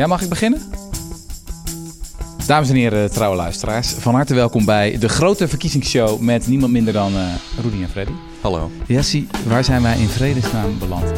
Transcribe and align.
Ja, 0.00 0.06
mag 0.06 0.22
ik 0.22 0.28
beginnen? 0.28 0.60
Dames 2.46 2.68
en 2.68 2.74
heren, 2.74 3.10
trouwe 3.10 3.36
luisteraars, 3.36 3.88
van 3.88 4.14
harte 4.14 4.34
welkom 4.34 4.64
bij 4.64 4.98
de 4.98 5.08
grote 5.08 5.48
verkiezingsshow 5.48 6.20
met 6.20 6.46
niemand 6.46 6.72
minder 6.72 6.92
dan 6.92 7.12
uh, 7.12 7.22
Rudy 7.62 7.82
en 7.82 7.88
Freddy. 7.88 8.12
Hallo. 8.40 8.70
Jessie, 8.86 9.28
waar 9.46 9.64
zijn 9.64 9.82
wij 9.82 9.98
in 9.98 10.08
vredesnaam 10.08 10.78
beland? 10.78 11.12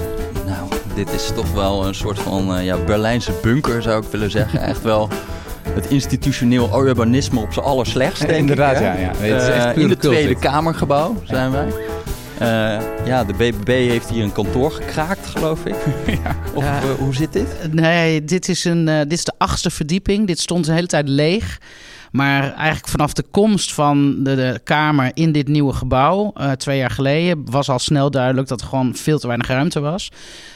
Nou, 0.47 0.69
dit 0.95 1.13
is 1.13 1.31
toch 1.35 1.53
wel 1.53 1.87
een 1.87 1.95
soort 1.95 2.19
van 2.19 2.57
uh, 2.57 2.65
ja, 2.65 2.77
Berlijnse 2.85 3.33
bunker 3.43 3.83
zou 3.83 4.05
ik 4.05 4.11
willen 4.11 4.31
zeggen. 4.31 4.61
Echt 4.73 4.83
wel 4.83 5.09
het 5.69 5.87
institutioneel 5.87 6.87
urbanisme 6.87 7.41
op 7.41 7.53
zijn 7.53 7.65
allerslechtst, 7.65 8.27
denk 8.27 8.39
Inderdaad, 8.39 8.75
ik. 8.75 8.81
ja. 8.81 8.95
ja. 8.95 9.13
Nee, 9.21 9.33
het 9.33 9.43
is 9.43 9.49
echt 9.49 9.77
uh, 9.77 9.83
in 9.83 9.91
het 9.91 10.01
Tweede. 10.01 10.35
Kamergebouw 10.35 11.17
zijn 11.25 11.51
wij. 11.51 11.73
Uh, 12.43 13.07
ja, 13.07 13.25
de 13.25 13.33
BBB 13.33 13.67
heeft 13.69 14.11
hier 14.11 14.23
een 14.23 14.33
kantoor 14.33 14.71
gekraakt, 14.73 15.27
geloof 15.27 15.65
ik. 15.65 15.75
Ja. 16.25 16.37
Of 16.55 16.63
Ja. 16.65 16.83
uh, 16.83 16.91
hoe 16.91 17.15
zit 17.15 17.33
dit? 17.33 17.73
Nee, 17.73 18.25
dit 18.25 18.49
is, 18.49 18.65
een, 18.65 18.89
eh, 18.89 18.99
dit 18.99 19.13
is 19.13 19.25
de 19.25 19.33
achtste 19.39 19.71
verdieping. 19.71 20.27
Dit 20.27 20.39
stond 20.41 20.65
de 20.65 20.73
hele 20.73 20.87
tijd 20.87 21.09
leeg. 21.09 21.59
Maar 22.13 22.43
eigenlijk 22.55 22.89
vanaf 22.89 23.13
de 23.13 23.25
komst 23.31 23.75
van 23.75 24.23
de, 24.25 24.35
de 24.35 24.61
Kamer 24.65 25.11
in 25.15 25.33
dit 25.33 25.49
nieuwe 25.49 25.73
gebouw, 25.73 26.31
eh, 26.35 26.51
twee 26.51 26.79
jaar 26.79 26.91
geleden, 26.91 27.51
was 27.51 27.69
al 27.69 27.79
snel 27.79 28.11
duidelijk 28.11 28.49
dat 28.49 28.61
er 28.61 28.67
gewoon 28.67 28.95
veel 28.95 29.19
te 29.19 29.27
weinig 29.27 29.49
ruimte 29.49 29.81
was. 29.81 30.11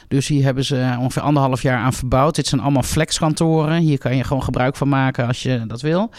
Dus 0.08 0.28
hier 0.28 0.44
hebben 0.44 0.64
ze 0.64 0.96
ongeveer 0.98 1.22
anderhalf 1.22 1.62
jaar 1.62 1.78
aan 1.78 1.92
verbouwd. 1.92 2.34
Dit 2.34 2.46
zijn 2.46 2.60
allemaal 2.60 2.82
flexkantoren. 2.82 3.78
Hier 3.78 3.98
kan 3.98 4.16
je 4.16 4.24
gewoon 4.24 4.42
gebruik 4.42 4.76
van 4.76 4.88
maken 4.88 5.26
als 5.26 5.42
je 5.42 5.64
dat 5.66 5.80
wil. 5.80 6.10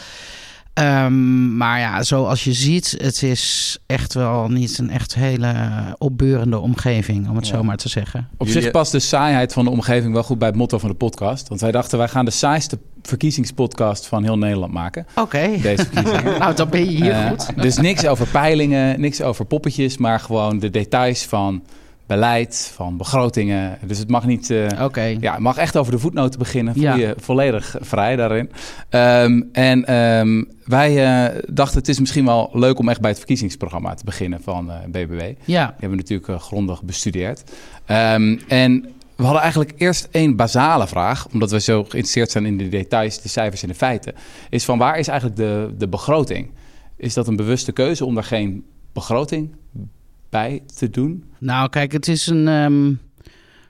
Ehm, 0.77 1.58
maar 1.58 1.80
ja, 1.80 2.04
zoals 2.04 2.44
je 2.44 2.54
ziet, 2.54 2.95
het 3.02 3.23
is 3.23 3.77
echt 3.86 4.13
wel 4.13 4.48
niet 4.49 4.77
een 4.77 4.90
echt 4.90 5.16
hele 5.16 5.53
opbeurende 5.98 6.59
omgeving, 6.59 7.30
om 7.30 7.36
het 7.36 7.48
Ja. 7.48 7.55
zo 7.55 7.63
maar 7.63 7.77
te 7.77 7.90
zeggen. 7.90 8.27
Op 8.38 8.48
Jullie- 8.48 8.62
zich 8.62 8.72
past 8.72 8.91
de 8.91 9.00
saaiheid 9.00 9.53
van 9.53 9.66
de 9.66 9.72
omgeving 9.72 10.13
wel 10.13 10.23
goed 10.23 10.38
bij 10.40 10.48
het 10.48 10.58
motto 10.58 10.77
van 10.77 10.90
de 10.90 10.95
podcast. 10.95 11.48
Want 11.48 11.62
wij 11.62 11.72
dachten, 11.72 11.98
wij 11.98 12.08
gaan 12.08 12.26
de 12.26 12.31
saaiste 12.31 12.77
verkiezingspodcast 13.02 14.08
van 14.08 14.23
heel 14.23 14.38
Nederland 14.38 14.73
maken. 14.73 15.06
Oké. 15.16 15.50
Deze 15.61 15.86
verkiezingen. 15.92 16.38
Nou, 16.39 16.56
dan 16.56 16.69
ben 16.69 16.80
je 16.80 16.86
hier 17.03 17.12
Eh, 17.12 17.28
goed. 17.30 17.62
Dus 17.62 17.78
niks 17.78 18.06
over 18.08 18.28
peilingen, 18.28 19.00
niks 19.00 19.22
over 19.22 19.45
poppetjes, 19.45 19.97
maar 19.97 20.19
gewoon 20.19 20.59
de 20.59 20.69
details 20.69 21.23
van 21.25 21.64
beleid, 22.08 22.72
van 22.75 22.97
begrotingen. 22.97 23.77
Dus 23.86 23.97
het 23.97 24.09
mag 24.09 24.25
niet... 24.25 24.50
eh, 24.50 24.83
Oké. 24.83 25.02
Ja, 25.19 25.31
het 25.31 25.41
mag 25.41 25.58
echt 25.58 25.77
over 25.77 25.91
de 25.91 26.00
voetnoten 26.00 26.39
beginnen. 26.39 26.73
Voel 26.73 26.83
Ja. 26.83 26.95
je 26.95 27.16
volledig 27.19 27.75
vrij 27.80 28.16
daarin. 28.16 28.52
Ehm, 28.89 29.41
en 29.52 29.86
ehm, 29.86 30.44
wij 30.66 31.05
eh, 31.25 31.41
dachten 31.50 31.78
het 31.80 31.88
is 31.88 32.00
misschien 32.00 32.25
wel 32.25 32.50
leuk 32.53 32.80
om 32.80 32.89
echt 32.89 33.00
bij 33.02 33.09
het 33.09 33.19
verkiezingsprogramma 33.19 33.94
te 33.94 34.03
beginnen 34.05 34.41
van 34.41 34.72
eh, 34.72 34.78
BBB. 34.88 35.19
Die 35.19 35.35
Ja. 35.45 35.66
hebben 35.72 35.89
we 35.89 35.95
natuurlijk 35.95 36.30
eh, 36.30 36.39
grondig 36.39 36.83
bestudeerd. 36.83 37.44
Ehm, 37.85 38.38
en 38.47 38.85
we 39.16 39.23
hadden 39.23 39.41
eigenlijk 39.41 39.73
eerst 39.78 40.08
één 40.11 40.35
basale 40.35 40.88
vraag, 40.88 41.28
omdat 41.33 41.52
we 41.52 41.59
zo 41.59 41.75
geïnteresseerd 41.80 42.31
zijn 42.31 42.45
in 42.45 42.58
de 42.58 42.69
details, 42.69 43.22
de 43.22 43.30
cijfers 43.30 43.61
en 43.61 43.67
de 43.67 43.73
feiten. 43.75 44.13
Is 44.50 44.66
van 44.66 44.78
waar 44.78 45.00
is 45.00 45.08
eigenlijk 45.08 45.39
de, 45.39 45.73
de 45.78 45.88
begroting? 45.88 46.50
Is 46.97 47.13
dat 47.13 47.28
een 47.28 47.35
bewuste 47.35 47.72
keuze 47.72 48.05
om 48.05 48.13
daar 48.16 48.23
geen 48.23 48.66
begroting 48.94 49.55
bij 50.30 50.64
te 50.75 50.89
doen? 50.89 51.23
Nou, 51.38 51.70
kijk, 51.70 51.92
het 51.92 52.08
is 52.08 52.28
een 52.28 52.47
ehm, 52.47 52.94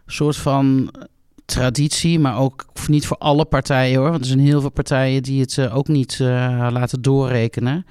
soort 0.06 0.36
van 0.36 0.92
traditie, 1.46 2.20
maar 2.20 2.40
ook 2.40 2.66
niet 2.88 3.08
voor 3.08 3.18
alle 3.18 3.46
partijen 3.46 4.00
hoor. 4.00 4.10
Want 4.10 4.22
er 4.22 4.28
zijn 4.28 4.40
heel 4.40 4.62
veel 4.62 4.70
partijen 4.70 5.24
die 5.24 5.42
het 5.42 5.58
eh, 5.58 5.76
ook 5.76 5.88
niet 5.88 6.20
eh, 6.20 6.68
laten 6.72 7.02
doorrekenen. 7.02 7.86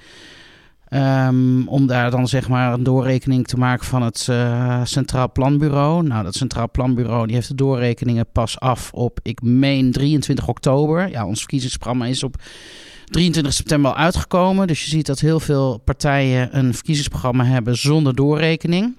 Ehm, 0.87 1.67
om 1.67 1.87
daar 1.87 2.11
dan 2.11 2.27
zeg 2.27 2.49
maar 2.49 2.73
een 2.73 2.83
doorrekening 2.83 3.47
te 3.47 3.57
maken 3.57 3.85
van 3.85 4.01
het 4.01 4.27
eh, 4.29 4.81
Centraal 4.83 5.31
Planbureau. 5.31 6.03
Nou, 6.03 6.23
dat 6.23 6.35
Centraal 6.35 6.71
Planbureau 6.71 7.25
die 7.25 7.35
heeft 7.35 7.47
de 7.47 7.55
doorrekeningen 7.55 8.25
pas 8.31 8.59
af 8.59 8.91
op, 8.93 9.19
ik 9.23 9.41
meen, 9.41 9.91
23 9.91 10.47
oktober. 10.47 11.09
Ja, 11.09 11.25
ons 11.25 11.39
verkiezingsprogramma 11.39 12.05
is 12.05 12.23
op 12.23 12.35
23 13.09 13.53
september 13.53 13.91
al 13.91 13.97
uitgekomen. 13.97 14.67
Dus 14.67 14.83
je 14.83 14.89
ziet 14.89 15.05
dat 15.05 15.19
heel 15.19 15.39
veel 15.39 15.77
partijen 15.77 16.57
een 16.57 16.73
verkiezingsprogramma 16.73 17.45
hebben 17.45 17.77
zonder 17.77 18.15
doorrekening. 18.15 18.95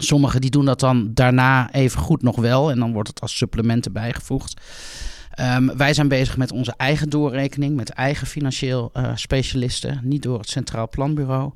Sommigen 0.00 0.40
die 0.40 0.50
doen 0.50 0.64
dat 0.64 0.80
dan 0.80 1.10
daarna 1.14 1.72
even 1.72 2.00
goed 2.00 2.22
nog 2.22 2.36
wel. 2.36 2.70
En 2.70 2.78
dan 2.78 2.92
wordt 2.92 3.08
het 3.08 3.20
als 3.20 3.36
supplementen 3.36 3.92
bijgevoegd. 3.92 4.60
Ehm, 5.30 5.76
wij 5.76 5.94
zijn 5.94 6.08
bezig 6.08 6.36
met 6.36 6.52
onze 6.52 6.74
eigen 6.76 7.10
doorrekening, 7.10 7.76
met 7.76 7.90
eigen 7.90 8.26
financieel 8.26 8.90
eh, 8.92 9.10
specialisten, 9.14 10.00
niet 10.02 10.22
door 10.22 10.38
het 10.38 10.48
Centraal 10.48 10.88
Planbureau. 10.88 11.52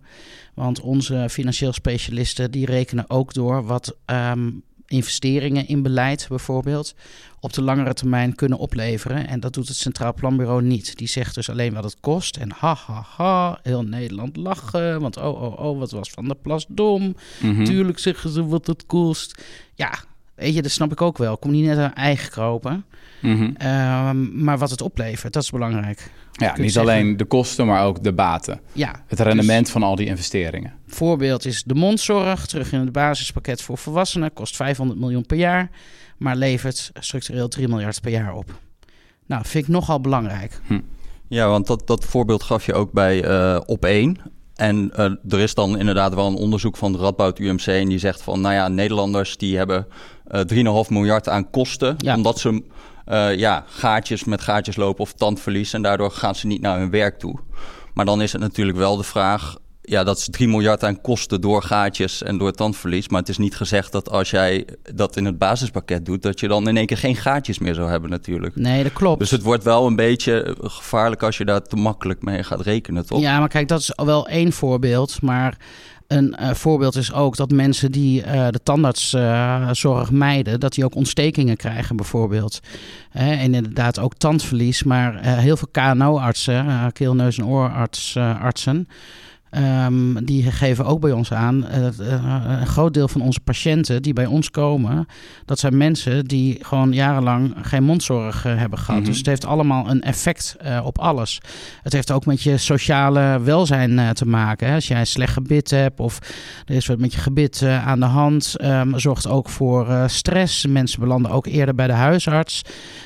Want 0.54 0.81
onze 0.81 1.26
financieel 1.31 1.72
specialisten 1.72 2.50
die 2.50 2.66
rekenen 2.66 3.10
ook 3.10 3.34
door 3.34 3.64
wat 3.66 3.97
ehm, 4.04 4.50
investeringen 4.88 5.69
in 5.69 5.82
beleid 5.82 6.26
bijvoorbeeld 6.28 6.94
op 7.41 7.53
de 7.53 7.62
langere 7.62 7.94
termijn 7.94 8.34
kunnen 8.34 8.59
opleveren. 8.59 9.28
En 9.28 9.41
dat 9.41 9.54
doet 9.54 9.69
het 9.69 9.76
Centraal 9.76 10.15
Planbureau 10.15 10.62
niet. 10.62 10.97
Die 10.97 11.09
zegt 11.09 11.34
dus 11.34 11.50
alleen 11.50 11.75
wat 11.75 11.84
het 11.84 11.97
kost. 12.00 12.37
En 12.37 12.50
ha 12.59 12.76
ha 12.87 13.04
ha, 13.16 13.59
heel 13.62 13.82
Nederland 13.82 14.37
lachen. 14.37 15.00
Want 15.00 15.16
oh 15.16 15.43
oh 15.43 15.59
oh, 15.59 15.78
wat 15.78 15.91
was 15.91 16.10
Van 16.10 16.25
der 16.25 16.37
Plas 16.37 16.66
dom. 16.69 17.16
Mhm. 17.41 17.65
Tuurlijk 17.65 17.99
zeggen 17.99 18.31
ze 18.31 18.47
wat 18.47 18.66
het 18.66 18.87
kost. 18.87 19.43
Ja, 19.75 19.93
weet 20.34 20.54
je, 20.54 20.62
dat 20.62 20.71
snap 20.71 20.93
ik 20.93 21.03
ook 21.03 21.19
wel. 21.19 21.34
Ik 21.34 21.41
kom 21.41 21.50
niet 21.50 21.65
net 21.65 21.78
aan 21.78 21.94
eigen 21.94 22.31
kropen. 22.31 22.84
Mhm. 23.20 23.50
Ehm, 23.56 24.44
maar 24.44 24.59
wat 24.59 24.70
het 24.70 24.81
oplevert, 24.81 25.32
dat 25.32 25.43
is 25.43 25.50
belangrijk. 25.50 26.10
Ja, 26.38 26.54
niet 26.56 26.72
zeggen. 26.72 26.93
alleen 26.93 27.16
de 27.16 27.25
kosten, 27.25 27.66
maar 27.66 27.84
ook 27.84 28.03
de 28.03 28.12
baten. 28.12 28.60
Ja, 28.72 29.04
Het 29.06 29.21
rendement 29.21 29.71
van 29.71 29.82
al 29.82 29.97
die 29.97 30.06
investeringen. 30.06 30.72
voorbeeld 30.87 31.44
is 31.44 31.62
de 31.62 31.75
mondzorg. 31.75 32.47
Terug 32.47 32.72
in 32.72 32.81
het 32.81 32.93
basispakket 32.93 33.62
voor 33.62 33.78
volwassenen. 33.78 34.32
Kost 34.32 34.56
500 34.56 35.00
miljoen 35.00 35.26
per 35.26 35.37
jaar. 35.37 35.71
Maar 36.16 36.37
levert 36.37 36.91
structureel 36.94 37.49
3 37.49 37.69
miljard 37.69 38.00
per 38.00 38.10
jaar 38.10 38.34
op. 38.34 38.59
Nou, 39.26 39.43
vind 39.47 39.65
ik 39.65 39.71
nogal 39.71 40.00
belangrijk. 40.00 40.60
Ja, 41.28 41.49
want 41.49 41.66
dat, 41.66 41.87
dat 41.87 42.04
voorbeeld 42.04 42.43
gaf 42.43 42.66
je 42.66 42.75
ook 42.75 42.93
bij 42.93 43.25
eh 43.25 43.60
op 43.66 43.84
één. 43.84 44.16
En 44.55 44.91
eh, 44.94 45.05
er 45.28 45.38
is 45.41 45.55
dan 45.55 45.78
inderdaad 45.78 46.15
wel 46.15 46.26
een 46.26 46.34
onderzoek 46.34 46.76
van 46.76 46.93
de 46.93 46.99
Radboud 46.99 47.38
UMC... 47.38 47.66
en 47.66 47.88
die 47.88 47.99
zegt 47.99 48.22
van, 48.22 48.41
nou 48.41 48.55
ja, 48.55 48.69
Nederlanders 48.69 49.37
die 49.37 49.56
hebben 49.56 49.87
eh 50.26 50.84
3,5 50.84 50.88
miljard 50.88 51.28
aan 51.28 51.50
kosten... 51.50 51.94
Ja. 51.99 52.15
omdat 52.16 52.38
ze 52.38 52.62
eh, 53.08 53.36
ja, 53.36 53.64
gaatjes 53.66 54.24
met 54.24 54.41
gaatjes 54.41 54.76
lopen 54.76 55.02
of 55.02 55.12
tandverlies... 55.12 55.72
en 55.72 55.82
daardoor 55.82 56.10
gaan 56.10 56.34
ze 56.34 56.46
niet 56.46 56.60
naar 56.60 56.78
hun 56.78 56.91
werk 56.91 57.19
toe. 57.19 57.38
Maar 57.94 58.04
dan 58.04 58.22
is 58.22 58.32
het 58.32 58.41
natuurlijk 58.41 58.78
wel 58.78 58.96
de 58.96 59.02
vraag... 59.02 59.56
Ja, 59.82 60.04
dat 60.04 60.19
is 60.19 60.28
3 60.30 60.48
miljard 60.48 60.84
aan 60.84 61.00
kosten 61.00 61.41
door 61.41 61.62
gaatjes 61.62 62.22
en 62.22 62.38
door 62.38 62.52
tandverlies. 62.52 63.08
Maar 63.08 63.20
het 63.20 63.28
is 63.28 63.38
niet 63.38 63.56
gezegd 63.56 63.92
dat 63.92 64.10
als 64.10 64.30
jij 64.30 64.66
dat 64.94 65.16
in 65.16 65.24
het 65.24 65.38
basispakket 65.38 66.06
doet... 66.06 66.22
dat 66.22 66.41
je 66.41 66.48
dan 66.48 66.69
in 66.69 66.76
één 66.76 66.86
keer 66.86 66.96
geen 66.96 67.16
gaatjes 67.16 67.58
meer 67.58 67.74
zou 67.74 67.91
hebben 67.91 68.10
natuurlijk. 68.10 68.56
Nee, 68.56 68.82
dat 68.82 68.92
klopt. 68.92 69.19
Dus 69.19 69.30
het 69.30 69.42
wordt 69.42 69.64
wel 69.64 69.86
een 69.86 69.96
beetje 69.96 70.56
gevaarlijk 70.60 71.22
als 71.22 71.38
je 71.38 71.44
daar 71.44 71.62
te 71.62 71.76
makkelijk 71.76 72.22
mee 72.22 72.42
gaat 72.42 72.60
rekenen, 72.60 73.06
toch? 73.06 73.20
Ja, 73.20 73.38
maar 73.38 73.48
kijk, 73.48 73.69
dat 73.69 73.80
is 73.80 73.92
wel 73.96 74.26
één 74.26 74.52
voorbeeld. 74.52 75.22
Maar 75.22 75.56
een 76.08 76.34
eh, 76.34 76.54
voorbeeld 76.54 76.96
is 76.96 77.12
ook 77.12 77.36
dat 77.36 77.50
mensen 77.50 77.92
die 77.92 78.22
eh, 78.22 78.48
de 78.48 78.62
tandartszorg 78.62 80.10
mijden, 80.10 80.60
dat 80.60 80.74
die 80.74 80.84
ook 80.84 80.94
ontstekingen 80.94 81.56
krijgen, 81.56 81.96
bijvoorbeeld. 81.96 82.60
En 83.12 83.54
inderdaad 83.54 83.98
ook 83.98 84.14
tandverlies. 84.14 84.82
Maar 84.82 85.14
eh, 85.14 85.38
heel 85.38 85.56
veel 85.56 85.69
KNO-artsen, 85.72 86.66
eh, 86.66 86.86
keel, 86.92 87.14
neus 87.14 87.38
en 87.38 87.46
oorartsen, 87.46 88.88
ehm, 89.50 90.25
die 90.25 90.50
geven 90.53 90.84
ook 90.84 91.00
bij 91.00 91.12
ons 91.12 91.32
aan. 91.32 91.66
eh, 91.66 91.86
eh, 91.86 92.60
een 92.60 92.66
groot 92.66 92.94
deel 92.94 93.09
van 93.09 93.20
onze 93.20 93.41
patiënten 93.41 94.03
die 94.03 94.12
bij 94.12 94.26
ons 94.26 94.50
komen, 94.50 95.06
dat 95.44 95.59
zijn 95.59 95.76
mensen 95.76 96.25
die 96.25 96.59
gewoon 96.64 96.92
jarenlang 96.92 97.54
geen 97.62 97.84
mondzorg 97.84 98.44
eh, 98.44 98.56
hebben 98.56 98.78
gehad. 98.78 99.00
Mhm. 99.00 99.08
Dus 99.08 99.16
het 99.19 99.26
heeft 99.26 99.44
allemaal 99.44 99.91
een 99.91 100.03
effect 100.03 100.56
eh, 100.60 100.81
op 100.84 100.98
alles. 100.98 101.41
Het 101.82 101.92
heeft 101.92 102.10
ook 102.10 102.26
met 102.26 102.42
je 102.42 102.56
sociale 102.56 103.41
welzijn 103.42 103.98
eh, 103.98 104.10
te 104.10 104.26
maken. 104.26 104.69
Hè. 104.69 104.75
Als 104.75 104.88
jij 104.88 105.04
slecht 105.04 105.32
gebit 105.32 105.70
hebt 105.70 106.00
of 106.00 106.19
er 106.66 106.75
is 106.75 106.87
wat 106.87 106.98
met 106.98 107.12
je 107.12 107.19
gebit 107.20 107.62
eh, 107.62 107.87
aan 107.87 108.00
de 108.00 108.06
hand, 108.06 108.56
ehm, 108.56 108.98
zorgt 108.98 109.26
ook 109.28 109.48
voor 109.48 109.88
eh, 109.88 110.04
stress. 110.08 110.66
Mensen 110.66 111.00
belanden 111.00 111.31
ook 111.31 111.47
eerder 111.47 111.75
bij 111.75 111.87
de 111.87 111.92
huisarts. 111.92 112.62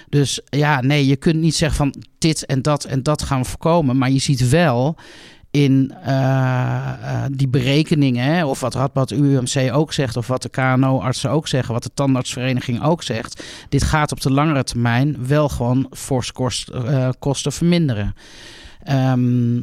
Dus 0.08 0.40
ja, 0.44 0.80
nee, 0.80 1.06
je 1.06 1.16
kunt 1.16 1.36
niet 1.40 1.54
zeggen 1.54 1.76
van 1.76 1.94
dit 2.18 2.46
en 2.46 2.62
dat 2.62 2.84
en 2.84 3.02
dat 3.02 3.22
gaan 3.22 3.40
we 3.42 3.48
voorkomen. 3.48 3.98
Maar 3.98 4.10
je 4.10 4.18
ziet 4.18 4.48
wel 4.48 4.96
in 5.52 5.94
eh, 6.02 6.14
eh, 6.14 7.24
die 7.32 7.48
berekeningen, 7.48 8.24
hè, 8.24 8.44
of 8.44 8.60
wat 8.60 8.74
Radboud 8.74 9.10
UMC 9.10 9.72
ook 9.72 9.92
zegt, 9.92 10.16
of 10.16 10.26
wat 10.26 10.42
de 10.42 10.48
KNO-artsen 10.48 11.30
ook 11.30 11.48
zeggen, 11.48 11.74
wat 11.74 11.82
de 11.82 11.90
tandartsvereniging 11.94 12.82
ook 12.82 13.02
zegt. 13.02 13.44
Dit 13.68 13.82
gaat 13.82 14.12
op 14.12 14.20
de 14.20 14.32
langere 14.32 14.64
termijn 14.64 15.26
wel 15.26 15.48
gewoon 15.48 15.86
fors 15.90 16.32
kost, 16.32 16.68
eh, 16.68 17.08
kosten 17.18 17.52
verminderen. 17.52 18.14
Ehm, 18.82 19.60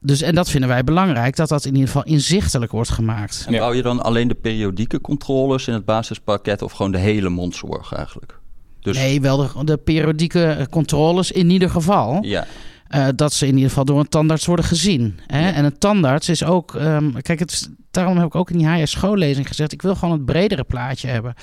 dus, 0.00 0.22
en 0.22 0.34
dat 0.34 0.50
vinden 0.50 0.68
wij 0.68 0.84
belangrijk, 0.84 1.36
dat 1.36 1.48
dat 1.48 1.64
in 1.64 1.72
ieder 1.72 1.86
geval 1.86 2.04
inzichtelijk 2.04 2.72
wordt 2.72 2.90
gemaakt. 2.90 3.44
En 3.46 3.58
bouw 3.58 3.72
je 3.72 3.82
dan 3.82 4.02
alleen 4.02 4.28
de 4.28 4.34
periodieke 4.34 5.00
controles 5.00 5.68
in 5.68 5.74
het 5.74 5.84
basispakket 5.84 6.62
of 6.62 6.72
gewoon 6.72 6.92
de 6.92 6.98
hele 6.98 7.28
mondzorg 7.28 7.92
eigenlijk? 7.92 8.38
Dus 8.80 8.96
Nee, 8.96 9.20
wel 9.20 9.36
de, 9.36 9.64
de 9.64 9.76
periodieke 9.76 10.66
controles 10.70 11.32
in 11.32 11.50
ieder 11.50 11.70
geval. 11.70 12.18
ja, 12.22 12.46
eh, 12.90 13.08
dat 13.16 13.32
ze 13.32 13.46
in 13.46 13.54
ieder 13.54 13.68
geval 13.68 13.84
door 13.84 13.98
een 13.98 14.08
tandarts 14.08 14.46
worden 14.46 14.64
gezien. 14.64 15.20
Hè? 15.26 15.48
Ja. 15.48 15.52
En 15.52 15.64
een 15.64 15.78
tandarts 15.78 16.28
is 16.28 16.44
ook... 16.44 16.74
ehm, 16.74 17.12
kijk, 17.12 17.38
het, 17.38 17.70
daarom 17.90 18.16
heb 18.16 18.26
ik 18.26 18.34
ook 18.34 18.50
in 18.50 18.58
die 18.58 18.66
HS 18.66 18.90
schoollezing 18.90 19.48
gezegd... 19.48 19.72
ik 19.72 19.82
wil 19.82 19.94
gewoon 19.94 20.14
het 20.14 20.24
bredere 20.24 20.64
plaatje 20.64 21.08
hebben. 21.08 21.34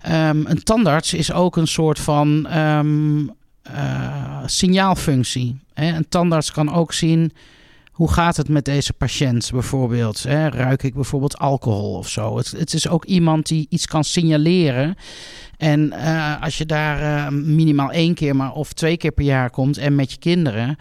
Ehm, 0.00 0.46
een 0.46 0.62
tandarts 0.62 1.14
is 1.14 1.32
ook 1.32 1.56
een 1.56 1.66
soort 1.66 1.98
van... 1.98 2.46
ehm, 2.46 3.18
eh, 3.62 3.74
uh, 3.74 4.38
signaalfunctie. 4.46 5.56
Hè? 5.74 5.96
Een 5.96 6.08
tandarts 6.08 6.52
kan 6.52 6.72
ook 6.72 6.92
zien 6.92 7.32
hoe 7.94 8.12
gaat 8.12 8.36
het 8.36 8.48
met 8.48 8.64
deze 8.64 8.92
patiënt 8.92 9.50
bijvoorbeeld? 9.52 10.22
Hè? 10.22 10.48
Ruik 10.48 10.82
ik 10.82 10.94
bijvoorbeeld 10.94 11.38
alcohol 11.38 11.94
of 11.94 12.08
zo? 12.08 12.36
Het, 12.36 12.50
het, 12.50 12.74
is 12.74 12.88
ook 12.88 13.04
iemand 13.04 13.46
die 13.46 13.66
iets 13.70 13.86
kan 13.86 14.04
signaleren. 14.04 14.96
En 15.56 15.92
uh, 15.92 16.42
als 16.42 16.58
je 16.58 16.66
daar 16.66 17.00
uh, 17.00 17.38
minimaal 17.38 17.90
één 17.90 18.14
keer 18.14 18.36
maar 18.36 18.52
of 18.52 18.72
twee 18.72 18.96
keer 18.96 19.12
per 19.12 19.24
jaar 19.24 19.50
komt 19.50 19.78
en 19.78 19.94
met 19.94 20.10
je 20.10 20.18
kinderen, 20.18 20.76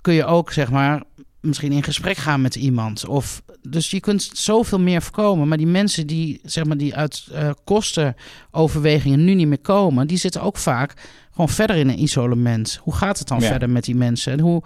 kun 0.00 0.14
je 0.14 0.24
ook 0.24 0.52
zeg 0.52 0.70
maar 0.70 1.02
misschien 1.40 1.72
in 1.72 1.82
gesprek 1.82 2.16
gaan 2.16 2.40
met 2.40 2.54
iemand. 2.54 3.06
Of, 3.06 3.42
dus 3.62 3.90
je 3.90 4.00
kunt 4.00 4.30
zoveel 4.32 4.80
meer 4.80 5.02
voorkomen. 5.02 5.48
Maar 5.48 5.58
die 5.58 5.66
mensen 5.66 6.06
die, 6.06 6.40
zeg 6.42 6.64
maar, 6.64 6.76
die 6.76 6.94
uit 6.94 7.26
uh, 7.32 7.50
kostenoverwegingen 7.64 9.24
nu 9.24 9.34
niet 9.34 9.48
meer 9.48 9.60
komen, 9.60 10.06
die 10.06 10.18
zitten 10.18 10.42
ook 10.42 10.56
vaak 10.56 10.94
gewoon 11.34 11.48
verder 11.48 11.76
in 11.76 11.88
een 11.88 12.02
isolement. 12.02 12.80
Hoe 12.82 12.94
gaat 12.94 13.18
het 13.18 13.28
dan 13.28 13.40
ja. 13.40 13.46
verder 13.46 13.70
met 13.70 13.84
die 13.84 13.96
mensen? 13.96 14.32
En, 14.32 14.40
hoe, 14.40 14.62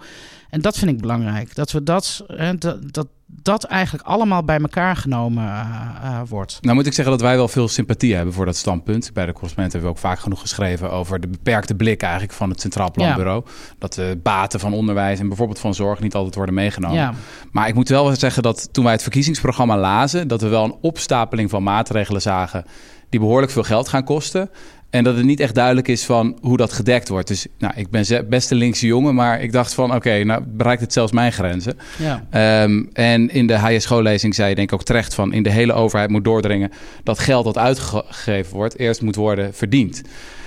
en 0.49 0.61
dat 0.61 0.77
vind 0.77 0.91
ik 0.91 1.01
belangrijk. 1.01 1.55
Dat 1.55 1.71
we 1.71 1.83
dat, 1.83 2.23
hè, 2.27 2.57
dat, 2.57 2.93
dat, 2.93 3.07
dat 3.25 3.63
eigenlijk 3.63 4.07
allemaal 4.07 4.43
bij 4.43 4.59
elkaar 4.59 4.95
genomen 4.95 5.43
uh, 5.43 5.59
uh, 6.03 6.21
wordt. 6.27 6.57
Nou 6.61 6.75
moet 6.75 6.85
ik 6.85 6.93
zeggen 6.93 7.13
dat 7.13 7.23
wij 7.23 7.35
wel 7.35 7.47
veel 7.47 7.67
sympathie 7.67 8.15
hebben 8.15 8.33
voor 8.33 8.45
dat 8.45 8.55
standpunt. 8.55 9.13
Bij 9.13 9.25
de 9.25 9.33
correspondent 9.33 9.73
hebben 9.73 9.91
we 9.91 9.97
ook 9.97 10.03
vaak 10.03 10.19
genoeg 10.19 10.39
geschreven 10.39 10.91
over 10.91 11.19
de 11.19 11.27
beperkte 11.27 11.75
blik 11.75 12.01
eigenlijk 12.01 12.33
van 12.33 12.49
het 12.49 12.61
Centraal 12.61 12.91
Planbureau. 12.91 13.43
Ja. 13.45 13.51
Dat 13.77 13.93
de 13.93 14.19
baten 14.23 14.59
van 14.59 14.73
onderwijs 14.73 15.19
en 15.19 15.27
bijvoorbeeld 15.27 15.59
van 15.59 15.73
zorg 15.73 15.99
niet 15.99 16.15
altijd 16.15 16.35
worden 16.35 16.55
meegenomen. 16.55 16.97
Ja. 16.97 17.13
Maar 17.51 17.67
ik 17.67 17.75
moet 17.75 17.89
wel 17.89 18.15
zeggen 18.15 18.43
dat 18.43 18.73
toen 18.73 18.83
wij 18.83 18.93
het 18.93 19.01
verkiezingsprogramma 19.01 19.77
lazen, 19.77 20.27
dat 20.27 20.41
we 20.41 20.47
wel 20.47 20.63
een 20.63 20.77
opstapeling 20.81 21.49
van 21.49 21.63
maatregelen 21.63 22.21
zagen 22.21 22.65
die 23.09 23.19
behoorlijk 23.19 23.51
veel 23.51 23.63
geld 23.63 23.87
gaan 23.87 24.03
kosten. 24.03 24.49
En 24.89 25.03
dat 25.03 25.15
het 25.15 25.25
niet 25.25 25.39
echt 25.39 25.55
duidelijk 25.55 25.87
is 25.87 26.05
van 26.05 26.37
hoe 26.41 26.57
dat 26.57 26.73
gedekt 26.73 27.09
wordt. 27.09 27.27
Dus 27.27 27.47
nou, 27.57 27.73
ik 27.75 27.89
ben 27.89 28.27
best 28.29 28.51
een 28.51 28.57
linkse 28.57 28.87
jongen, 28.87 29.15
maar 29.15 29.41
ik 29.41 29.51
dacht 29.51 29.73
van... 29.73 29.95
oké, 29.95 30.23
nou 30.23 30.43
bereikt 30.47 30.81
het 30.81 30.93
zelfs 30.93 31.11
mijn 31.11 31.31
grenzen. 31.31 31.77
Ja. 31.97 32.63
Um, 32.63 32.89
en 32.93 33.29
in 33.29 33.47
de 33.47 33.53
HSGO-lezing 33.53 34.35
zei 34.35 34.49
je 34.49 34.55
denk 34.55 34.71
ik 34.71 34.73
ook 34.73 34.85
terecht 34.85 35.13
van... 35.13 35.33
in 35.33 35.43
de 35.43 35.49
hele 35.49 35.73
overheid 35.73 36.09
moet 36.09 36.23
doordringen 36.23 36.71
dat 37.03 37.19
geld 37.19 37.45
dat 37.45 37.57
uitgegeven 37.57 38.55
wordt... 38.55 38.79
eerst 38.79 39.01
moet 39.01 39.15
worden 39.15 39.53
verdiend. 39.53 40.01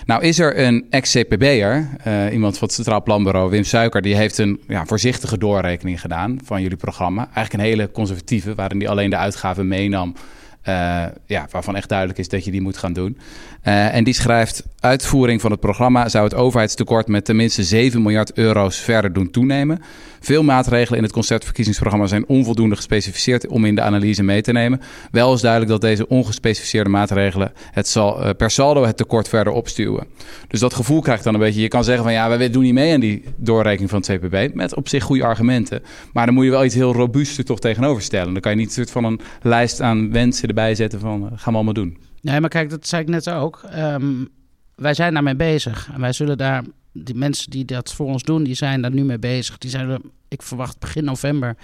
Nou 0.06 0.22
is 0.22 0.38
er 0.38 0.58
een 0.58 0.86
ex-CPB'er, 0.90 1.88
uh, 2.06 2.32
iemand 2.32 2.58
van 2.58 2.66
het 2.66 2.76
Centraal 2.76 3.02
Planbureau, 3.02 3.50
Wim 3.50 3.64
Suiker... 3.64 4.02
die 4.02 4.16
heeft 4.16 4.38
een 4.38 4.60
ja, 4.68 4.86
voorzichtige 4.86 5.38
doorrekening 5.38 6.00
gedaan 6.00 6.38
van 6.44 6.62
jullie 6.62 6.76
programma. 6.76 7.22
Eigenlijk 7.34 7.52
een 7.52 7.70
hele 7.70 7.90
conservatieve, 7.90 8.54
waarin 8.54 8.78
hij 8.78 8.88
alleen 8.88 9.10
de 9.10 9.16
uitgaven 9.16 9.68
meenam... 9.68 10.14
Uh, 10.68 11.04
ja, 11.26 11.46
waarvan 11.50 11.76
echt 11.76 11.88
duidelijk 11.88 12.18
is 12.18 12.28
dat 12.28 12.44
je 12.44 12.50
die 12.50 12.60
moet 12.60 12.76
gaan 12.76 12.92
doen. 12.92 13.18
Uh, 13.64 13.94
en 13.94 14.04
die 14.04 14.14
schrijft: 14.14 14.64
Uitvoering 14.80 15.40
van 15.40 15.50
het 15.50 15.60
programma 15.60 16.08
zou 16.08 16.24
het 16.24 16.34
overheidstekort 16.34 17.08
met 17.08 17.24
tenminste 17.24 17.62
7 17.62 18.02
miljard 18.02 18.32
euro's 18.32 18.76
verder 18.76 19.12
doen 19.12 19.30
toenemen. 19.30 19.82
Veel 20.20 20.42
maatregelen 20.42 20.98
in 20.98 21.04
het 21.04 21.12
conceptverkiezingsprogramma 21.12 22.06
zijn 22.06 22.26
onvoldoende 22.26 22.76
gespecificeerd 22.76 23.46
om 23.46 23.64
in 23.64 23.74
de 23.74 23.80
analyse 23.80 24.22
mee 24.22 24.42
te 24.42 24.52
nemen. 24.52 24.80
Wel 25.10 25.34
is 25.34 25.40
duidelijk 25.40 25.70
dat 25.70 25.80
deze 25.80 26.08
ongespecificeerde 26.08 26.90
maatregelen 26.90 27.52
het 27.70 27.88
zal, 27.88 28.24
uh, 28.24 28.30
per 28.36 28.50
saldo 28.50 28.84
het 28.84 28.96
tekort 28.96 29.28
verder 29.28 29.52
opstuwen. 29.52 30.06
Dus 30.48 30.60
dat 30.60 30.74
gevoel 30.74 31.00
krijgt 31.00 31.24
dan 31.24 31.34
een 31.34 31.40
beetje. 31.40 31.60
Je 31.60 31.68
kan 31.68 31.84
zeggen 31.84 32.04
van 32.04 32.12
ja, 32.12 32.38
wij 32.38 32.50
doen 32.50 32.62
niet 32.62 32.74
mee 32.74 32.94
aan 32.94 33.00
die 33.00 33.24
doorrekening 33.36 33.90
van 33.90 34.02
het 34.06 34.10
CPB. 34.10 34.54
Met 34.54 34.74
op 34.74 34.88
zich 34.88 35.04
goede 35.04 35.24
argumenten. 35.24 35.82
Maar 36.12 36.26
dan 36.26 36.34
moet 36.34 36.44
je 36.44 36.50
wel 36.50 36.64
iets 36.64 36.74
heel 36.74 36.92
robuusts 36.92 37.38
er 37.38 37.44
toch 37.44 37.60
tegenover 37.60 38.02
stellen. 38.02 38.32
Dan 38.32 38.42
kan 38.42 38.52
je 38.52 38.58
niet 38.58 38.66
een 38.66 38.72
soort 38.72 38.90
van 38.90 39.04
een 39.04 39.20
lijst 39.42 39.80
aan 39.80 40.12
wensen 40.12 40.48
erbij 40.54 40.74
zetten 40.74 41.00
van 41.00 41.22
uh, 41.22 41.28
gaan 41.34 41.52
we 41.52 41.54
allemaal 41.54 41.72
doen. 41.72 41.98
Nee, 42.20 42.40
maar 42.40 42.50
kijk, 42.50 42.70
dat 42.70 42.86
zei 42.86 43.02
ik 43.02 43.08
net 43.08 43.30
ook. 43.30 43.62
Um, 43.76 44.28
wij 44.74 44.94
zijn 44.94 45.14
daarmee 45.14 45.36
bezig. 45.36 45.90
En 45.92 46.00
wij 46.00 46.12
zullen 46.12 46.38
daar, 46.38 46.64
die 46.92 47.14
mensen 47.14 47.50
die 47.50 47.64
dat 47.64 47.92
voor 47.92 48.06
ons 48.06 48.22
doen, 48.22 48.42
die 48.42 48.54
zijn 48.54 48.82
daar 48.82 48.94
nu 48.94 49.04
mee 49.04 49.18
bezig. 49.18 49.58
Die 49.58 49.70
zijn 49.70 49.88
er, 49.88 50.00
ik 50.28 50.42
verwacht 50.42 50.78
begin 50.78 51.04
november 51.04 51.56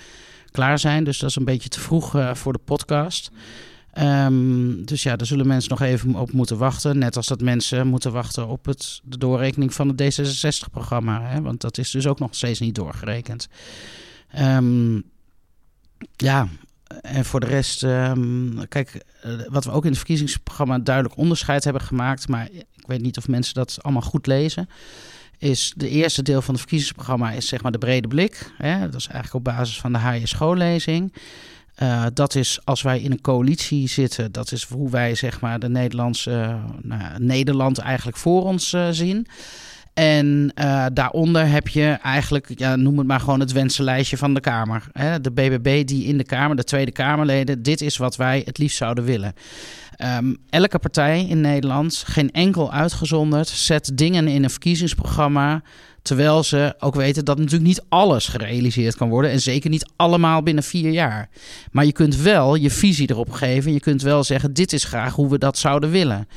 klaar 0.51 0.79
zijn. 0.79 1.05
Dus 1.05 1.19
dat 1.19 1.31
is 1.31 1.37
een 1.37 1.45
beetje 1.45 1.69
te 1.69 1.81
vroeg 1.81 2.17
uh, 2.17 2.35
voor 2.35 2.53
de 2.53 2.61
podcast. 2.65 3.31
Um, 3.99 4.85
dus 4.85 5.03
ja, 5.03 5.17
daar 5.17 5.27
zullen 5.27 5.47
mensen 5.47 5.71
nog 5.71 5.81
even 5.81 6.15
op 6.15 6.33
moeten 6.33 6.59
wachten. 6.59 6.99
Net 6.99 7.17
als 7.17 7.27
dat 7.27 7.41
mensen 7.41 7.87
moeten 7.87 8.13
wachten 8.13 8.49
op 8.49 8.65
het, 8.65 9.01
de 9.05 9.19
doorrekening 9.19 9.75
van 9.75 9.89
het 9.89 10.21
D66-programma. 10.21 11.43
Want 11.43 11.61
dat 11.61 11.79
is 11.79 11.91
dus 11.91 12.07
ook 12.07 12.19
nog 12.19 12.35
steeds 12.35 12.61
niet 12.61 12.75
doorgerekend. 12.75 13.49
Um, 14.39 15.03
ja, 16.17 16.49
en 17.03 17.25
voor 17.25 17.41
de 17.41 17.47
rest, 17.47 17.83
um, 17.83 18.69
kijk, 18.69 19.05
uh, 19.27 19.33
wat 19.49 19.65
we 19.65 19.71
ook 19.71 19.83
in 19.83 19.89
het 19.89 19.99
verkiezingsprogramma 19.99 20.79
duidelijk 20.79 21.17
onderscheid 21.17 21.65
hebben 21.65 21.83
gemaakt, 21.83 22.29
maar 22.29 22.49
ik 22.53 22.87
weet 22.87 23.03
niet 23.03 23.17
of 23.19 23.29
mensen 23.29 23.55
dat 23.55 23.79
allemaal 23.83 24.03
goed 24.03 24.27
lezen. 24.27 24.69
Is 25.39 25.73
de 25.77 25.89
eerste 25.89 26.23
deel 26.23 26.43
van 26.43 26.55
het 26.55 26.61
verkiezingsprogramma 26.61 27.31
is 27.31 27.49
zeg 27.49 27.63
maar 27.63 27.73
de 27.73 27.79
brede 27.79 28.09
blik. 28.09 28.53
Hè? 28.57 28.81
Dat 28.81 29.01
is 29.01 29.07
eigenlijk 29.07 29.35
op 29.35 29.55
basis 29.55 29.81
van 29.81 29.93
de 29.93 29.99
HSGO-lezing. 29.99 31.13
Uh, 31.83 32.07
dat 32.15 32.35
is 32.35 32.61
als 32.65 32.83
wij 32.83 33.01
in 33.01 33.11
een 33.11 33.21
coalitie 33.21 33.89
zitten, 33.89 34.33
dat 34.33 34.53
is 34.53 34.65
hoe 34.65 34.91
wij 34.91 35.15
zeg 35.15 35.41
maar 35.41 35.59
de 35.59 35.69
Nederlandse, 35.69 36.59
nou, 36.83 37.03
Nederland 37.19 37.79
eigenlijk 37.79 38.17
voor 38.17 38.45
ons 38.45 38.73
uh, 38.73 38.89
zien. 38.91 39.27
En 39.99 40.53
uh, 40.55 40.87
daaronder 40.93 41.49
heb 41.49 41.69
je 41.69 41.99
eigenlijk, 42.03 42.51
ja, 42.55 42.77
noem 42.77 42.99
het 42.99 43.07
maar 43.07 43.21
gewoon 43.21 43.41
het 43.41 43.53
wensenlijstje 43.53 44.17
van 44.17 44.35
de 44.35 44.41
Kamer. 44.41 44.87
Hè? 44.93 45.21
De 45.21 45.31
BBB 45.31 45.87
die 45.87 46.05
in 46.05 46.19
de 46.19 46.25
Kamer, 46.25 46.57
de 46.57 46.65
Tweede 46.65 46.93
Kamerleden, 46.93 47.63
dit 47.63 47.81
is 47.81 47.97
wat 47.97 48.17
wij 48.17 48.43
het 48.45 48.59
liefst 48.59 48.77
zouden 48.77 49.05
willen. 49.05 49.33
Um, 50.19 50.37
elke 50.51 50.79
partij 50.79 51.27
in 51.29 51.41
Nederland, 51.41 52.03
geen 52.07 52.31
enkel 52.31 52.73
uitgezonderd, 52.73 53.49
zet 53.49 53.91
dingen 53.95 54.29
in 54.29 54.45
een 54.45 54.51
verkiezingsprogramma. 54.51 55.63
Terwijl 56.03 56.43
ze 56.43 56.75
ook 56.79 56.95
weten 56.95 57.25
dat 57.25 57.39
natuurlijk 57.39 57.67
niet 57.67 57.85
alles 57.89 58.27
gerealiseerd 58.27 58.97
kan 58.97 59.09
worden. 59.09 59.31
En 59.31 59.41
zeker 59.41 59.71
niet 59.71 59.91
allemaal 59.97 60.43
binnen 60.43 60.65
vier 60.65 60.91
jaar. 60.91 61.29
Maar 61.73 61.85
je 61.85 61.93
kunt 61.93 62.17
wel 62.17 62.55
je 62.55 62.71
visie 62.71 63.11
erop 63.11 63.33
geven. 63.33 63.73
Je 63.73 63.81
kunt 63.81 64.03
wel 64.03 64.25
zeggen: 64.25 64.53
dit 64.53 64.73
is 64.73 64.85
graag 64.85 65.15
hoe 65.15 65.31
we 65.31 65.39
dat 65.39 65.59
zouden 65.59 65.91
willen. 65.91 66.29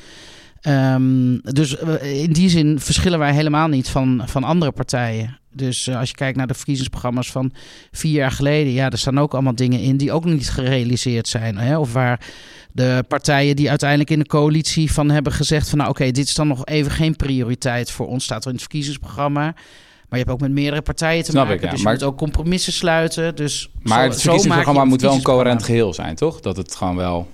Um, 0.68 1.40
dus 1.42 1.74
in 2.02 2.32
die 2.32 2.48
zin 2.48 2.80
verschillen 2.80 3.18
wij 3.18 3.32
helemaal 3.32 3.68
niet 3.68 3.88
van, 3.88 4.22
van 4.26 4.44
andere 4.44 4.72
partijen. 4.72 5.38
Dus 5.54 5.86
uh, 5.86 5.98
als 5.98 6.08
je 6.08 6.14
kijkt 6.14 6.36
naar 6.36 6.46
de 6.46 6.54
verkiezingsprogramma's 6.54 7.30
van 7.30 7.52
vier 7.90 8.12
jaar 8.12 8.30
geleden, 8.30 8.72
ja, 8.72 8.90
er 8.90 8.98
staan 8.98 9.18
ook 9.18 9.32
allemaal 9.32 9.54
dingen 9.54 9.80
in 9.80 9.96
die 9.96 10.12
ook 10.12 10.24
niet 10.24 10.50
gerealiseerd 10.50 11.28
zijn. 11.28 11.58
Hè? 11.58 11.78
Of 11.78 11.92
waar 11.92 12.26
de 12.72 13.04
partijen 13.08 13.56
die 13.56 13.68
uiteindelijk 13.70 14.10
in 14.10 14.18
de 14.18 14.26
coalitie 14.26 14.92
van 14.92 15.10
hebben 15.10 15.32
gezegd 15.32 15.68
van 15.68 15.78
nou 15.78 15.90
oké, 15.90 16.00
okay, 16.00 16.12
dit 16.12 16.26
is 16.26 16.34
dan 16.34 16.48
nog 16.48 16.66
even 16.66 16.92
geen 16.92 17.16
prioriteit 17.16 17.90
voor 17.90 18.06
ons, 18.06 18.24
staat 18.24 18.40
er 18.42 18.46
in 18.46 18.52
het 18.52 18.62
verkiezingsprogramma. 18.62 19.42
Maar 19.42 20.20
je 20.20 20.26
hebt 20.26 20.30
ook 20.30 20.40
met 20.40 20.50
meerdere 20.50 20.82
partijen 20.82 21.24
te 21.24 21.30
Snap 21.30 21.46
maken. 21.46 21.58
Ik, 21.58 21.64
ja. 21.64 21.70
Dus 21.70 21.78
je 21.78 21.84
maar, 21.84 21.94
moet 21.94 22.02
ook 22.02 22.16
compromissen 22.16 22.72
sluiten. 22.72 23.36
Dus 23.36 23.68
maar 23.82 24.02
zo, 24.02 24.10
het 24.10 24.20
verkiezingsprogramma 24.20 24.84
moet 24.84 25.00
wel 25.00 25.14
een 25.14 25.22
coherent 25.22 25.62
geheel 25.62 25.94
zijn, 25.94 26.14
toch? 26.14 26.40
Dat 26.40 26.56
het 26.56 26.74
gewoon 26.74 26.96
wel... 26.96 27.28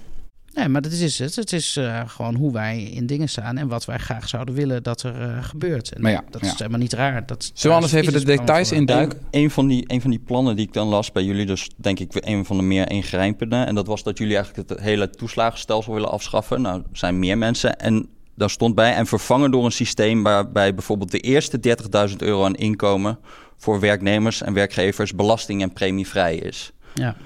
Nee, 0.58 0.68
maar 0.68 0.82
dat 0.82 0.92
is 0.92 1.18
het. 1.18 1.36
Het 1.36 1.52
is 1.52 1.76
uh, 1.76 2.00
gewoon 2.06 2.34
hoe 2.34 2.52
wij 2.52 2.82
in 2.82 3.06
dingen 3.06 3.28
staan 3.28 3.56
en 3.56 3.68
wat 3.68 3.84
wij 3.84 3.98
graag 3.98 4.28
zouden 4.28 4.54
willen 4.54 4.82
dat 4.82 5.02
er 5.02 5.20
uh, 5.20 5.44
gebeurt. 5.44 5.92
En 5.92 6.02
maar 6.02 6.10
ja, 6.10 6.24
dat 6.30 6.40
ja. 6.40 6.46
is 6.46 6.58
helemaal 6.58 6.78
niet 6.78 6.92
raar. 6.92 7.26
Dat, 7.26 7.50
Zullen 7.54 7.76
we 7.76 7.82
anders 7.82 8.02
even 8.02 8.20
de 8.20 8.36
details 8.36 8.72
induiken? 8.72 9.18
Een, 9.18 9.42
een, 9.42 9.50
van 9.50 9.66
die, 9.66 9.84
een 9.86 10.00
van 10.00 10.10
die 10.10 10.18
plannen 10.18 10.56
die 10.56 10.66
ik 10.66 10.72
dan 10.72 10.88
las 10.88 11.12
bij 11.12 11.22
jullie, 11.22 11.46
dus 11.46 11.70
denk 11.76 11.98
ik 11.98 12.10
een 12.14 12.44
van 12.44 12.56
de 12.56 12.62
meer 12.62 12.90
ingrijpende. 12.90 13.56
En 13.56 13.74
dat 13.74 13.86
was 13.86 14.02
dat 14.02 14.18
jullie 14.18 14.36
eigenlijk 14.36 14.68
het 14.68 14.80
hele 14.80 15.10
toeslagenstelsel 15.10 15.92
willen 15.94 16.10
afschaffen. 16.10 16.60
Nou, 16.60 16.78
er 16.78 16.98
zijn 16.98 17.18
meer 17.18 17.38
mensen. 17.38 17.78
En 17.78 18.08
daar 18.34 18.50
stond 18.50 18.74
bij 18.74 18.94
en 18.94 19.06
vervangen 19.06 19.50
door 19.50 19.64
een 19.64 19.72
systeem 19.72 20.22
waarbij 20.22 20.74
bijvoorbeeld 20.74 21.10
de 21.10 21.20
eerste 21.20 21.76
30.000 22.10 22.16
euro 22.16 22.44
aan 22.44 22.54
inkomen 22.54 23.18
voor 23.56 23.80
werknemers 23.80 24.42
en 24.42 24.52
werkgevers 24.52 25.14
belasting 25.14 25.62
en 25.62 25.72
premievrij 25.72 26.36
is. 26.36 26.72
Ja. 26.94 27.16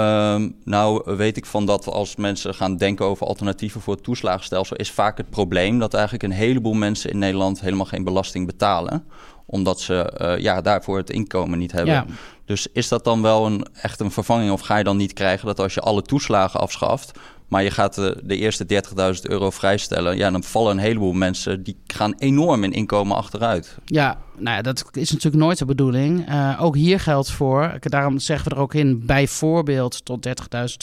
Um, 0.00 0.56
nou 0.64 1.16
weet 1.16 1.36
ik 1.36 1.46
van 1.46 1.66
dat 1.66 1.86
als 1.86 2.16
mensen 2.16 2.54
gaan 2.54 2.76
denken 2.76 3.06
over 3.06 3.26
alternatieven 3.26 3.80
voor 3.80 3.94
het 3.94 4.02
toeslagenstelsel, 4.02 4.76
is 4.76 4.90
vaak 4.90 5.16
het 5.16 5.30
probleem 5.30 5.78
dat 5.78 5.94
eigenlijk 5.94 6.24
een 6.24 6.30
heleboel 6.30 6.72
mensen 6.72 7.10
in 7.10 7.18
Nederland 7.18 7.60
helemaal 7.60 7.84
geen 7.84 8.04
belasting 8.04 8.46
betalen. 8.46 9.04
Omdat 9.46 9.80
ze 9.80 10.18
uh, 10.20 10.42
ja, 10.42 10.60
daarvoor 10.60 10.96
het 10.96 11.10
inkomen 11.10 11.58
niet 11.58 11.72
hebben. 11.72 11.94
Ja. 11.94 12.06
Dus 12.44 12.66
is 12.72 12.88
dat 12.88 13.04
dan 13.04 13.22
wel 13.22 13.46
een, 13.46 13.66
echt 13.72 14.00
een 14.00 14.10
vervanging 14.10 14.50
of 14.50 14.60
ga 14.60 14.76
je 14.76 14.84
dan 14.84 14.96
niet 14.96 15.12
krijgen 15.12 15.46
dat 15.46 15.60
als 15.60 15.74
je 15.74 15.80
alle 15.80 16.02
toeslagen 16.02 16.60
afschaft, 16.60 17.18
maar 17.50 17.62
je 17.62 17.70
gaat 17.70 17.94
de, 17.94 18.20
de 18.24 18.36
eerste 18.36 18.82
30.000 19.14 19.20
euro 19.22 19.50
vrijstellen, 19.50 20.16
ja, 20.16 20.30
dan 20.30 20.42
vallen 20.42 20.72
een 20.72 20.78
heleboel 20.78 21.12
mensen 21.12 21.62
die 21.62 21.76
gaan 21.86 22.14
enorm 22.18 22.64
in 22.64 22.72
inkomen 22.72 23.16
achteruit. 23.16 23.78
Ja, 23.84 24.18
nou 24.36 24.56
ja, 24.56 24.62
dat 24.62 24.84
is 24.92 25.10
natuurlijk 25.10 25.42
nooit 25.42 25.58
de 25.58 25.64
bedoeling. 25.64 26.28
Uh, 26.28 26.58
ook 26.62 26.76
hier 26.76 27.00
geldt 27.00 27.30
voor, 27.30 27.76
daarom 27.80 28.18
zeggen 28.18 28.48
we 28.48 28.54
er 28.54 28.60
ook 28.60 28.74
in, 28.74 29.06
bijvoorbeeld 29.06 30.04
tot 30.04 30.28
30.000 30.28 30.34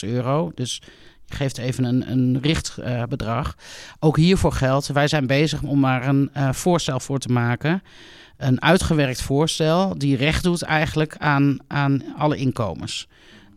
euro. 0.08 0.52
Dus 0.54 0.82
je 1.26 1.34
geeft 1.34 1.58
even 1.58 1.84
een, 1.84 2.10
een 2.10 2.38
richtbedrag. 2.42 3.56
Ook 3.98 4.16
hiervoor 4.16 4.52
geldt, 4.52 4.86
wij 4.86 5.08
zijn 5.08 5.26
bezig 5.26 5.62
om 5.62 5.80
maar 5.80 6.08
een 6.08 6.30
uh, 6.36 6.52
voorstel 6.52 7.00
voor 7.00 7.18
te 7.18 7.32
maken. 7.32 7.82
Een 8.36 8.62
uitgewerkt 8.62 9.22
voorstel 9.22 9.98
die 9.98 10.16
recht 10.16 10.42
doet 10.42 10.62
eigenlijk 10.62 11.16
aan, 11.18 11.58
aan 11.66 12.02
alle 12.16 12.36
inkomens. 12.36 13.08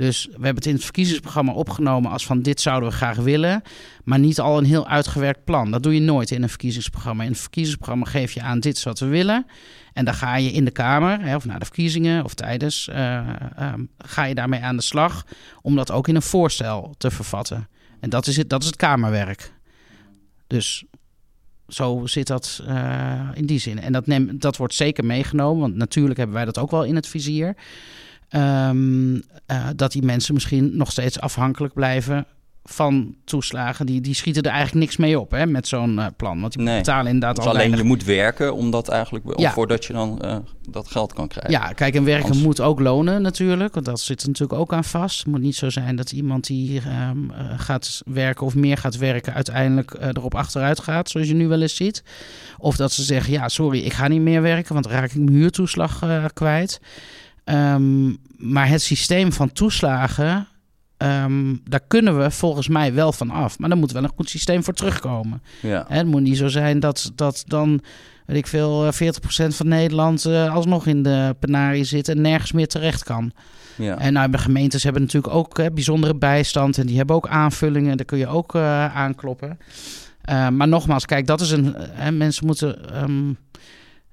Dus 0.02 0.26
we 0.26 0.32
hebben 0.32 0.56
het 0.56 0.66
in 0.66 0.74
het 0.74 0.84
verkiezingsprogramma 0.84 1.52
opgenomen 1.52 2.12
als 2.12 2.26
van 2.26 2.42
dit 2.42 2.62
zouden 2.62 2.90
we 2.90 2.96
graag 2.96 3.18
willen, 3.18 3.62
maar 4.04 4.20
niet 4.20 4.40
al 4.40 4.58
een 4.58 4.66
heel 4.66 4.88
uitgewerkt 4.88 5.44
plan. 5.44 5.72
Dat 5.72 5.84
doe 5.84 5.94
je 5.94 6.00
nooit 6.00 6.32
in 6.32 6.44
een 6.44 6.50
verkiezingsprogramma. 6.50 7.24
In 7.24 7.30
een 7.30 7.36
verkiezingsprogramma 7.36 8.06
geef 8.06 8.32
je 8.32 8.42
aan 8.42 8.60
dit 8.60 8.78
is 8.78 8.84
wat 8.84 9.00
we 9.00 9.06
willen. 9.06 9.46
En 9.94 10.06
dan 10.06 10.14
ga 10.14 10.36
je 10.36 10.52
in 10.52 10.66
de 10.66 10.72
Kamer, 10.72 11.22
hè, 11.22 11.36
of 11.36 11.46
na 11.46 11.60
de 11.60 11.66
verkiezingen 11.66 12.24
of 12.24 12.34
tijdens, 12.34 12.88
uh, 12.92 12.96
uh, 13.60 13.74
ga 13.98 14.24
je 14.24 14.36
daarmee 14.36 14.60
aan 14.60 14.76
de 14.76 14.82
slag 14.82 15.26
om 15.62 15.76
dat 15.76 15.92
ook 15.92 16.08
in 16.08 16.16
een 16.16 16.22
voorstel 16.22 16.96
te 16.98 17.12
vervatten. 17.12 17.68
En 18.00 18.10
dat 18.10 18.28
is 18.28 18.38
het, 18.38 18.50
dat 18.50 18.62
is 18.62 18.68
het 18.68 18.76
Kamerwerk. 18.76 19.54
Dus 20.48 20.84
zo 21.68 22.02
zit 22.06 22.28
dat 22.28 22.64
uh, 22.68 23.30
in 23.34 23.46
die 23.46 23.60
zin. 23.60 23.80
En 23.80 23.92
dat, 23.92 24.06
dat 24.32 24.58
wordt 24.58 24.74
zeker 24.74 25.06
meegenomen, 25.06 25.62
want 25.62 25.76
natuurlijk 25.76 26.18
hebben 26.18 26.36
wij 26.36 26.46
dat 26.46 26.58
ook 26.58 26.72
wel 26.72 26.84
in 26.84 26.96
het 26.96 27.08
vizier. 27.08 27.56
Um, 28.36 29.14
uh, 29.14 29.68
dat 29.76 29.92
die 29.92 30.04
mensen 30.04 30.34
misschien 30.34 30.78
nog 30.78 30.92
steeds 30.92 31.20
afhankelijk 31.20 31.74
blijven 31.74 32.26
van 32.64 33.16
toeslagen. 33.26 33.86
Die, 33.86 34.02
die 34.02 34.14
schieten 34.14 34.44
er 34.44 34.52
eigenlijk 34.52 34.86
niks 34.86 34.98
mee 34.98 35.20
op 35.20 35.32
hè, 35.32 35.46
met 35.46 35.68
zo'n 35.68 35.98
uh, 35.98 36.06
plan. 36.18 36.42
Want 36.42 36.54
die 36.54 36.64
nee. 36.64 36.78
betalen 36.78 37.06
inderdaad 37.06 37.36
dus 37.36 37.46
al 37.46 37.52
alleen 37.52 37.62
weinig. 37.62 37.82
je 37.82 37.96
moet 37.96 38.04
werken 38.04 38.54
om 38.54 38.72
dat 38.72 38.90
eigenlijk, 38.90 39.40
ja. 39.40 39.52
voordat 39.52 39.86
je 39.86 39.94
dan 39.94 40.22
uh, 40.26 40.36
dat 40.70 40.88
geld 40.88 41.14
kan 41.14 41.28
krijgen. 41.28 41.52
Ja, 41.52 41.74
kijk, 41.74 41.96
en 41.96 42.04
werken 42.04 42.26
Anders... 42.26 42.44
moet 42.44 42.62
ook 42.62 42.80
lonen 42.80 43.22
natuurlijk. 43.22 43.74
Want 43.74 43.86
dat 43.86 44.00
zit 44.00 44.22
er 44.22 44.28
natuurlijk 44.28 44.60
ook 44.60 44.74
aan 44.74 44.84
vast. 44.84 45.18
Het 45.18 45.28
moet 45.28 45.42
niet 45.42 45.56
zo 45.56 45.70
zijn 45.70 45.96
dat 45.96 46.12
iemand 46.12 46.48
die 46.48 46.82
um, 47.10 47.32
uh, 47.32 47.60
gaat 47.60 48.02
werken 48.06 48.46
of 48.46 48.56
meer 48.56 48.78
gaat 48.78 48.98
werken... 48.98 49.34
uiteindelijk 49.34 49.94
uh, 49.94 50.08
erop 50.08 50.36
achteruit 50.36 50.80
gaat, 50.80 51.10
zoals 51.10 51.28
je 51.28 51.34
nu 51.34 51.48
wel 51.48 51.62
eens 51.62 51.76
ziet. 51.76 52.04
Of 52.58 52.76
dat 52.76 52.92
ze 52.92 53.04
zeggen, 53.04 53.34
ja, 53.34 53.50
sorry, 53.50 53.80
ik 53.80 53.94
ga 53.94 54.08
niet 54.08 54.22
meer 54.22 54.42
werken... 54.42 54.74
want 54.74 54.86
dan 54.86 54.94
raak 54.94 55.12
ik 55.12 55.16
mijn 55.16 55.30
huurtoeslag 55.30 56.04
kwijt. 56.34 56.80
Um, 57.46 58.18
maar 58.38 58.68
het 58.68 58.82
systeem 58.82 59.32
van 59.32 59.52
toeslagen... 59.52 60.48
Um, 60.98 61.62
daar 61.70 61.84
kunnen 61.88 62.20
we 62.20 62.32
volgens 62.32 62.68
mij 62.68 62.94
wel 62.94 63.12
van 63.12 63.30
af. 63.30 63.60
Maar 63.60 63.70
daar 63.70 63.78
moet 63.78 63.92
wel 63.92 64.04
een 64.04 64.12
goed 64.16 64.30
systeem 64.30 64.64
voor 64.64 64.74
terugkomen. 64.74 65.42
Ja. 65.62 65.86
Hè, 65.88 65.98
het 65.98 66.08
moet 66.08 66.22
niet 66.22 66.38
zo 66.38 66.48
zijn 66.48 66.80
dat, 66.80 67.12
dat 67.16 67.44
dan, 67.48 67.82
weet 68.26 68.38
ik 68.38 68.48
veel, 68.48 68.94
40% 68.94 68.96
van 69.48 69.68
Nederland 69.68 70.26
uh, 70.26 70.56
alsnog 70.56 70.88
in 70.88 71.04
de 71.04 71.36
penarie 71.40 71.84
zit 71.84 72.08
en 72.08 72.22
nergens 72.22 72.52
meer 72.52 72.68
terecht 72.68 73.04
kan. 73.04 73.32
Ja. 73.76 73.98
En 73.98 74.14
nou, 74.14 74.32
de 74.32 74.38
gemeentes 74.38 74.84
hebben 74.84 75.02
natuurlijk 75.02 75.34
ook 75.34 75.58
hè, 75.58 75.72
bijzondere 75.72 76.16
bijstand 76.16 76.78
en 76.78 76.86
die 76.86 76.98
hebben 76.98 77.16
ook 77.16 77.28
aanvullingen. 77.28 77.98
Daar 77.98 78.06
kun 78.06 78.18
je 78.18 78.28
ook 78.28 78.56
uh, 78.56 78.96
aankloppen. 78.96 79.60
Uh, 80.30 80.50
maar 80.50 80.68
nogmaals, 80.68 81.06
kijk, 81.06 81.28
dat 81.28 81.42
is 81.42 81.52
een. 81.52 81.76
Hè, 81.78 82.12
mensen 82.12 82.46
moeten. 82.46 83.04
Um, 83.04 83.38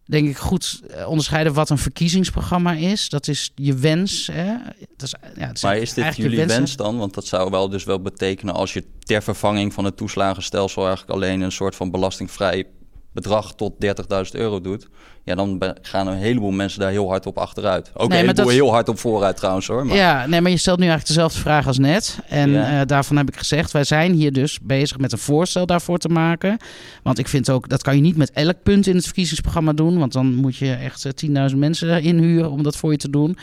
denk 0.08 0.28
ik 0.28 0.36
goed 0.36 0.80
onderscheiden 1.06 1.52
wat 1.52 1.70
een 1.70 1.78
verkiezingsprogramma 1.78 2.72
is. 2.72 3.08
Dat 3.08 3.28
is 3.28 3.52
je 3.54 3.74
wens. 3.74 4.26
Hè? 4.32 4.54
Dat 4.96 5.02
is, 5.02 5.14
ja, 5.36 5.46
het 5.46 5.56
is 5.56 5.62
maar 5.62 5.76
is 5.76 5.94
dit 5.94 6.16
jullie 6.16 6.46
wens 6.46 6.76
dan? 6.76 6.98
Want 6.98 7.14
dat 7.14 7.26
zou 7.26 7.50
wel 7.50 7.68
dus 7.68 7.84
wel 7.84 8.00
betekenen 8.00 8.54
als 8.54 8.72
je 8.72 8.84
ter 8.98 9.22
vervanging 9.22 9.72
van 9.72 9.84
het 9.84 9.96
toeslagenstelsel 9.96 10.86
eigenlijk 10.86 11.12
alleen 11.14 11.40
een 11.40 11.52
soort 11.52 11.76
van 11.76 11.90
belastingvrij 11.90 12.66
bedrag 13.12 13.54
tot 13.54 13.74
30.000 13.84 13.90
euro 14.32 14.60
doet. 14.60 14.88
Ja, 15.28 15.34
dan 15.34 15.62
gaan 15.82 16.06
een 16.06 16.16
heleboel 16.16 16.50
mensen 16.50 16.80
daar 16.80 16.90
heel 16.90 17.08
hard 17.08 17.26
op 17.26 17.38
achteruit. 17.38 17.90
Ook 17.94 18.08
nee, 18.08 18.18
een 18.18 18.24
heleboel 18.24 18.44
dat... 18.44 18.54
heel 18.54 18.70
hard 18.70 18.88
op 18.88 18.98
vooruit 18.98 19.36
trouwens 19.36 19.66
hoor. 19.66 19.86
Maar... 19.86 19.96
Ja, 19.96 20.26
nee, 20.26 20.40
maar 20.40 20.50
je 20.50 20.56
stelt 20.56 20.78
nu 20.78 20.86
eigenlijk 20.86 21.14
dezelfde 21.14 21.40
vraag 21.40 21.66
als 21.66 21.78
net. 21.78 22.18
En 22.28 22.50
ja. 22.50 22.80
uh, 22.80 22.86
daarvan 22.86 23.16
heb 23.16 23.28
ik 23.28 23.36
gezegd, 23.36 23.72
wij 23.72 23.84
zijn 23.84 24.12
hier 24.12 24.32
dus 24.32 24.58
bezig 24.62 24.98
met 24.98 25.12
een 25.12 25.18
voorstel 25.18 25.66
daarvoor 25.66 25.98
te 25.98 26.08
maken. 26.08 26.56
Want 27.02 27.18
ik 27.18 27.28
vind 27.28 27.50
ook, 27.50 27.68
dat 27.68 27.82
kan 27.82 27.96
je 27.96 28.02
niet 28.02 28.16
met 28.16 28.30
elk 28.30 28.62
punt 28.62 28.86
in 28.86 28.94
het 28.96 29.04
verkiezingsprogramma 29.04 29.72
doen. 29.72 29.98
Want 29.98 30.12
dan 30.12 30.34
moet 30.34 30.56
je 30.56 30.72
echt 30.72 31.04
uh, 31.22 31.48
10.000 31.50 31.56
mensen 31.56 32.02
inhuren 32.02 32.50
om 32.50 32.62
dat 32.62 32.76
voor 32.76 32.90
je 32.90 32.96
te 32.96 33.10
doen. 33.10 33.36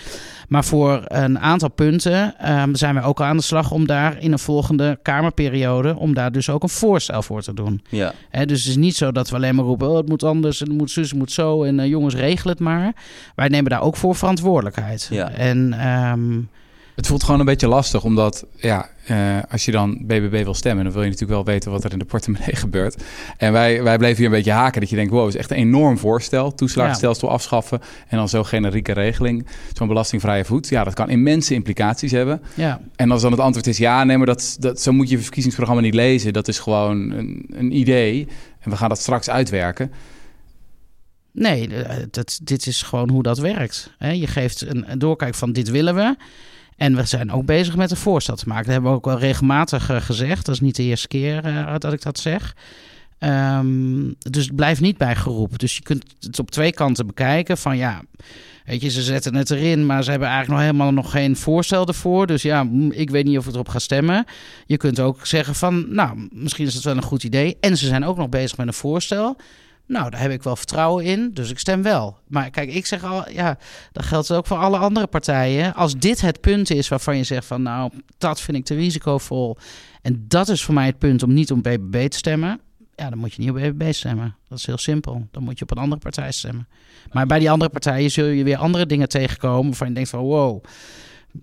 Maar 0.47 0.65
voor 0.65 1.01
een 1.05 1.39
aantal 1.39 1.69
punten 1.69 2.35
um, 2.51 2.75
zijn 2.75 2.95
we 2.95 3.01
ook 3.01 3.19
al 3.19 3.25
aan 3.25 3.37
de 3.37 3.43
slag 3.43 3.71
om 3.71 3.87
daar 3.87 4.21
in 4.21 4.31
een 4.31 4.39
volgende 4.39 4.99
Kamerperiode, 5.01 5.95
om 5.95 6.13
daar 6.13 6.31
dus 6.31 6.49
ook 6.49 6.63
een 6.63 6.69
voorstel 6.69 7.21
voor 7.21 7.41
te 7.41 7.53
doen. 7.53 7.81
Ja. 7.89 8.13
He, 8.29 8.45
dus 8.45 8.59
het 8.59 8.69
is 8.69 8.75
niet 8.75 8.95
zo 8.95 9.11
dat 9.11 9.29
we 9.29 9.35
alleen 9.35 9.55
maar 9.55 9.65
roepen, 9.65 9.89
oh, 9.89 9.97
het 9.97 10.09
moet 10.09 10.23
anders, 10.23 10.59
het 10.59 10.71
moet 10.71 10.91
zus, 10.91 11.09
het 11.09 11.17
moet 11.17 11.31
zo. 11.31 11.63
En 11.63 11.74
uh, 11.79 11.85
jongens, 11.85 12.15
regel 12.15 12.49
het 12.49 12.59
maar. 12.59 12.93
Wij 13.35 13.47
nemen 13.47 13.69
daar 13.69 13.81
ook 13.81 13.95
voor 13.95 14.15
verantwoordelijkheid. 14.15 15.07
Ja. 15.11 15.29
En 15.29 15.87
um, 15.87 16.49
het 16.95 17.07
voelt 17.07 17.23
gewoon 17.23 17.39
een 17.39 17.45
beetje 17.45 17.67
lastig, 17.67 18.03
omdat 18.03 18.45
ja, 18.55 18.89
uh, 19.11 19.37
als 19.49 19.65
je 19.65 19.71
dan 19.71 19.97
BBB 20.05 20.43
wil 20.43 20.53
stemmen, 20.53 20.83
dan 20.83 20.93
wil 20.93 21.03
je 21.03 21.09
natuurlijk 21.09 21.37
wel 21.37 21.53
weten 21.53 21.71
wat 21.71 21.83
er 21.83 21.91
in 21.91 21.99
de 21.99 22.05
portemonnee 22.05 22.55
gebeurt. 22.65 23.03
En 23.37 23.51
wij, 23.51 23.83
wij 23.83 23.97
bleven 23.97 24.17
hier 24.17 24.25
een 24.25 24.31
beetje 24.31 24.51
haken, 24.51 24.79
dat 24.79 24.89
je 24.89 24.95
denkt, 24.95 25.11
wow, 25.11 25.27
is 25.27 25.35
echt 25.35 25.51
een 25.51 25.57
enorm 25.57 25.97
voorstel. 25.97 26.53
Toeslagenstelsel 26.53 27.27
ja. 27.27 27.33
afschaffen 27.33 27.81
en 28.07 28.17
dan 28.17 28.29
zo'n 28.29 28.45
generieke 28.45 28.91
regeling, 28.91 29.47
zo'n 29.73 29.87
belastingvrije 29.87 30.45
voet. 30.45 30.69
Ja, 30.69 30.83
dat 30.83 30.93
kan 30.93 31.09
immense 31.09 31.53
implicaties 31.53 32.11
hebben. 32.11 32.41
Ja. 32.53 32.79
En 32.95 33.11
als 33.11 33.21
dan 33.21 33.31
het 33.31 33.39
antwoord 33.39 33.67
is 33.67 33.77
ja, 33.77 34.03
nee, 34.03 34.17
maar 34.17 34.25
dat, 34.25 34.57
dat, 34.59 34.81
zo 34.81 34.91
moet 34.91 35.09
je 35.09 35.19
verkiezingsprogramma 35.19 35.81
niet 35.81 35.93
lezen. 35.93 36.33
Dat 36.33 36.47
is 36.47 36.59
gewoon 36.59 37.11
een, 37.11 37.45
een 37.49 37.77
idee 37.77 38.27
en 38.59 38.69
we 38.71 38.77
gaan 38.77 38.89
dat 38.89 38.99
straks 38.99 39.29
uitwerken. 39.29 39.91
Nee, 41.35 41.69
dat, 42.11 42.39
dit 42.43 42.67
is 42.67 42.81
gewoon 42.81 43.09
hoe 43.09 43.23
dat 43.23 43.37
werkt. 43.37 43.91
Je 43.99 44.27
geeft 44.27 44.61
een, 44.61 44.85
doorkijk 44.97 45.35
van 45.35 45.51
dit 45.51 45.69
willen 45.69 45.95
we. 45.95 46.15
En 46.75 46.95
we 46.95 47.05
zijn 47.05 47.31
ook 47.31 47.45
bezig 47.45 47.75
met 47.75 47.91
een 47.91 47.97
voorstel 47.97 48.35
te 48.35 48.47
maken. 48.47 48.63
Dat 48.63 48.73
hebben 48.73 48.91
we 48.91 48.97
ook 48.97 49.05
wel 49.05 49.19
regelmatig 49.19 49.91
uh, 49.91 50.01
gezegd. 50.01 50.45
Dat 50.45 50.55
is 50.55 50.61
niet 50.61 50.75
de 50.75 50.83
eerste 50.83 51.07
keer 51.07 51.45
uh, 51.45 51.73
dat 51.77 51.93
ik 51.93 52.01
dat 52.01 52.19
zeg. 52.19 52.55
Um, 53.19 54.15
dus 54.19 54.45
het 54.45 54.55
blijft 54.55 54.81
niet 54.81 54.97
bij 54.97 55.15
geroep. 55.15 55.59
Dus 55.59 55.75
je 55.75 55.81
kunt 55.81 56.03
het 56.19 56.39
op 56.39 56.51
twee 56.51 56.73
kanten 56.73 57.07
bekijken. 57.07 57.57
Van 57.57 57.77
ja, 57.77 58.01
weet 58.65 58.81
je, 58.81 58.89
ze 58.89 59.01
zetten 59.01 59.35
het 59.35 59.51
erin, 59.51 59.85
maar 59.85 60.03
ze 60.03 60.09
hebben 60.09 60.27
eigenlijk 60.27 60.59
nog 60.59 60.69
helemaal 60.69 60.93
nog 60.93 61.11
geen 61.11 61.35
voorstel 61.35 61.87
ervoor. 61.87 62.27
Dus 62.27 62.41
ja, 62.41 62.67
ik 62.89 63.09
weet 63.09 63.25
niet 63.25 63.37
of 63.37 63.47
ik 63.47 63.53
erop 63.53 63.69
ga 63.69 63.79
stemmen. 63.79 64.25
Je 64.65 64.77
kunt 64.77 64.99
ook 64.99 65.25
zeggen 65.25 65.55
van, 65.55 65.85
nou, 65.93 66.27
misschien 66.31 66.65
is 66.65 66.73
het 66.73 66.83
wel 66.83 66.95
een 66.95 67.03
goed 67.03 67.23
idee. 67.23 67.57
En 67.59 67.77
ze 67.77 67.85
zijn 67.85 68.05
ook 68.05 68.17
nog 68.17 68.29
bezig 68.29 68.57
met 68.57 68.67
een 68.67 68.73
voorstel. 68.73 69.37
Nou, 69.87 70.09
daar 70.09 70.21
heb 70.21 70.31
ik 70.31 70.43
wel 70.43 70.55
vertrouwen 70.55 71.05
in, 71.05 71.31
dus 71.33 71.49
ik 71.49 71.59
stem 71.59 71.81
wel. 71.81 72.17
Maar 72.27 72.49
kijk, 72.49 72.73
ik 72.73 72.85
zeg 72.85 73.03
al, 73.03 73.31
ja, 73.31 73.57
dat 73.91 74.05
geldt 74.05 74.31
ook 74.31 74.47
voor 74.47 74.57
alle 74.57 74.77
andere 74.77 75.07
partijen. 75.07 75.73
Als 75.73 75.93
dit 75.97 76.21
het 76.21 76.41
punt 76.41 76.69
is 76.69 76.87
waarvan 76.87 77.17
je 77.17 77.23
zegt 77.23 77.45
van, 77.45 77.61
nou, 77.61 77.91
dat 78.17 78.41
vind 78.41 78.57
ik 78.57 78.65
te 78.65 78.75
risicovol. 78.75 79.57
En 80.01 80.25
dat 80.27 80.49
is 80.49 80.63
voor 80.63 80.73
mij 80.73 80.85
het 80.85 80.97
punt 80.97 81.23
om 81.23 81.33
niet 81.33 81.51
om 81.51 81.61
BBB 81.61 82.07
te 82.07 82.17
stemmen. 82.17 82.59
Ja, 82.95 83.09
dan 83.09 83.19
moet 83.19 83.33
je 83.33 83.41
niet 83.41 83.49
op 83.49 83.55
BBB 83.55 83.93
stemmen. 83.93 84.35
Dat 84.49 84.57
is 84.57 84.65
heel 84.65 84.77
simpel. 84.77 85.27
Dan 85.31 85.43
moet 85.43 85.57
je 85.57 85.63
op 85.63 85.71
een 85.71 85.77
andere 85.77 86.01
partij 86.01 86.31
stemmen. 86.31 86.67
Maar 87.11 87.25
bij 87.25 87.39
die 87.39 87.51
andere 87.51 87.71
partijen 87.71 88.11
zul 88.11 88.25
je 88.25 88.43
weer 88.43 88.57
andere 88.57 88.85
dingen 88.85 89.09
tegenkomen 89.09 89.65
waarvan 89.65 89.87
je 89.87 89.93
denkt 89.93 90.09
van, 90.09 90.19
wow, 90.19 90.63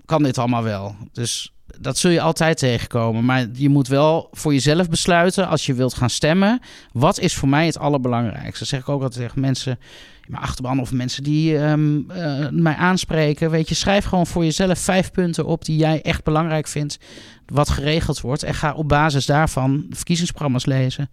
kan 0.05 0.23
dit 0.23 0.39
allemaal 0.39 0.63
wel? 0.63 0.97
Dus 1.13 1.53
dat 1.83 1.99
zul 1.99 2.11
je 2.11 2.21
altijd 2.21 2.59
tegenkomen. 2.59 3.25
Maar 3.25 3.47
je 3.53 3.69
moet 3.69 3.89
wel 3.89 4.29
voor 4.33 4.53
jezelf 4.53 4.89
besluiten 4.89 5.49
als 5.49 5.67
je 5.67 5.75
wilt 5.75 5.95
gaan 5.95 6.11
stemmen. 6.11 6.61
Wat 6.93 7.19
is 7.19 7.35
voor 7.35 7.49
mij 7.49 7.67
het 7.67 7.79
allerbelangrijkste? 7.79 8.59
Dat 8.59 8.69
zeg 8.69 8.81
ik 8.81 8.89
ook 8.89 9.03
altijd 9.03 9.21
tegen 9.21 9.41
mensen, 9.41 9.79
mijn 10.27 10.43
achterban 10.43 10.81
of 10.81 10.93
mensen 10.93 11.23
die 11.23 11.59
um, 11.59 12.07
uh, 12.11 12.49
mij 12.51 12.75
aanspreken. 12.75 13.51
Weet 13.51 13.69
je, 13.69 13.75
schrijf 13.75 14.05
gewoon 14.05 14.27
voor 14.27 14.45
jezelf 14.45 14.79
vijf 14.79 15.11
punten 15.11 15.47
op 15.47 15.65
die 15.65 15.77
jij 15.77 16.03
echt 16.03 16.25
belangrijk 16.25 16.69
vindt. 16.69 16.99
Wat 17.47 17.69
geregeld 17.69 18.21
wordt. 18.21 18.43
En 18.43 18.55
ga 18.55 18.75
op 18.75 18.89
basis 18.89 19.27
daarvan 19.27 19.87
de 19.89 19.97
verkiezingsprogramma's 19.97 20.67
lezen. 20.67 21.11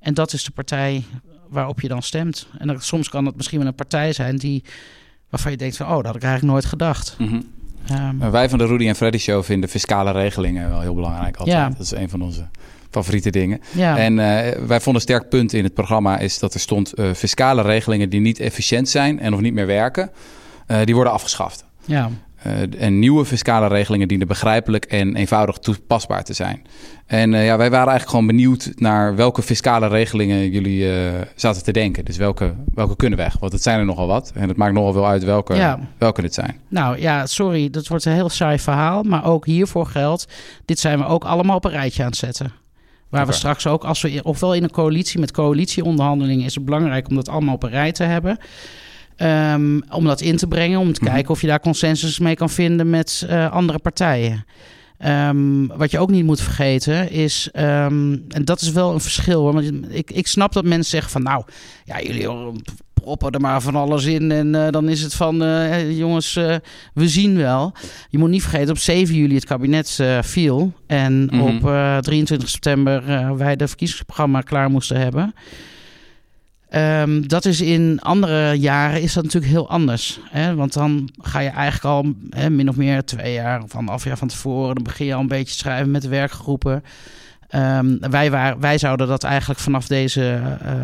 En 0.00 0.14
dat 0.14 0.32
is 0.32 0.44
de 0.44 0.50
partij 0.50 1.04
waarop 1.48 1.80
je 1.80 1.88
dan 1.88 2.02
stemt. 2.02 2.46
En 2.58 2.82
soms 2.82 3.08
kan 3.08 3.26
het 3.26 3.36
misschien 3.36 3.58
wel 3.58 3.68
een 3.68 3.74
partij 3.74 4.12
zijn 4.12 4.36
die, 4.36 4.64
waarvan 5.30 5.50
je 5.50 5.56
denkt 5.56 5.76
van... 5.76 5.86
oh, 5.86 5.96
dat 5.96 6.06
had 6.06 6.16
ik 6.16 6.22
eigenlijk 6.22 6.52
nooit 6.52 6.64
gedacht. 6.64 7.16
Mm. 7.18 7.52
Um, 7.90 8.30
wij 8.30 8.48
van 8.48 8.58
de 8.58 8.66
Rudy 8.66 8.88
en 8.88 8.96
Freddy 8.96 9.18
Show 9.18 9.44
vinden 9.44 9.68
fiscale 9.68 10.10
regelingen 10.10 10.68
wel 10.68 10.80
heel 10.80 10.94
belangrijk. 10.94 11.36
Altijd. 11.36 11.56
Ja. 11.56 11.68
Dat 11.68 11.80
is 11.80 11.90
een 11.90 12.08
van 12.08 12.22
onze 12.22 12.48
favoriete 12.90 13.30
dingen. 13.30 13.60
Ja. 13.72 13.98
En 13.98 14.12
uh, 14.12 14.18
wij 14.66 14.80
vonden 14.80 14.94
een 14.94 15.00
sterk 15.00 15.28
punt 15.28 15.52
in 15.52 15.64
het 15.64 15.74
programma 15.74 16.18
is 16.18 16.38
dat 16.38 16.54
er 16.54 16.60
stond 16.60 16.98
uh, 16.98 17.12
fiscale 17.12 17.62
regelingen 17.62 18.10
die 18.10 18.20
niet 18.20 18.40
efficiënt 18.40 18.88
zijn 18.88 19.20
en 19.20 19.34
of 19.34 19.40
niet 19.40 19.54
meer 19.54 19.66
werken, 19.66 20.10
uh, 20.66 20.78
die 20.84 20.94
worden 20.94 21.12
afgeschaft. 21.12 21.64
Ja. 21.84 22.10
Uh, 22.46 22.82
en 22.82 22.98
nieuwe 22.98 23.24
fiscale 23.24 23.68
regelingen 23.68 24.08
dienen 24.08 24.26
begrijpelijk 24.26 24.84
en 24.84 25.16
eenvoudig 25.16 25.58
toepasbaar 25.58 26.24
te 26.24 26.32
zijn. 26.32 26.66
En 27.06 27.32
uh, 27.32 27.44
ja, 27.44 27.56
wij 27.56 27.70
waren 27.70 27.88
eigenlijk 27.88 28.10
gewoon 28.10 28.26
benieuwd 28.26 28.72
naar 28.74 29.16
welke 29.16 29.42
fiscale 29.42 29.88
regelingen 29.88 30.50
jullie 30.50 30.80
uh, 30.80 31.12
zaten 31.34 31.64
te 31.64 31.72
denken. 31.72 32.04
Dus 32.04 32.16
welke, 32.16 32.54
welke 32.74 32.96
kunnen 32.96 33.18
weg? 33.18 33.36
Want 33.38 33.52
het 33.52 33.62
zijn 33.62 33.78
er 33.78 33.84
nogal 33.84 34.06
wat. 34.06 34.32
En 34.34 34.48
het 34.48 34.56
maakt 34.56 34.74
nogal 34.74 34.94
wel 34.94 35.06
uit 35.06 35.24
welke, 35.24 35.54
ja. 35.54 35.80
welke 35.98 36.20
het 36.20 36.34
zijn. 36.34 36.60
Nou 36.68 37.00
ja, 37.00 37.26
sorry, 37.26 37.70
dat 37.70 37.86
wordt 37.86 38.04
een 38.04 38.12
heel 38.12 38.28
saai 38.28 38.58
verhaal. 38.58 39.02
Maar 39.02 39.24
ook 39.24 39.46
hiervoor 39.46 39.86
geldt, 39.86 40.26
dit 40.64 40.78
zijn 40.78 40.98
we 40.98 41.06
ook 41.06 41.24
allemaal 41.24 41.56
op 41.56 41.64
een 41.64 41.70
rijtje 41.70 42.02
aan 42.02 42.08
het 42.08 42.18
zetten. 42.18 42.52
Waar 43.08 43.26
we 43.26 43.32
straks 43.32 43.66
ook, 43.66 43.84
als 43.84 44.02
we 44.02 44.20
ofwel 44.22 44.54
in 44.54 44.62
een 44.62 44.70
coalitie 44.70 45.20
met 45.20 45.30
coalitieonderhandelingen, 45.30 46.44
is 46.44 46.54
het 46.54 46.64
belangrijk 46.64 47.08
om 47.08 47.14
dat 47.14 47.28
allemaal 47.28 47.54
op 47.54 47.62
een 47.62 47.70
rij 47.70 47.92
te 47.92 48.02
hebben. 48.02 48.38
Um, 49.16 49.82
om 49.90 50.04
dat 50.04 50.20
in 50.20 50.36
te 50.36 50.46
brengen, 50.46 50.78
om 50.78 50.92
te 50.92 51.00
mm 51.00 51.06
-hmm. 51.06 51.14
kijken 51.14 51.30
of 51.32 51.40
je 51.40 51.46
daar 51.46 51.60
consensus 51.60 52.18
mee 52.18 52.34
kan 52.34 52.50
vinden 52.50 52.90
met 52.90 53.26
uh, 53.30 53.52
andere 53.52 53.78
partijen. 53.78 54.44
Um, 55.06 55.66
wat 55.66 55.90
je 55.90 55.98
ook 55.98 56.10
niet 56.10 56.24
moet 56.24 56.40
vergeten 56.40 57.10
is, 57.10 57.48
um, 57.56 58.24
en 58.28 58.44
dat 58.44 58.60
is 58.60 58.70
wel 58.70 58.92
een 58.92 59.00
verschil 59.00 59.40
hoor. 59.40 59.52
Want 59.52 59.72
ik, 59.88 60.10
ik 60.10 60.26
snap 60.26 60.52
dat 60.52 60.64
mensen 60.64 60.90
zeggen 60.90 61.10
van 61.10 61.22
nou, 61.22 61.44
ja, 61.84 62.02
jullie 62.02 62.28
proppen 62.94 63.30
er 63.30 63.40
maar 63.40 63.62
van 63.62 63.76
alles 63.76 64.04
in. 64.04 64.30
En 64.30 64.54
uh, 64.54 64.68
dan 64.70 64.88
is 64.88 65.02
het 65.02 65.14
van, 65.14 65.42
uh, 65.42 65.98
jongens, 65.98 66.36
uh, 66.36 66.54
we 66.94 67.08
zien 67.08 67.36
wel. 67.36 67.72
Je 68.08 68.18
moet 68.18 68.30
niet 68.30 68.42
vergeten, 68.42 68.70
op 68.70 68.78
7 68.78 69.14
juli 69.14 69.34
het 69.34 69.44
kabinet 69.44 70.00
viel. 70.20 70.72
En 70.86 71.12
mm 71.12 71.28
-hmm. 71.28 71.64
op 71.64 72.02
23 72.02 72.48
september 72.48 73.02
wij 73.36 73.56
de 73.56 73.68
verkiezingsprogramma 73.68 74.40
klaar 74.40 74.70
moesten 74.70 75.00
hebben. 75.00 75.34
Um, 76.76 77.28
dat 77.28 77.44
is 77.44 77.60
in 77.60 78.00
andere 78.00 78.52
jaren 78.58 79.02
is 79.02 79.12
dat 79.12 79.24
natuurlijk 79.24 79.52
heel 79.52 79.68
anders. 79.68 80.20
Hè? 80.30 80.54
Want 80.54 80.72
dan 80.72 81.10
ga 81.18 81.38
je 81.38 81.48
eigenlijk 81.48 81.84
al 81.84 82.12
hè, 82.30 82.50
min 82.50 82.68
of 82.68 82.76
meer 82.76 83.04
twee 83.04 83.32
jaar 83.32 83.62
of 83.62 83.74
anderhalf 83.74 84.04
jaar 84.04 84.18
van 84.18 84.28
tevoren... 84.28 84.74
dan 84.74 84.84
begin 84.84 85.06
je 85.06 85.14
al 85.14 85.20
een 85.20 85.28
beetje 85.28 85.54
schrijven 85.54 85.90
met 85.90 86.02
de 86.02 86.08
werkgroepen... 86.08 86.82
Um, 87.50 87.98
wij, 88.10 88.30
waren, 88.30 88.60
wij 88.60 88.78
zouden 88.78 89.06
dat 89.06 89.24
eigenlijk 89.24 89.60
vanaf 89.60 89.86
deze 89.86 90.40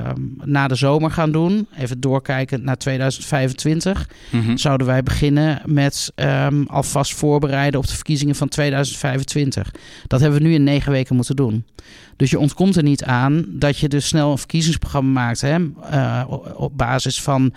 um, 0.09 0.37
na 0.45 0.69
de 0.69 0.75
zomer 0.75 1.11
gaan 1.11 1.33
doen. 1.33 1.67
Even 1.79 2.01
doorkijken 2.01 2.65
naar 2.65 2.77
2025. 2.77 4.09
Mm 4.31 4.41
-hmm. 4.41 4.59
Zouden 4.59 4.87
wij 4.87 5.03
beginnen 5.03 5.63
met 5.65 6.13
um, 6.15 6.67
alvast 6.67 7.15
voorbereiden 7.15 7.81
op 7.81 7.87
de 7.87 7.95
verkiezingen 7.95 8.35
van 8.35 8.49
2025. 8.49 9.71
Dat 10.07 10.21
hebben 10.21 10.41
we 10.41 10.47
nu 10.47 10.55
in 10.55 10.65
negen 10.65 10.93
weken 10.93 11.17
moeten 11.17 11.37
doen. 11.37 11.65
Dus 12.17 12.31
je 12.31 12.39
ontkomt 12.39 12.77
er 12.77 12.83
niet 12.83 13.05
aan 13.05 13.45
dat 13.49 13.79
je 13.79 13.89
dus 13.89 14.07
snel 14.07 14.31
een 14.31 14.39
verkiezingsprogramma 14.39 15.21
maakt. 15.21 15.41
Hè, 15.41 15.59
uh, 15.93 16.25
op 16.55 16.77
basis 16.77 17.23
van 17.23 17.53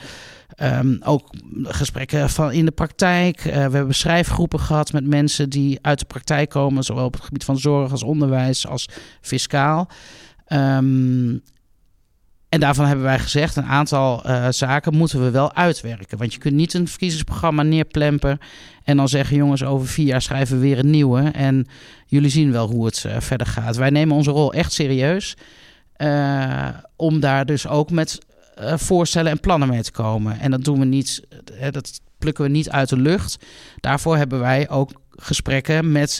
Um, 0.62 0.98
ook 1.04 1.30
gesprekken 1.64 2.30
van 2.30 2.52
in 2.52 2.66
de 2.66 2.72
praktijk. 2.72 3.46
Uh, 3.46 3.54
we 3.54 3.76
hebben 3.76 3.96
schrijfgroepen 3.96 4.60
gehad 4.60 4.94
met 4.94 5.06
mensen 5.06 5.50
die 5.50 5.80
uit 5.82 6.00
de 6.00 6.06
praktijk 6.06 6.50
komen, 6.50 6.84
zowel 6.84 7.06
op 7.06 7.14
het 7.14 7.24
gebied 7.24 7.44
van 7.44 7.58
zorg 7.58 7.92
als 7.92 8.04
onderwijs 8.04 8.68
als 8.68 8.90
fiscaal. 9.22 9.90
Um, 10.48 11.42
en 12.50 12.60
daarvan 12.60 12.86
hebben 12.86 13.06
wij 13.06 13.20
gezegd, 13.20 13.56
een 13.56 13.66
aantal 13.66 14.30
uh, 14.30 14.48
zaken 14.50 14.96
moeten 14.96 15.24
we 15.24 15.32
wel 15.32 15.54
uitwerken. 15.54 16.18
Want 16.18 16.34
je 16.34 16.40
kunt 16.40 16.56
niet 16.56 16.74
een 16.74 16.88
verkiezingsprogramma 16.88 17.64
neerplempen 17.64 18.38
en 18.84 18.98
dan 18.98 19.10
zeggen, 19.10 19.38
jongens, 19.38 19.64
over 19.64 19.88
vier 19.88 20.06
jaar 20.06 20.22
schrijven 20.22 20.56
we 20.56 20.62
weer 20.62 20.80
een 20.80 20.90
nieuwe. 20.90 21.22
En 21.22 21.68
jullie 22.06 22.30
zien 22.30 22.52
wel 22.52 22.70
hoe 22.70 22.86
het 22.86 23.04
uh, 23.08 23.20
verder 23.20 23.48
gaat. 23.48 23.76
Wij 23.76 23.90
nemen 23.90 24.16
onze 24.16 24.32
rol 24.32 24.54
echt 24.54 24.72
serieus. 24.72 25.38
Om 26.96 27.20
daar 27.20 27.46
dus 27.46 27.68
ook 27.68 27.92
met 27.92 28.20
uh, 28.62 28.78
voorstellen 28.78 29.32
en 29.32 29.40
plannen 29.40 29.68
mee 29.68 29.84
te 29.84 29.92
komen. 29.92 30.40
En 30.40 30.52
dat 30.52 30.64
doen 30.64 30.80
we 30.80 30.86
niet, 30.86 31.22
hè, 31.54 31.72
dat 31.72 32.02
plukken 32.18 32.44
we 32.44 32.50
niet 32.50 32.70
uit 32.70 32.90
de 32.90 32.98
lucht. 32.98 33.38
Daarvoor 33.80 34.18
hebben 34.18 34.40
wij 34.40 34.70
ook 34.70 34.92
gesprekken 35.10 35.92
met, 35.92 36.20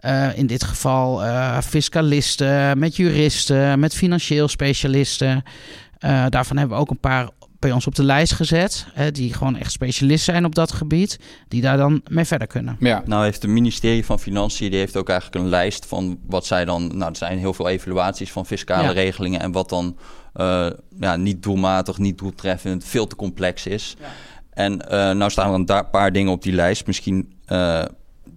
uh, 0.00 0.38
in 0.38 0.46
dit 0.46 0.64
geval, 0.64 1.24
uh, 1.24 1.60
fiscalisten, 1.60 2.78
met 2.78 2.96
juristen, 2.96 3.78
met 3.78 3.94
financieel 3.94 4.48
specialisten. 4.48 5.42
daarvan 6.28 6.56
hebben 6.56 6.76
we 6.76 6.82
ook 6.82 6.90
een 6.90 7.00
paar 7.00 7.28
bij 7.58 7.72
ons 7.72 7.86
op 7.86 7.94
de 7.94 8.02
lijst 8.02 8.32
gezet. 8.32 8.86
Hè, 8.92 9.10
die 9.10 9.34
gewoon 9.34 9.56
echt 9.56 9.72
specialist 9.72 10.24
zijn 10.24 10.44
op 10.44 10.54
dat 10.54 10.72
gebied. 10.72 11.18
Die 11.48 11.60
daar 11.60 11.76
dan 11.76 12.00
mee 12.10 12.24
verder 12.24 12.46
kunnen. 12.46 12.76
Ja. 12.80 13.02
Nou 13.06 13.24
heeft 13.24 13.42
het 13.42 13.50
ministerie 13.50 14.04
van 14.04 14.18
Financiën... 14.18 14.70
die 14.70 14.78
heeft 14.78 14.96
ook 14.96 15.08
eigenlijk 15.08 15.44
een 15.44 15.50
lijst 15.50 15.86
van 15.86 16.18
wat 16.26 16.46
zij 16.46 16.64
dan... 16.64 16.96
Nou, 16.96 17.10
er 17.10 17.16
zijn 17.16 17.38
heel 17.38 17.54
veel 17.54 17.68
evaluaties 17.68 18.32
van 18.32 18.46
fiscale 18.46 18.82
ja. 18.82 18.90
regelingen... 18.90 19.40
en 19.40 19.52
wat 19.52 19.68
dan 19.68 19.96
uh, 20.36 20.66
ja, 21.00 21.16
niet 21.16 21.42
doelmatig, 21.42 21.98
niet 21.98 22.18
doeltreffend, 22.18 22.84
veel 22.84 23.06
te 23.06 23.16
complex 23.16 23.66
is. 23.66 23.96
Ja. 24.00 24.06
En 24.50 24.72
uh, 24.72 24.88
nou 24.90 25.30
staan 25.30 25.66
er 25.66 25.76
een 25.76 25.90
paar 25.90 26.12
dingen 26.12 26.32
op 26.32 26.42
die 26.42 26.52
lijst. 26.52 26.86
Misschien 26.86 27.32
uh, 27.48 27.84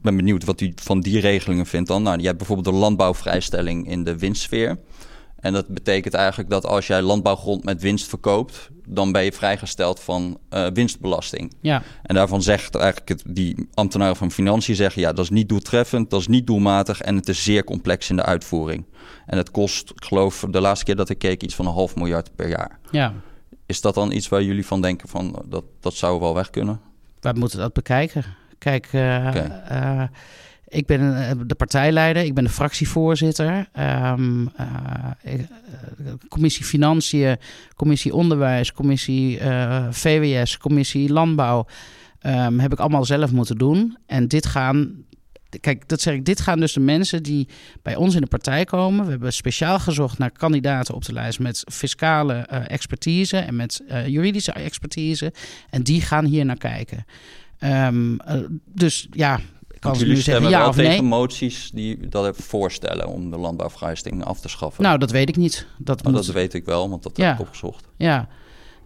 ben 0.01 0.15
benieuwd 0.15 0.43
wat 0.43 0.61
u 0.61 0.73
van 0.75 0.99
die 0.99 1.19
regelingen 1.19 1.65
vindt 1.65 1.87
dan. 1.87 2.03
Nou, 2.03 2.19
je 2.19 2.25
hebt 2.25 2.37
bijvoorbeeld 2.37 2.75
de 2.75 2.81
landbouwvrijstelling 2.81 3.87
in 3.87 4.03
de 4.03 4.17
winstsfeer. 4.17 4.77
En 5.39 5.53
dat 5.53 5.67
betekent 5.67 6.13
eigenlijk 6.13 6.49
dat 6.49 6.65
als 6.65 6.87
jij 6.87 7.01
landbouwgrond 7.01 7.63
met 7.63 7.81
winst 7.81 8.07
verkoopt, 8.07 8.69
dan 8.87 9.11
ben 9.11 9.23
je 9.23 9.31
vrijgesteld 9.31 9.99
van 9.99 10.39
uh, 10.53 10.67
winstbelasting. 10.73 11.53
Ja. 11.61 11.81
En 12.03 12.15
daarvan 12.15 12.41
zegt 12.41 12.75
eigenlijk 12.75 13.09
het, 13.09 13.23
die 13.27 13.67
ambtenaren 13.73 14.15
van 14.15 14.31
Financiën 14.31 14.75
zeggen, 14.75 15.01
ja, 15.01 15.13
dat 15.13 15.23
is 15.23 15.29
niet 15.29 15.49
doeltreffend, 15.49 16.09
dat 16.09 16.19
is 16.19 16.27
niet 16.27 16.47
doelmatig 16.47 17.01
en 17.01 17.15
het 17.15 17.29
is 17.29 17.43
zeer 17.43 17.63
complex 17.63 18.09
in 18.09 18.15
de 18.15 18.23
uitvoering. 18.23 18.85
En 19.25 19.37
het 19.37 19.51
kost, 19.51 19.89
ik 19.89 20.05
geloof, 20.05 20.45
de 20.49 20.61
laatste 20.61 20.85
keer 20.85 20.95
dat 20.95 21.09
ik 21.09 21.17
keek, 21.17 21.43
iets 21.43 21.55
van 21.55 21.65
een 21.65 21.73
half 21.73 21.95
miljard 21.95 22.35
per 22.35 22.49
jaar. 22.49 22.79
Ja. 22.91 23.13
Is 23.65 23.81
dat 23.81 23.93
dan 23.93 24.11
iets 24.11 24.27
waar 24.27 24.43
jullie 24.43 24.65
van 24.65 24.81
denken 24.81 25.09
van 25.09 25.43
dat, 25.45 25.63
dat 25.79 25.93
zou 25.93 26.19
wel 26.19 26.33
weg 26.33 26.49
kunnen? 26.49 26.81
Wij 27.19 27.33
moeten 27.33 27.59
dat 27.59 27.73
bekijken. 27.73 28.23
Kijk, 28.57 28.85
uh, 28.93 29.01
okay. 29.01 29.61
uh, 29.71 30.07
ik 30.69 30.85
ben 30.85 31.37
de 31.47 31.55
partijleider, 31.55 32.23
ik 32.23 32.33
ben 32.33 32.43
de 32.43 32.49
fractievoorzitter. 32.49 33.69
Um, 33.79 34.49
commissie 36.27 36.65
Financiën, 36.65 37.37
commissie 37.75 38.13
Onderwijs, 38.13 38.71
commissie 38.71 39.39
VWS, 39.89 40.57
commissie 40.57 41.11
Landbouw. 41.11 41.65
Um, 42.21 42.59
heb 42.59 42.71
ik 42.71 42.79
allemaal 42.79 43.05
zelf 43.05 43.31
moeten 43.31 43.57
doen. 43.57 43.97
En 44.05 44.27
dit 44.27 44.45
gaan. 44.45 45.03
Kijk, 45.59 45.87
dat 45.87 46.01
zeg 46.01 46.13
ik. 46.13 46.25
Dit 46.25 46.41
gaan 46.41 46.59
dus 46.59 46.73
de 46.73 46.79
mensen 46.79 47.23
die 47.23 47.47
bij 47.81 47.95
ons 47.95 48.15
in 48.15 48.21
de 48.21 48.27
partij 48.27 48.63
komen. 48.63 49.05
We 49.05 49.11
hebben 49.11 49.33
speciaal 49.33 49.79
gezocht 49.79 50.17
naar 50.17 50.31
kandidaten 50.31 50.93
op 50.93 51.05
de 51.05 51.13
lijst 51.13 51.39
met 51.39 51.63
fiscale 51.71 52.33
expertise 52.67 53.37
en 53.37 53.55
met 53.55 53.83
juridische 54.05 54.51
expertise. 54.51 55.33
En 55.69 55.83
die 55.83 56.01
gaan 56.01 56.25
hier 56.25 56.45
naar 56.45 56.57
kijken. 56.57 57.05
Um, 57.63 58.17
dus 58.65 59.07
ja, 59.11 59.39
kan 59.79 59.93
jullie 59.93 60.13
nu 60.13 60.19
zeggen 60.21 60.49
ja 60.49 60.67
of 60.67 60.75
tegen 60.75 60.91
nee? 60.91 61.01
moties 61.01 61.71
die 61.73 62.07
dat 62.07 62.37
voorstellen 62.37 63.07
om 63.07 63.31
de 63.31 63.37
landbouwvrijstelling 63.37 64.23
af 64.25 64.39
te 64.39 64.49
schaffen. 64.49 64.83
Nou, 64.83 64.97
dat 64.97 65.11
weet 65.11 65.29
ik 65.29 65.35
niet. 65.35 65.67
Dat, 65.77 65.99
Oh, 65.99 66.05
moet... 66.05 66.25
dat 66.25 66.33
weet 66.35 66.53
ik 66.53 66.65
wel, 66.65 66.89
want 66.89 67.03
dat 67.03 67.17
Ja. 67.17 67.25
heb 67.25 67.33
ik 67.33 67.41
opgezocht. 67.41 67.87
Ja. 67.97 68.27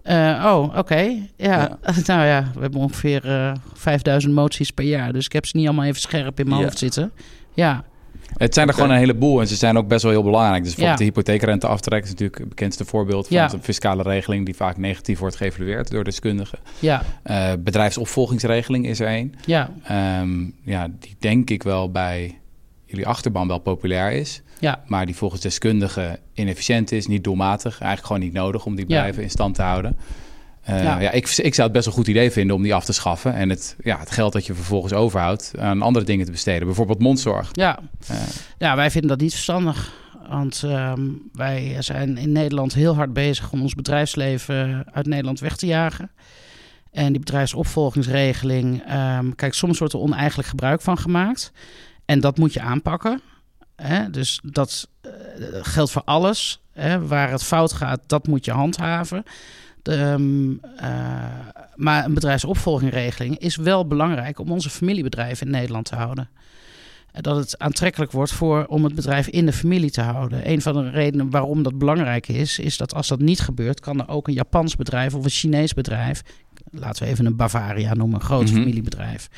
Eh, 0.04 0.44
oh, 0.46 0.78
oké. 0.78 1.28
Ja. 1.38 1.78
nou 2.06 2.26
ja, 2.26 2.52
we 2.54 2.62
hebben 2.62 2.80
ongeveer 2.80 3.26
eh 3.26 3.54
5000 3.74 4.34
moties 4.34 4.72
per 4.72 4.86
jaar. 4.86 5.14
Dus 5.14 5.26
ik 5.26 5.34
heb 5.34 5.46
ze 5.46 5.58
niet 5.58 5.66
allemaal 5.68 5.86
even 5.86 6.02
scherp 6.02 6.40
in 6.40 6.48
mijn 6.48 6.60
Ja. 6.60 6.66
hoofd 6.66 6.78
zitten. 6.78 7.12
Ja, 7.54 7.84
Het 8.34 8.54
zijn 8.54 8.68
er 8.68 8.74
gewoon 8.74 8.90
een 8.90 8.98
heleboel 8.98 9.40
en 9.42 9.48
ze 9.48 9.56
zijn 9.56 9.78
ook 9.78 9.88
best 9.88 10.04
wel 10.04 10.12
heel 10.12 10.24
belangrijk. 10.24 10.64
Dus 10.64 10.76
bijvoorbeeld 10.76 11.00
Ja. 11.00 11.06
de 11.06 11.12
hypotheekrenteaftrek 11.12 12.04
is 12.04 12.10
natuurlijk 12.10 12.38
het 12.40 12.50
bekendste 12.50 12.86
voorbeeld 12.86 13.28
van 13.28 13.38
Ja. 13.38 13.54
een 13.54 13.64
fiscale 13.64 14.04
regeling 14.04 14.46
die 14.46 14.56
vaak 14.56 14.78
negatief 14.78 15.20
wordt 15.20 15.36
geëvalueerd 15.36 15.90
door 15.92 16.04
deskundigen. 16.04 16.60
ja, 16.80 17.04
Eh, 17.24 17.52
bedrijfsopvolgingsregeling 17.60 18.86
is 18.88 19.00
er 19.00 19.08
een. 19.18 19.36
ja, 19.46 19.70
Ehm, 19.84 20.44
ja, 20.64 20.88
die 21.00 21.16
denk 21.20 21.50
ik 21.50 21.64
wel 21.64 21.92
bij 21.92 22.38
jullie 22.86 23.08
achterban 23.08 23.48
wel 23.48 23.60
populair 23.60 24.12
is. 24.12 24.42
ja. 24.60 24.84
Maar 24.88 25.06
die 25.06 25.16
volgens 25.16 25.42
deskundigen 25.42 26.20
inefficiënt 26.34 26.92
is, 26.92 27.08
niet 27.08 27.24
doelmatig. 27.24 27.72
Eigenlijk 27.80 28.06
gewoon 28.06 28.22
niet 28.22 28.34
nodig 28.34 28.66
om 28.66 28.76
die 28.76 28.86
Ja. 28.88 28.96
bedrijven 28.96 29.24
in 29.24 29.30
stand 29.30 29.56
te 29.56 29.62
houden. 29.62 29.98
Eh, 30.64 30.84
Ja. 30.84 31.00
ja. 31.00 31.12
ik, 31.12 31.30
ik 31.30 31.54
zou 31.54 31.68
het 31.68 31.72
best 31.72 31.88
een 31.88 31.94
goed 31.94 32.08
idee 32.08 32.32
vinden 32.32 32.56
om 32.56 32.62
die 32.62 32.74
af 32.74 32.86
te 32.86 32.94
schaffen. 32.94 33.34
En 33.34 33.50
het, 33.50 33.76
ja, 33.84 34.00
het 34.00 34.12
geld 34.12 34.34
dat 34.34 34.46
je 34.46 34.54
vervolgens 34.54 34.94
overhoudt 34.94 35.54
aan 35.60 35.82
andere 35.82 36.06
dingen 36.06 36.26
te 36.26 36.32
besteden. 36.32 36.66
Bijvoorbeeld 36.68 37.00
mondzorg. 37.00 37.50
Ja. 37.52 37.80
Eh, 38.08 38.18
ja, 38.58 38.76
wij 38.76 38.92
vinden 38.92 39.10
dat 39.10 39.20
niet 39.20 39.32
verstandig. 39.32 39.92
Want 40.30 40.64
ehm, 40.66 41.02
wij 41.34 41.76
zijn 41.80 42.18
in 42.18 42.32
Nederland 42.32 42.74
heel 42.74 42.96
hard 42.96 43.14
bezig 43.14 43.52
om 43.52 43.62
ons 43.62 43.74
bedrijfsleven 43.74 44.86
uit 44.92 45.06
Nederland 45.06 45.40
weg 45.40 45.56
te 45.56 45.66
jagen. 45.66 46.12
En 46.92 47.12
die 47.12 47.20
bedrijfsopvolgingsregeling, 47.20 48.84
ehm, 48.88 49.32
kijk, 49.36 49.54
soms 49.54 49.80
wordt 49.80 49.94
er 49.94 50.00
oneigenlijk 50.00 50.50
gebruik 50.50 50.82
van 50.82 50.98
gemaakt. 50.98 51.52
En 52.06 52.20
dat 52.20 52.38
moet 52.38 52.54
je 52.54 52.62
aanpakken. 52.62 53.22
Hè? 53.76 54.10
Dus 54.10 54.40
dat 54.44 54.88
eh, 55.02 55.12
geldt 55.62 55.92
voor 55.92 56.02
alles. 56.06 56.62
Hè? 56.72 57.08
Waar 57.08 57.32
het 57.32 57.44
fout 57.44 57.74
gaat, 57.74 58.00
dat 58.08 58.28
moet 58.28 58.46
je 58.46 58.52
handhaven. 58.52 59.24
Ehm, 59.84 60.52
eh, 60.76 60.90
maar 61.76 62.06
een 62.06 62.14
bedrijfsopvolgingregeling 62.14 63.38
is 63.38 63.56
wel 63.56 63.88
belangrijk 63.88 64.40
om 64.40 64.52
onze 64.52 64.70
familiebedrijven 64.70 65.46
in 65.46 65.52
Nederland 65.52 65.86
te 65.86 65.96
houden. 65.96 66.30
En 67.12 67.22
Dat 67.22 67.36
het 67.36 67.60
aantrekkelijk 67.60 68.12
wordt 68.12 68.32
voor, 68.32 68.66
om 68.66 68.84
het 68.84 68.96
bedrijf 68.96 69.28
in 69.28 69.46
de 69.46 69.54
familie 69.54 69.92
te 69.92 70.02
houden. 70.02 70.50
Een 70.50 70.62
van 70.62 70.74
de 70.74 70.90
redenen 70.90 71.30
waarom 71.30 71.64
dat 71.64 71.78
belangrijk 71.78 72.28
is, 72.28 72.60
is 72.60 72.78
dat 72.78 72.94
als 72.94 73.08
dat 73.08 73.20
niet 73.20 73.40
gebeurt, 73.40 73.80
kan 73.80 74.00
er 74.00 74.08
ook 74.08 74.28
een 74.28 74.34
Japans 74.34 74.76
bedrijf 74.76 75.14
of 75.14 75.24
een 75.24 75.30
Chinees 75.30 75.74
bedrijf, 75.74 76.22
laten 76.74 77.04
we 77.04 77.10
even 77.10 77.26
een 77.26 77.36
Bavaria 77.36 77.94
noemen, 77.94 78.20
een 78.20 78.26
groot 78.26 78.44
Mhm. 78.46 78.54
familiebedrijf, 78.54 79.30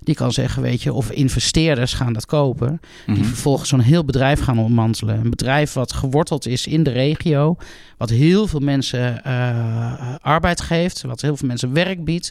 die 0.00 0.14
kan 0.14 0.32
zeggen, 0.32 0.62
weet 0.62 0.82
je, 0.82 0.92
of 0.92 1.10
investeerders 1.10 1.92
gaan 1.92 2.12
dat 2.12 2.26
kopen, 2.26 2.80
die 3.06 3.16
mhm. 3.16 3.24
vervolgens 3.24 3.68
zo'n 3.68 3.80
heel 3.80 4.04
bedrijf 4.04 4.40
gaan 4.40 4.58
ontmantelen. 4.58 5.20
Een 5.20 5.30
bedrijf 5.30 5.72
wat 5.72 5.92
geworteld 5.92 6.46
is 6.46 6.66
in 6.66 6.82
de 6.82 6.90
regio, 6.90 7.56
wat 7.96 8.10
heel 8.10 8.46
veel 8.46 8.60
mensen 8.60 9.24
eh, 9.24 10.14
arbeid 10.20 10.60
geeft, 10.60 11.02
wat 11.02 11.20
heel 11.20 11.36
veel 11.36 11.48
mensen 11.48 11.72
werk 11.72 12.04
biedt, 12.04 12.30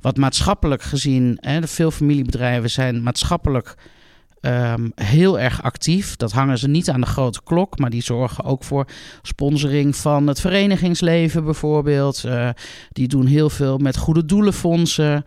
wat 0.00 0.16
maatschappelijk 0.16 0.82
gezien, 0.82 1.38
hè, 1.40 1.60
de 1.60 1.66
veel 1.66 1.90
familiebedrijven 1.90 2.70
zijn 2.70 3.02
maatschappelijk 3.02 3.76
ehm, 4.44 4.88
heel 4.94 5.38
erg 5.40 5.62
actief. 5.62 6.16
Dat 6.16 6.32
hangen 6.32 6.58
ze 6.58 6.68
niet 6.68 6.90
aan 6.90 7.00
de 7.00 7.06
grote 7.06 7.40
klok, 7.44 7.78
maar 7.78 7.90
die 7.90 8.02
zorgen 8.02 8.44
ook 8.44 8.64
voor 8.64 8.86
sponsoring 9.22 9.96
van 9.96 10.26
het 10.26 10.40
verenigingsleven 10.40 11.44
bijvoorbeeld. 11.44 12.24
Eh, 12.24 12.48
die 12.92 13.08
doen 13.08 13.26
heel 13.26 13.50
veel 13.50 13.78
met 13.78 13.96
goede 13.96 14.24
doelenfondsen. 14.24 15.24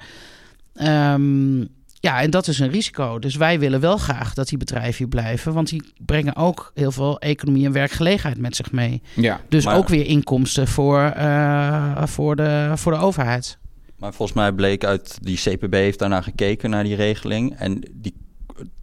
Ehm, 0.73 1.60
ja, 1.99 2.21
en 2.21 2.30
dat 2.30 2.47
is 2.47 2.60
een 2.60 2.69
risico. 2.69 3.19
Dus 3.19 3.36
wij 3.36 3.60
willen 3.60 3.80
wel 3.80 3.97
graag 3.97 4.34
dat 4.34 4.47
die 4.47 4.58
bedrijven 4.58 4.97
hier 4.97 5.08
blijven. 5.08 5.53
Want 5.53 5.69
die 5.69 5.84
brengen 6.06 6.36
ook 6.36 6.71
heel 6.73 6.91
veel 6.91 7.19
economie 7.19 7.65
en 7.65 7.71
werkgelegenheid 7.71 8.38
met 8.39 8.56
zich 8.56 8.71
mee. 8.71 9.01
Ja. 9.15 9.41
Dus 9.49 9.65
Maar- 9.65 9.75
ook 9.77 9.88
weer 9.88 10.06
inkomsten 10.06 10.67
voor, 10.67 10.99
eh, 11.01 12.03
voor, 12.06 12.36
de, 12.36 12.71
voor 12.75 12.91
de 12.91 12.97
overheid. 12.97 13.58
Maar 13.97 14.13
volgens 14.13 14.38
mij 14.38 14.51
bleek 14.51 14.84
uit 14.84 15.17
die 15.21 15.38
CPB 15.38 15.73
heeft 15.73 15.99
daarnaar 15.99 16.23
gekeken 16.23 16.69
naar 16.69 16.84
die 16.84 16.95
regeling. 16.95 17.56
En 17.58 17.82
die, 17.93 18.13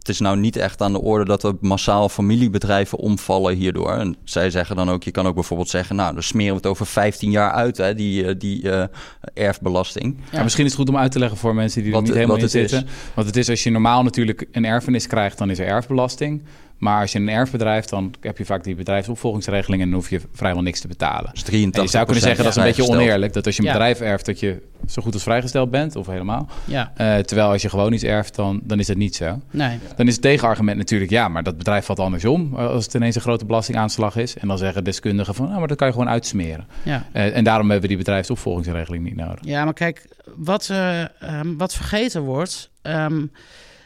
het 0.05 0.13
is 0.13 0.19
nou 0.21 0.37
niet 0.37 0.55
echt 0.55 0.81
aan 0.81 0.91
de 0.93 1.01
orde 1.01 1.25
dat 1.25 1.43
er 1.43 1.53
massaal 1.59 2.09
familiebedrijven 2.09 2.97
omvallen 2.97 3.55
hierdoor. 3.55 3.91
En 3.91 4.15
zij 4.23 4.49
zeggen 4.49 4.75
dan 4.75 4.89
ook, 4.89 5.03
je 5.03 5.11
kan 5.11 5.27
ook 5.27 5.33
bijvoorbeeld 5.33 5.69
zeggen, 5.69 5.95
nou 5.95 6.13
dan 6.13 6.23
smeren 6.23 6.51
we 6.51 6.57
het 6.57 6.65
over 6.65 6.85
15 6.85 7.31
jaar 7.31 7.51
uit, 7.51 7.77
hè, 7.77 7.95
die, 7.95 8.25
eh, 8.27 8.35
die 8.37 8.69
eh, 8.71 8.83
erfbelasting. 9.33 10.17
Ja, 10.31 10.43
misschien 10.43 10.65
is 10.65 10.71
het 10.71 10.79
goed 10.79 10.89
om 10.89 10.97
uit 10.97 11.11
te 11.11 11.19
leggen 11.19 11.37
voor 11.37 11.55
mensen 11.55 11.81
die 11.81 11.89
er 11.91 11.95
Wat- 11.97 12.05
niet 12.05 12.13
helemaal 12.15 12.37
in 12.37 12.43
is. 12.43 12.51
zitten. 12.51 12.87
Want 13.13 13.27
het 13.27 13.35
is 13.35 13.49
als 13.49 13.63
je 13.63 13.69
normaal 13.69 14.03
natuurlijk 14.03 14.47
een 14.51 14.65
erfenis 14.65 15.07
krijgt, 15.07 15.37
dan 15.37 15.49
is 15.49 15.59
er 15.59 15.65
erfbelasting. 15.67 16.41
Maar 16.77 17.01
als 17.01 17.11
je 17.11 17.19
een 17.19 17.29
erfbedrijf, 17.29 17.85
dan 17.85 18.13
heb 18.21 18.37
je 18.37 18.45
vaak 18.45 18.63
die 18.63 18.75
bedrijfsopvolgingsregeling 18.75 19.81
en 19.81 19.89
dan 19.89 19.99
hoef 19.99 20.09
je 20.09 20.21
vrijwel 20.33 20.61
niks 20.61 20.79
te 20.79 20.87
betalen. 20.87 21.29
Dus 21.33 21.41
83 21.43 21.75
En 21.77 21.83
je 21.83 21.89
zou 21.89 22.03
kunnen 22.05 22.23
zeggen 22.23 22.43
dat 22.43 22.53
is 22.53 22.59
een 22.59 22.67
beetje 22.67 22.93
oneerlijk. 22.93 23.33
Dat 23.33 23.45
als 23.45 23.55
je 23.55 23.61
een 23.61 23.67
Ja. 23.67 23.73
bedrijf 23.73 23.99
erft, 23.99 24.25
dat 24.25 24.39
je 24.39 24.61
zo 24.87 25.01
goed 25.01 25.13
als 25.13 25.23
vrijgesteld 25.23 25.71
bent, 25.71 25.95
of 25.95 26.07
helemaal. 26.07 26.49
Ja, 26.65 26.91
Eh, 26.95 27.17
terwijl 27.17 27.49
als 27.49 27.61
je 27.61 27.69
gewoon 27.69 27.93
iets 27.93 28.03
erft, 28.03 28.35
dan, 28.35 28.59
dan 28.63 28.79
is 28.79 28.87
dat 28.87 28.97
niet 28.97 29.15
zo. 29.15 29.39
nee. 29.51 29.79
Dan 29.95 30.07
is 30.07 30.13
het 30.13 30.21
tegenargument 30.21 30.77
natuurlijk, 30.77 31.11
ja, 31.11 31.27
maar 31.27 31.43
dat 31.43 31.57
bedrijf 31.57 31.85
valt 31.85 31.99
andersom. 31.99 32.53
eh, 32.57 32.67
Als 32.67 32.85
het 32.85 32.93
ineens 32.93 33.15
een 33.15 33.21
grote 33.21 33.45
belastingaanslag 33.45 34.15
is. 34.15 34.37
En 34.37 34.47
dan 34.47 34.57
zeggen 34.57 34.83
deskundigen 34.83 35.35
van, 35.35 35.45
nou, 35.47 35.59
maar 35.59 35.67
dat 35.67 35.77
kan 35.77 35.87
je 35.87 35.93
gewoon 35.93 36.09
uitsmeren. 36.09 36.67
Ja. 36.83 37.05
Eh, 37.11 37.35
en 37.35 37.43
daarom 37.43 37.69
hebben 37.69 37.81
we 37.81 37.95
die 37.95 38.03
bedrijfsopvolgingsregeling 38.05 39.03
niet 39.03 39.15
nodig. 39.15 39.39
Ja, 39.41 39.63
maar 39.63 39.73
kijk, 39.73 40.07
wat, 40.35 40.69
eh, 40.69 41.01
ehm, 41.21 41.55
wat 41.57 41.73
vergeten 41.73 42.21
wordt. 42.21 42.69
ehm, 42.81 43.25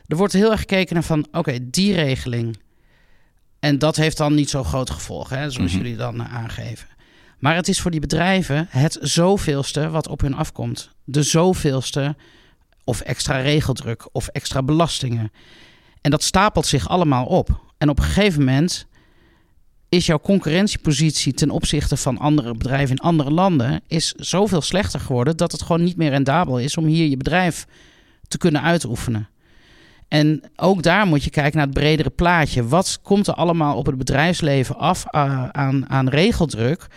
er 0.07 0.17
wordt 0.17 0.33
heel 0.33 0.51
erg 0.51 0.59
gekeken 0.59 0.93
naar 0.93 1.03
van, 1.03 1.25
oké, 1.31 1.57
die 1.69 1.93
regeling. 1.93 2.57
En 3.59 3.79
dat 3.79 3.95
heeft 3.95 4.17
dan 4.17 4.33
niet 4.33 4.49
zo 4.49 4.63
grote 4.63 4.93
gevolgen, 4.93 5.39
hè, 5.39 5.49
zoals 5.49 5.71
Mhm. 5.71 5.81
jullie 5.81 5.97
dan 5.97 6.19
eh, 6.21 6.35
aangeven. 6.35 6.87
Maar 7.39 7.55
het 7.55 7.67
is 7.67 7.81
voor 7.81 7.91
die 7.91 7.99
bedrijven 7.99 8.67
het 8.69 8.97
zoveelste 9.01 9.89
wat 9.89 10.07
op 10.07 10.21
hun 10.21 10.33
afkomt. 10.35 10.89
De 11.03 11.23
zoveelste 11.23 12.15
of 12.83 13.01
extra 13.01 13.37
regeldruk 13.41 14.07
of 14.11 14.27
extra 14.27 14.63
belastingen. 14.63 15.31
En 16.01 16.11
dat 16.11 16.23
stapelt 16.23 16.65
zich 16.65 16.89
allemaal 16.89 17.25
op. 17.25 17.61
En 17.77 17.89
op 17.89 17.97
een 17.97 18.03
gegeven 18.05 18.39
moment 18.39 18.87
is 19.89 20.05
jouw 20.05 20.19
concurrentiepositie 20.19 21.33
ten 21.33 21.49
opzichte 21.49 21.97
van 21.97 22.17
andere 22.17 22.53
bedrijven 22.55 22.95
in 22.95 23.01
andere 23.01 23.31
landen 23.31 23.81
is 23.87 24.11
zoveel 24.17 24.61
slechter 24.61 24.99
geworden 24.99 25.37
dat 25.37 25.51
het 25.51 25.61
gewoon 25.61 25.83
niet 25.83 25.97
meer 25.97 26.09
rendabel 26.09 26.59
is 26.59 26.77
om 26.77 26.85
hier 26.85 27.07
je 27.07 27.17
bedrijf 27.17 27.65
te 28.27 28.37
kunnen 28.37 28.61
uitoefenen. 28.61 29.29
En 30.09 30.43
ook 30.55 30.83
daar 30.83 31.07
moet 31.07 31.23
je 31.23 31.29
kijken 31.29 31.57
naar 31.57 31.65
het 31.65 31.75
bredere 31.75 32.09
plaatje. 32.09 32.67
Wat 32.67 32.99
komt 33.01 33.27
er 33.27 33.33
allemaal 33.33 33.75
op 33.75 33.85
het 33.85 33.97
bedrijfsleven 33.97 34.77
af 34.77 35.05
eh, 35.05 35.49
aan, 35.49 35.89
aan 35.89 36.09
regeldruk 36.09 36.87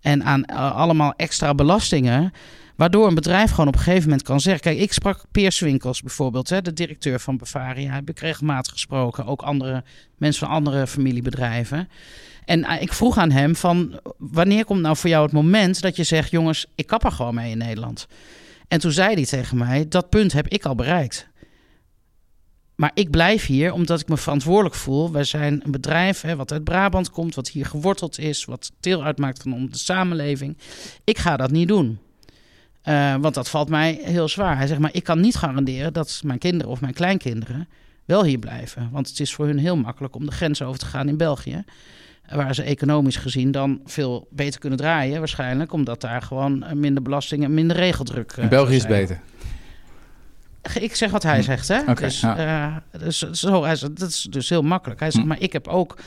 en 0.00 0.24
aan 0.24 0.44
eh, 0.44 0.76
allemaal 0.76 1.14
extra 1.16 1.54
belastingen? 1.54 2.32
Waardoor 2.76 3.06
een 3.06 3.14
bedrijf 3.14 3.50
gewoon 3.50 3.66
op 3.66 3.74
een 3.74 3.80
gegeven 3.80 4.02
moment 4.02 4.22
kan 4.22 4.40
zeggen... 4.40 4.62
Kijk, 4.62 4.78
ik 4.78 4.92
sprak 4.92 5.24
Peer 5.30 5.52
Swinkels 5.52 6.02
bijvoorbeeld, 6.02 6.48
hè, 6.48 6.62
de 6.62 6.72
directeur 6.72 7.20
van 7.20 7.36
Bavaria. 7.36 7.92
Heb 7.92 8.08
ik 8.08 8.18
regelmatig 8.18 8.72
gesproken. 8.72 9.26
Ook 9.26 9.42
andere 9.42 9.84
mensen 10.16 10.46
van 10.46 10.56
andere 10.56 10.86
familiebedrijven. 10.86 11.88
En 12.44 12.64
eh, 12.64 12.82
ik 12.82 12.92
vroeg 12.92 13.18
aan 13.18 13.30
hem 13.30 13.56
van... 13.56 14.00
Wanneer 14.18 14.64
komt 14.64 14.80
nou 14.80 14.96
voor 14.96 15.10
jou 15.10 15.22
het 15.22 15.32
moment 15.32 15.80
dat 15.80 15.96
je 15.96 16.04
zegt... 16.04 16.30
Jongens, 16.30 16.66
ik 16.74 16.86
kap 16.86 17.04
er 17.04 17.12
gewoon 17.12 17.34
mee 17.34 17.50
in 17.50 17.58
Nederland. 17.58 18.06
En 18.68 18.80
toen 18.80 18.92
zei 18.92 19.14
hij 19.14 19.24
tegen 19.24 19.56
mij... 19.56 19.88
Dat 19.88 20.08
punt 20.08 20.32
heb 20.32 20.48
ik 20.48 20.64
al 20.64 20.74
bereikt. 20.74 21.28
Maar 22.78 22.90
ik 22.94 23.10
blijf 23.10 23.46
hier 23.46 23.72
omdat 23.72 24.00
ik 24.00 24.08
me 24.08 24.16
verantwoordelijk 24.16 24.74
voel. 24.74 25.12
Wij 25.12 25.24
zijn 25.24 25.60
een 25.64 25.70
bedrijf 25.70 26.20
hè, 26.20 26.36
wat 26.36 26.52
uit 26.52 26.64
Brabant 26.64 27.10
komt, 27.10 27.34
wat 27.34 27.48
hier 27.48 27.66
geworteld 27.66 28.18
is, 28.18 28.44
wat 28.44 28.72
deel 28.80 29.04
uitmaakt 29.04 29.42
van 29.42 29.68
de 29.70 29.78
samenleving. 29.78 30.56
Ik 31.04 31.18
ga 31.18 31.36
dat 31.36 31.50
niet 31.50 31.68
doen. 31.68 31.98
Eh, 32.82 33.14
want 33.20 33.34
dat 33.34 33.48
valt 33.48 33.68
mij 33.68 34.00
heel 34.02 34.28
zwaar. 34.28 34.56
Hij 34.56 34.66
zegt, 34.66 34.80
maar 34.80 34.94
ik 34.94 35.04
kan 35.04 35.20
niet 35.20 35.36
garanderen 35.36 35.92
dat 35.92 36.20
mijn 36.24 36.38
kinderen 36.38 36.72
of 36.72 36.80
mijn 36.80 36.92
kleinkinderen 36.92 37.68
wel 38.04 38.24
hier 38.24 38.38
blijven. 38.38 38.88
Want 38.92 39.08
het 39.08 39.20
is 39.20 39.34
voor 39.34 39.46
hun 39.46 39.58
heel 39.58 39.76
makkelijk 39.76 40.14
om 40.14 40.26
de 40.26 40.32
grens 40.32 40.62
over 40.62 40.78
te 40.78 40.86
gaan 40.86 41.08
in 41.08 41.16
België. 41.16 41.64
Waar 42.28 42.54
ze 42.54 42.62
economisch 42.62 43.16
gezien 43.16 43.50
dan 43.50 43.80
veel 43.84 44.28
beter 44.30 44.60
kunnen 44.60 44.78
draaien, 44.78 45.18
waarschijnlijk. 45.18 45.72
Omdat 45.72 46.00
daar 46.00 46.22
gewoon 46.22 46.64
minder 46.74 47.02
belasting 47.02 47.44
en 47.44 47.54
minder 47.54 47.76
regeldruk 47.76 48.32
eh, 48.32 48.42
In 48.42 48.48
België 48.48 48.74
is 48.74 48.86
beter. 48.86 49.20
Ik 50.80 50.94
zeg 50.94 51.10
wat 51.10 51.22
hij 51.22 51.42
zegt, 51.42 51.68
hè? 51.68 51.80
Hm. 51.84 51.94
Dus, 51.94 52.20
ja. 52.20 52.36
eh, 52.92 53.00
dus, 53.00 53.18
zo, 53.30 53.64
hij 53.64 53.76
zegt, 53.76 53.98
dat 53.98 54.08
is 54.08 54.26
dus 54.30 54.48
heel 54.48 54.62
makkelijk. 54.62 55.00
Hij 55.00 55.10
zegt, 55.10 55.22
Hm. 55.22 55.28
maar 55.28 55.40
ik 55.40 55.52
heb 55.52 55.68
ook 55.68 55.98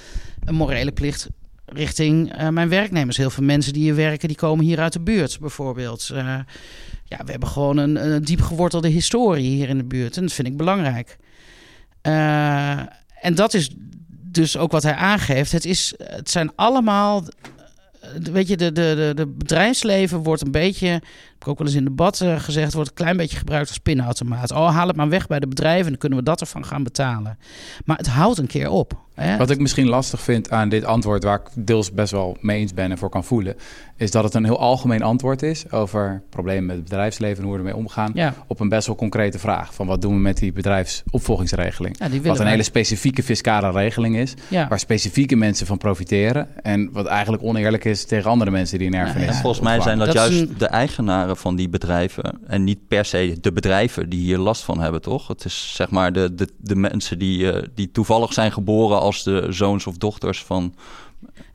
een 0.46 0.56
morele 0.56 0.92
plicht 0.92 1.28
richting 1.66 2.34
eh, 2.34 2.48
mijn 2.48 2.70
werknemers. 2.70 3.18
Heel 3.18 3.30
veel 3.30 3.44
mensen 3.44 3.74
die 3.74 3.82
hier 3.82 3.96
werken, 3.96 4.28
die 4.28 4.38
komen 4.38 4.66
hier 4.66 4.80
uit 4.80 4.94
de 4.94 5.00
buurt, 5.00 5.40
bijvoorbeeld. 5.40 6.10
Eh, 6.14 6.40
ja, 7.04 7.18
we 7.26 7.32
hebben 7.32 7.50
gewoon 7.50 7.78
een, 7.78 8.12
een 8.12 8.24
diep 8.24 8.42
gewortelde 8.42 8.88
historie 8.88 9.50
hier 9.50 9.70
in 9.70 9.78
de 9.78 9.84
buurt. 9.84 10.18
En 10.18 10.22
dat 10.24 10.34
vind 10.34 10.48
ik 10.48 10.58
belangrijk. 10.58 11.18
En 13.22 13.36
dat 13.36 13.54
is 13.54 13.70
dus 14.32 14.58
ook 14.58 14.72
wat 14.72 14.84
hij 14.84 14.94
aangeeft. 14.94 15.52
Het, 15.52 15.66
is, 15.66 15.94
het 16.04 16.30
zijn 16.30 16.52
allemaal... 16.56 17.24
Weet 18.32 18.48
je, 18.48 18.58
de, 18.58 18.72
de, 18.72 18.94
de, 18.96 19.12
de 19.16 19.28
bedrijfsleven 19.28 20.18
wordt 20.24 20.42
een 20.42 20.52
beetje, 20.52 21.02
ook 21.48 21.58
wel 21.58 21.68
eens 21.68 21.76
in 21.76 21.84
debat 21.84 22.22
eh, 22.22 22.40
gezegd, 22.40 22.74
wordt 22.74 22.90
een 22.90 22.96
klein 22.96 23.18
beetje 23.18 23.38
gebruikt 23.38 23.68
als 23.68 23.78
pinautomaat. 23.78 24.52
Oh, 24.52 24.70
haal 24.76 24.88
het 24.88 24.96
maar 24.96 25.10
weg 25.10 25.28
bij 25.28 25.40
de 25.40 25.48
bedrijven 25.48 25.84
en 25.84 25.90
dan 25.90 25.98
kunnen 26.00 26.18
we 26.20 26.24
dat 26.24 26.42
ervan 26.42 26.66
gaan 26.66 26.84
betalen. 26.84 27.38
Maar 27.86 27.98
het 27.98 28.08
houdt 28.08 28.38
een 28.38 28.48
keer 28.48 28.70
op. 28.70 29.00
Hè? 29.16 29.38
Wat 29.38 29.50
ik 29.50 29.60
misschien 29.60 29.88
lastig 29.88 30.22
vind 30.22 30.52
aan 30.52 30.70
dit 30.70 30.84
antwoord, 30.84 31.24
waar 31.24 31.40
ik 31.40 31.66
deels 31.68 31.92
best 31.92 32.12
wel 32.12 32.38
mee 32.40 32.60
eens 32.60 32.74
ben 32.74 32.92
en 32.92 32.98
voor 32.98 33.10
kan 33.10 33.24
voelen, 33.24 33.56
is 33.98 34.12
dat 34.12 34.24
het 34.24 34.34
een 34.34 34.44
heel 34.46 34.60
algemeen 34.60 35.02
antwoord 35.02 35.42
is 35.44 35.72
over 35.72 36.22
problemen 36.30 36.66
met 36.66 36.76
het 36.76 36.84
bedrijfsleven 36.84 37.38
en 37.38 37.44
hoe 37.44 37.52
we 37.52 37.58
ermee 37.58 37.76
omgaan. 37.76 38.12
Ja, 38.14 38.34
Op 38.48 38.60
een 38.60 38.70
best 38.70 38.88
wel 38.88 38.96
concrete 38.96 39.40
vraag 39.40 39.74
van 39.74 39.88
wat 39.88 40.02
doen 40.02 40.14
we 40.14 40.20
met 40.20 40.38
die 40.38 40.52
bedrijfsopvolgingsregeling? 40.54 41.96
ja, 42.00 42.04
die 42.06 42.14
willen 42.14 42.28
Wat 42.28 42.38
een 42.38 42.44
wij. 42.44 42.52
hele 42.52 42.64
specifieke 42.64 43.24
fiscale 43.24 43.72
regeling 43.72 44.16
is, 44.18 44.34
ja. 44.48 44.68
waar 44.68 44.80
specifieke 44.80 45.36
mensen 45.36 45.68
van 45.68 45.78
profiteren. 45.78 46.48
En 46.64 46.90
wat 46.92 47.06
eigenlijk 47.06 47.44
oneerlijk 47.44 47.86
is 47.86 48.06
tegen 48.06 48.30
andere 48.30 48.52
mensen 48.52 48.78
die 48.78 48.88
een 48.88 48.94
erfenis 48.94 49.38
volgens 49.40 49.62
mij 49.64 49.82
zijn 49.82 49.98
dat, 49.98 50.08
Dat 50.14 50.16
is 50.16 50.22
juist 50.22 50.50
een- 50.50 50.58
de 50.58 50.66
eigenaren 50.68 51.31
van 51.36 51.56
die 51.56 51.70
bedrijven 51.70 52.40
en 52.48 52.64
niet 52.64 52.88
per 52.88 53.06
se 53.06 53.38
de 53.42 53.52
bedrijven 53.52 54.10
die 54.10 54.20
hier 54.20 54.38
last 54.38 54.64
van 54.64 54.80
hebben, 54.80 55.02
toch? 55.02 55.28
Het 55.28 55.46
is 55.46 55.74
zeg 55.76 55.90
maar 55.90 56.14
de, 56.14 56.36
de, 56.36 56.48
de 56.58 56.76
mensen 56.76 57.20
die, 57.20 57.52
eh, 57.52 57.68
die 57.76 57.92
toevallig 57.92 58.34
zijn 58.34 58.52
geboren 58.52 59.00
als 59.00 59.24
de 59.24 59.48
zoons 59.50 59.88
of 59.88 59.98
dochters 59.98 60.44
van. 60.44 60.76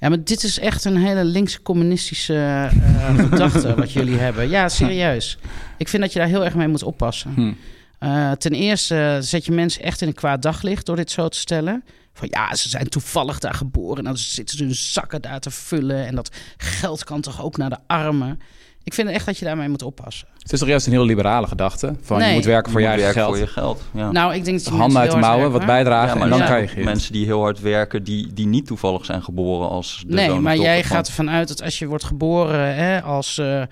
Ja, 0.01 0.09
maar 0.09 0.25
dit 0.25 0.43
is 0.43 0.59
echt 0.59 0.85
een 0.85 0.97
hele 0.97 1.25
linkse 1.25 1.62
communistische 1.62 2.35
eh, 2.35 3.19
gedachte 3.19 3.75
wat 3.75 3.93
jullie 3.93 4.19
hebben. 4.19 4.49
Ja, 4.49 4.69
serieus. 4.69 5.39
Ik 5.79 5.89
vind 5.89 6.03
dat 6.03 6.12
je 6.12 6.19
daar 6.19 6.29
heel 6.29 6.45
erg 6.45 6.55
mee 6.55 6.69
moet 6.69 6.83
oppassen. 6.83 7.33
Hm. 7.35 7.53
Eh, 7.99 8.33
ten 8.33 8.53
eerste 8.53 9.19
zet 9.21 9.45
je 9.45 9.53
mensen 9.53 9.83
echt 9.83 10.01
in 10.01 10.09
een 10.09 10.15
kwaad 10.15 10.43
daglicht 10.43 10.87
door 10.87 10.97
dit 10.97 11.11
zo 11.11 11.29
te 11.29 11.39
stellen. 11.39 11.85
Van 12.12 12.29
ja, 12.31 12.55
ze 12.55 12.69
zijn 12.69 12.89
toevallig 12.89 13.39
daar 13.39 13.55
geboren 13.55 13.99
en 13.99 14.05
dan 14.05 14.17
zitten 14.17 14.59
ze 14.59 14.65
hun 14.65 14.75
zakken 14.75 15.23
daar 15.23 15.41
te 15.41 15.51
vullen. 15.51 16.07
En 16.07 16.15
dat 16.15 16.31
geld 16.57 17.05
kan 17.05 17.21
toch 17.21 17.43
ook 17.43 17.57
naar 17.57 17.71
de 17.71 17.79
armen. 17.87 18.41
Ik 18.87 18.94
vind 18.94 19.09
echt 19.09 19.27
dat 19.27 19.38
je 19.38 19.44
daarmee 19.44 19.68
moet 19.68 19.83
oppassen. 19.83 20.29
Het 20.38 20.53
is 20.53 20.59
toch 20.59 20.68
juist 20.68 20.87
een 20.87 20.92
heel 20.92 21.05
liberale 21.05 21.46
gedachte 21.46 21.94
van 22.03 22.29
je 22.29 22.35
moet 22.35 22.44
werken 22.44 22.72
voor 22.72 22.81
je 22.81 22.87
moet 22.87 22.96
eigen 22.96 23.14
geld. 23.14 23.29
voor 23.29 23.38
je 23.38 23.46
geld. 23.46 23.83
Ja. 23.94 24.11
Nou, 24.11 24.35
ik 24.35 24.44
denk 24.44 24.57
dat 24.57 24.66
die 24.66 24.81
Handen 24.81 25.01
uit 25.01 25.11
de 25.11 25.16
mouwen, 25.16 25.53
wat 25.53 25.66
bijdragen 25.66 26.07
Ja, 26.07 26.12
en 26.12 26.18
maar 26.18 26.29
dan 26.29 26.38
ja. 26.38 26.44
krijg 26.44 26.70
je 26.70 26.77
het. 26.77 26.85
mensen 26.85 27.12
die 27.12 27.25
heel 27.25 27.40
hard 27.40 27.61
werken, 27.61 28.03
die, 28.03 28.33
die 28.33 28.46
niet 28.46 28.66
toevallig 28.66 29.05
zijn 29.05 29.22
geboren 29.22 29.68
als 29.68 30.05
de 30.07 30.14
Nee, 30.14 30.31
maar 30.31 30.57
jij 30.57 30.83
gaat 30.83 31.07
ervan 31.07 31.31
uit 31.31 31.49
dat 31.49 31.62
als 31.62 31.79
je 31.79 31.87
wordt 31.87 32.05
geboren 32.05 32.75
hè, 32.75 33.03
als 33.03 33.38
eh, 33.38 33.62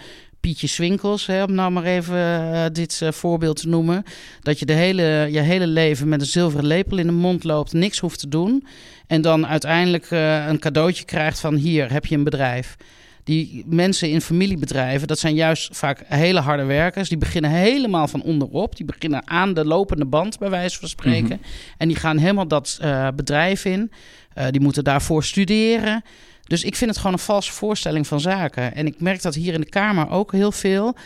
Pietje 0.41 0.67
Swinkels, 0.67 1.27
hè, 1.27 1.43
om 1.43 1.55
nou 1.55 1.71
maar 1.71 1.85
even 1.85 2.53
eh, 2.53 2.65
dit 2.73 3.01
eh, 3.03 3.13
voorbeeld 3.13 3.57
te 3.57 3.69
noemen, 3.69 4.03
dat 4.41 4.59
je 4.59 4.67
de 4.67 4.73
hele, 4.73 5.29
je 5.31 5.41
hele 5.41 5.67
leven 5.67 6.09
met 6.09 6.21
een 6.21 6.27
zilveren 6.27 6.67
lepel 6.67 6.99
in 6.99 7.07
de 7.07 7.13
mond 7.13 7.45
loopt, 7.45 7.73
niks 7.73 7.99
hoeft 7.99 8.19
te 8.19 8.29
doen 8.29 8.67
en 9.07 9.23
dan 9.23 9.47
uiteindelijk 9.47 10.11
eh, 10.11 10.47
een 10.47 10.59
cadeautje 10.59 11.05
krijgt 11.05 11.41
van 11.41 11.55
hier 11.55 11.93
heb 11.93 12.07
je 12.07 12.17
een 12.17 12.25
bedrijf. 12.25 12.77
Die 13.25 13.65
mensen 13.67 14.11
in 14.11 14.21
familiebedrijven, 14.21 15.09
dat 15.09 15.19
zijn 15.19 15.35
juist 15.35 15.77
vaak 15.77 16.03
hele 16.07 16.41
harde 16.41 16.65
werkers. 16.65 17.09
Die 17.09 17.19
beginnen 17.19 17.51
helemaal 17.51 18.09
van 18.09 18.23
onderop. 18.23 18.77
Die 18.77 18.87
beginnen 18.87 19.29
aan 19.29 19.55
de 19.55 19.65
lopende 19.65 20.05
band, 20.05 20.39
bij 20.39 20.51
wijze 20.51 20.79
van 20.79 20.89
spreken. 20.89 21.41
En 21.79 21.89
die 21.89 21.97
gaan 21.97 22.17
helemaal 22.17 22.49
dat 22.49 22.79
eh, 22.81 23.09
bedrijf 23.15 23.65
in. 23.65 23.91
Eh, 24.35 24.47
die 24.51 24.61
moeten 24.61 24.85
daarvoor 24.85 25.25
studeren. 25.25 26.03
Dus 26.43 26.65
ik 26.65 26.77
vind 26.77 26.91
het 26.91 26.99
gewoon 26.99 27.13
een 27.13 27.19
valse 27.19 27.53
voorstelling 27.53 28.07
van 28.07 28.21
zaken. 28.21 28.75
En 28.75 28.87
ik 28.87 29.01
merk 29.01 29.23
dat 29.23 29.35
hier 29.35 29.55
in 29.55 29.61
de 29.61 29.69
Kamer 29.69 30.11
ook 30.11 30.33
heel 30.33 30.53
veel. 30.53 30.97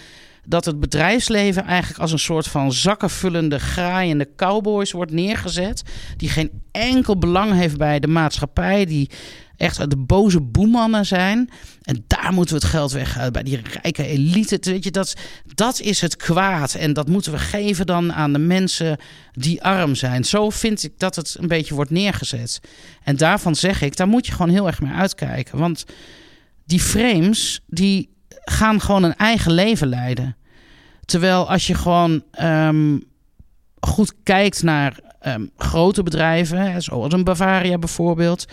Dat 0.44 0.64
het 0.64 0.80
bedrijfsleven 0.80 1.64
eigenlijk 1.64 2.00
als 2.00 2.12
een 2.12 2.18
soort 2.18 2.46
van 2.46 2.72
zakkenvullende, 2.72 3.58
graaiende 3.58 4.28
cowboys 4.36 4.92
wordt 4.92 5.12
neergezet. 5.12 5.82
Die 6.16 6.28
geen 6.28 6.50
enkel 6.70 7.18
belang 7.18 7.52
heeft 7.52 7.76
bij 7.76 8.00
de 8.00 8.08
maatschappij. 8.08 8.84
Die 8.84 9.10
echt 9.58 9.90
de 9.90 9.96
boze 9.96 10.40
boemannen 10.40 11.06
zijn. 11.06 11.50
En 11.82 12.04
daar 12.06 12.32
moeten 12.32 12.54
we 12.54 12.60
het 12.60 12.70
geld 12.70 12.92
weghalen 12.92 13.32
bij 13.32 13.42
die 13.42 13.60
rijke 13.82 14.06
elite. 14.06 14.58
Weet 14.60 14.84
je, 14.84 14.90
dat, 14.90 15.14
dat 15.54 15.80
is 15.80 16.00
het 16.00 16.16
kwaad. 16.16 16.74
En 16.74 16.92
dat 16.92 17.08
moeten 17.08 17.32
we 17.32 17.38
geven 17.38 17.86
dan 17.86 18.12
aan 18.12 18.32
de 18.32 18.38
mensen 18.38 18.98
die 19.32 19.62
arm 19.62 19.94
zijn. 19.94 20.24
Zo 20.24 20.50
vind 20.50 20.82
ik 20.82 20.92
dat 20.96 21.16
het 21.16 21.36
een 21.38 21.48
beetje 21.48 21.74
wordt 21.74 21.90
neergezet. 21.90 22.60
En 23.02 23.16
daarvan 23.16 23.54
zeg 23.54 23.82
ik, 23.82 23.96
daar 23.96 24.08
moet 24.08 24.26
je 24.26 24.32
gewoon 24.32 24.50
heel 24.50 24.66
erg 24.66 24.80
mee 24.80 24.92
uitkijken. 24.92 25.58
Want 25.58 25.84
die 26.64 26.80
frames, 26.80 27.60
die 27.66 28.08
gaan 28.44 28.80
gewoon 28.80 29.02
een 29.02 29.16
eigen 29.16 29.52
leven 29.52 29.88
leiden. 29.88 30.36
Terwijl 31.04 31.50
als 31.50 31.66
je 31.66 31.74
gewoon 31.74 32.22
ehm, 32.30 32.98
goed 33.80 34.14
kijkt 34.22 34.62
naar 34.62 34.98
ehm, 35.20 35.46
grote 35.56 36.02
bedrijven, 36.02 36.82
zoals 36.82 37.12
een 37.12 37.24
Bavaria 37.24 37.78
bijvoorbeeld, 37.78 38.46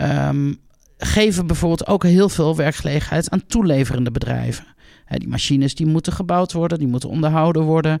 um, 0.00 0.58
geven 0.98 1.46
bijvoorbeeld 1.46 1.86
ook 1.86 2.02
heel 2.02 2.28
veel 2.28 2.56
werkgelegenheid 2.56 3.30
aan 3.30 3.46
toeleverende 3.46 4.10
bedrijven. 4.10 4.64
die 5.08 5.28
machines 5.28 5.74
die 5.74 5.86
moeten 5.86 6.12
gebouwd 6.12 6.52
worden, 6.52 6.78
die 6.78 6.88
moeten 6.88 7.08
onderhouden 7.08 7.62
worden. 7.62 7.98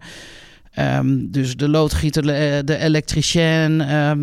dus 1.14 1.56
de 1.56 1.68
loodgieter, 1.68 2.22
de 2.66 2.76
elektricien, 2.76 3.82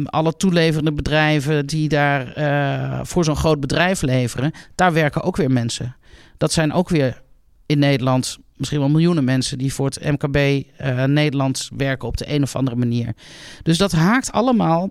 alle 0.09 0.35
toeleverende 0.35 0.93
bedrijven 0.93 1.65
die 1.65 1.89
daar 1.89 2.37
uh, 2.37 2.99
voor 3.03 3.23
zo'n 3.23 3.35
groot 3.35 3.59
bedrijf 3.59 4.01
leveren, 4.01 4.51
daar 4.75 4.93
werken 4.93 5.21
ook 5.21 5.37
weer 5.37 5.51
mensen. 5.51 5.95
Dat 6.37 6.51
zijn 6.51 6.73
ook 6.73 6.89
weer 6.89 7.21
in 7.65 7.79
Nederland 7.79 8.39
misschien 8.61 8.79
wel 8.79 8.89
miljoenen 8.89 9.23
mensen 9.23 9.57
die 9.57 9.73
voor 9.73 9.85
het 9.85 10.03
MKB 10.03 10.35
uh, 10.37 11.03
Nederland 11.03 11.69
werken 11.77 12.07
op 12.07 12.17
de 12.17 12.33
een 12.33 12.43
of 12.43 12.55
andere 12.55 12.75
manier. 12.77 13.13
Dus 13.63 13.77
dat 13.77 13.91
haakt 13.91 14.31
allemaal. 14.31 14.89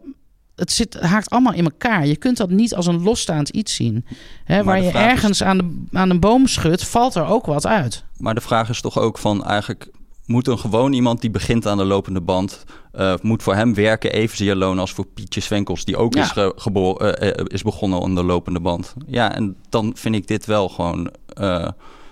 Het 0.61 0.73
zit, 0.73 1.01
haakt 1.01 1.31
allemaal 1.31 1.53
in 1.53 1.65
elkaar. 1.65 2.07
Je 2.07 2.17
kunt 2.17 2.37
dat 2.37 2.51
niet 2.51 2.75
als 2.75 2.87
een 2.87 3.03
losstaand 3.03 3.49
iets 3.49 3.75
zien. 3.75 4.05
Hè, 4.45 4.65
waar 4.65 4.83
je 4.83 4.91
ergens 4.91 5.43
aan, 5.43 5.59
de, 5.59 5.99
aan 5.99 6.11
een 6.11 6.21
boom 6.21 6.47
schudt, 6.47 6.87
valt 6.87 7.15
er 7.15 7.27
ook 7.27 7.47
wat 7.47 7.67
uit. 7.67 8.05
Maar 8.17 8.35
de 8.35 8.41
vraag 8.41 8.69
is 8.69 8.81
toch 8.81 8.99
ook 8.99 9.19
van 9.19 9.45
eigenlijk 9.45 9.91
moet 10.27 10.47
een 10.47 10.59
gewoon 10.59 10.93
iemand 10.93 11.21
die 11.21 11.31
begint 11.31 11.67
aan 11.67 11.77
de 11.77 11.85
lopende 11.85 12.21
band, 12.21 12.65
uh, 12.95 13.15
moet 13.23 13.43
voor 13.43 13.55
hem 13.55 13.75
werken 13.75 14.13
evenzeer 14.13 14.55
loon 14.55 14.79
als 14.79 14.93
voor 14.93 15.07
Pietje 15.07 15.41
Svenkels, 15.41 15.85
die 15.85 15.97
ook 15.97 16.15
is, 16.15 16.33
geboren, 16.57 17.25
uh, 17.25 17.45
is 17.47 17.63
begonnen 17.63 18.03
aan 18.03 18.15
de 18.15 18.25
lopende 18.25 18.61
band. 18.61 18.95
Ja, 19.07 19.35
en 19.35 19.57
dan 19.69 19.93
vind 19.97 20.15
ik 20.15 20.27
dit 20.27 20.47
wel 20.47 20.69
gewoon 20.69 21.11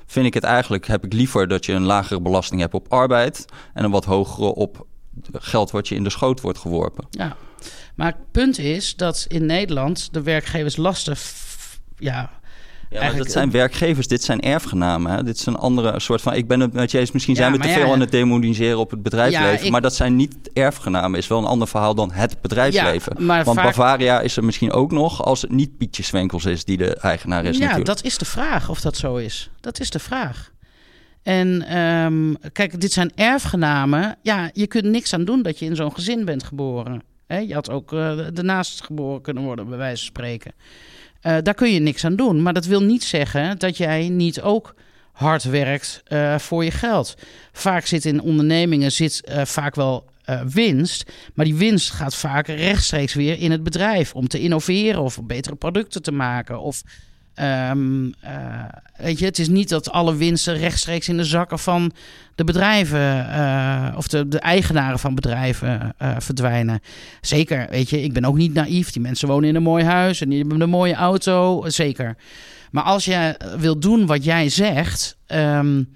vind 0.06 0.26
ik 0.26 0.34
het 0.34 0.44
eigenlijk, 0.44 0.86
heb 0.86 1.04
ik 1.04 1.12
liever 1.12 1.48
dat 1.48 1.66
je 1.66 1.72
een 1.72 1.82
lagere 1.82 2.20
belasting 2.20 2.60
hebt 2.60 2.74
op 2.74 2.86
arbeid 2.88 3.44
en 3.74 3.84
een 3.84 3.90
wat 3.90 4.04
hogere 4.04 4.54
op 4.54 4.86
geld 5.32 5.70
wat 5.70 5.88
je 5.88 5.94
in 5.94 6.04
de 6.04 6.10
schoot 6.10 6.40
wordt 6.40 6.58
geworpen. 6.58 7.06
Ja, 7.10 7.36
maar 7.94 8.06
het 8.06 8.30
punt 8.32 8.58
is 8.58 8.96
dat 8.96 9.24
in 9.28 9.46
Nederland 9.46 10.08
de 10.12 10.22
werkgevers 10.22 10.76
lasten 10.76 11.16
ja, 11.98 12.30
ja, 12.90 13.02
maar 13.02 13.16
dat 13.16 13.30
zijn 13.30 13.50
werkgevers, 13.50 14.06
dit 14.06 14.24
zijn 14.24 14.40
erfgenamen. 14.40 15.12
Hè? 15.12 15.22
Dit 15.22 15.36
is 15.36 15.46
een 15.46 15.56
andere 15.56 16.00
soort 16.00 16.20
van. 16.20 16.34
Ik 16.34 16.48
ben 16.48 16.60
het 16.60 16.72
met 16.72 16.90
je 16.90 16.98
eens, 16.98 17.12
misschien 17.12 17.36
zijn 17.36 17.52
we 17.52 17.58
te 17.58 17.68
veel 17.68 17.92
aan 17.92 18.00
het 18.00 18.10
demoniseren 18.10 18.78
op 18.78 18.90
het 18.90 19.02
bedrijfsleven. 19.02 19.70
Maar 19.70 19.80
dat 19.80 19.94
zijn 19.94 20.16
niet 20.16 20.36
erfgenamen. 20.52 21.18
Is 21.18 21.26
wel 21.26 21.38
een 21.38 21.44
ander 21.44 21.68
verhaal 21.68 21.94
dan 21.94 22.12
het 22.12 22.40
bedrijfsleven. 22.40 23.26
Want 23.26 23.54
Bavaria 23.54 24.20
is 24.20 24.36
er 24.36 24.44
misschien 24.44 24.72
ook 24.72 24.90
nog 24.90 25.24
als 25.24 25.42
het 25.42 25.50
niet 25.50 25.76
Pietje 25.76 26.02
Zwenkels 26.02 26.44
is 26.44 26.64
die 26.64 26.76
de 26.76 26.96
eigenaar 26.96 27.44
is. 27.44 27.58
Ja, 27.58 27.78
dat 27.78 28.04
is 28.04 28.18
de 28.18 28.24
vraag 28.24 28.68
of 28.68 28.80
dat 28.80 28.96
zo 28.96 29.16
is. 29.16 29.50
Dat 29.60 29.80
is 29.80 29.90
de 29.90 29.98
vraag. 29.98 30.50
En 31.22 31.62
ehm, 31.62 32.50
kijk, 32.52 32.80
dit 32.80 32.92
zijn 32.92 33.12
erfgenamen. 33.14 34.16
Ja, 34.22 34.50
je 34.52 34.66
kunt 34.66 34.84
niks 34.84 35.12
aan 35.14 35.24
doen 35.24 35.42
dat 35.42 35.58
je 35.58 35.64
in 35.64 35.76
zo'n 35.76 35.94
gezin 35.94 36.24
bent 36.24 36.44
geboren. 36.44 37.02
Je 37.28 37.54
had 37.54 37.70
ook 37.70 37.92
uh, 37.92 38.38
ernaast 38.38 38.82
geboren 38.82 39.22
kunnen 39.22 39.42
worden, 39.42 39.68
bij 39.68 39.78
wijze 39.78 39.96
van 39.96 40.06
spreken. 40.06 40.52
Uh, 41.22 41.36
daar 41.42 41.54
kun 41.54 41.72
je 41.72 41.80
niks 41.80 42.04
aan 42.04 42.16
doen. 42.16 42.42
Maar 42.42 42.52
dat 42.52 42.66
wil 42.66 42.82
niet 42.82 43.04
zeggen 43.04 43.58
dat 43.58 43.76
jij 43.76 44.08
niet 44.08 44.40
ook 44.40 44.74
hard 45.12 45.44
werkt 45.44 46.02
uh, 46.08 46.38
voor 46.38 46.64
je 46.64 46.70
geld. 46.70 47.14
Vaak 47.52 47.86
zit 47.86 48.04
in 48.04 48.20
ondernemingen 48.20 48.92
zit, 48.92 49.30
vaak 49.44 49.74
wel 49.74 50.04
winst. 50.46 51.12
Maar 51.34 51.44
die 51.44 51.54
winst 51.54 51.90
gaat 51.90 52.14
vaak 52.14 52.46
rechtstreeks 52.46 53.14
weer 53.14 53.38
in 53.38 53.50
het 53.50 53.62
bedrijf. 53.62 54.14
Om 54.14 54.28
te 54.28 54.40
innoveren 54.40 55.02
of 55.02 55.20
betere 55.24 55.54
producten 55.54 56.02
te 56.02 56.12
maken. 56.12 56.60
Of 56.60 56.82
Um, 57.42 58.14
weet 58.96 59.18
je, 59.18 59.24
het 59.24 59.38
is 59.38 59.48
niet 59.48 59.68
dat 59.68 59.90
alle 59.90 60.16
winsten 60.16 60.56
rechtstreeks 60.56 61.08
in 61.08 61.16
de 61.16 61.24
zakken 61.24 61.58
van 61.58 61.92
de 62.34 62.44
bedrijven 62.44 63.26
uh, 63.30 63.94
of 63.96 64.08
de, 64.08 64.38
eigenaren 64.38 64.98
van 64.98 65.14
bedrijven 65.14 65.94
uh, 66.02 66.16
verdwijnen. 66.18 66.80
Zeker, 67.20 67.66
weet 67.70 67.90
je, 67.90 68.02
ik 68.02 68.12
ben 68.12 68.24
ook 68.24 68.36
niet 68.36 68.54
naïef. 68.54 68.90
Die 68.92 69.02
mensen 69.02 69.28
wonen 69.28 69.48
in 69.48 69.54
een 69.54 69.62
mooi 69.62 69.84
huis 69.84 70.20
en 70.20 70.28
die 70.28 70.38
hebben 70.38 70.60
een 70.60 70.70
mooie 70.70 70.94
auto, 70.94 71.64
zeker. 71.68 72.16
Maar 72.70 72.84
als 72.84 73.04
je 73.04 73.40
wil 73.58 73.78
doen 73.78 74.06
wat 74.06 74.24
jij 74.24 74.48
zegt, 74.48 75.16
um, 75.26 75.88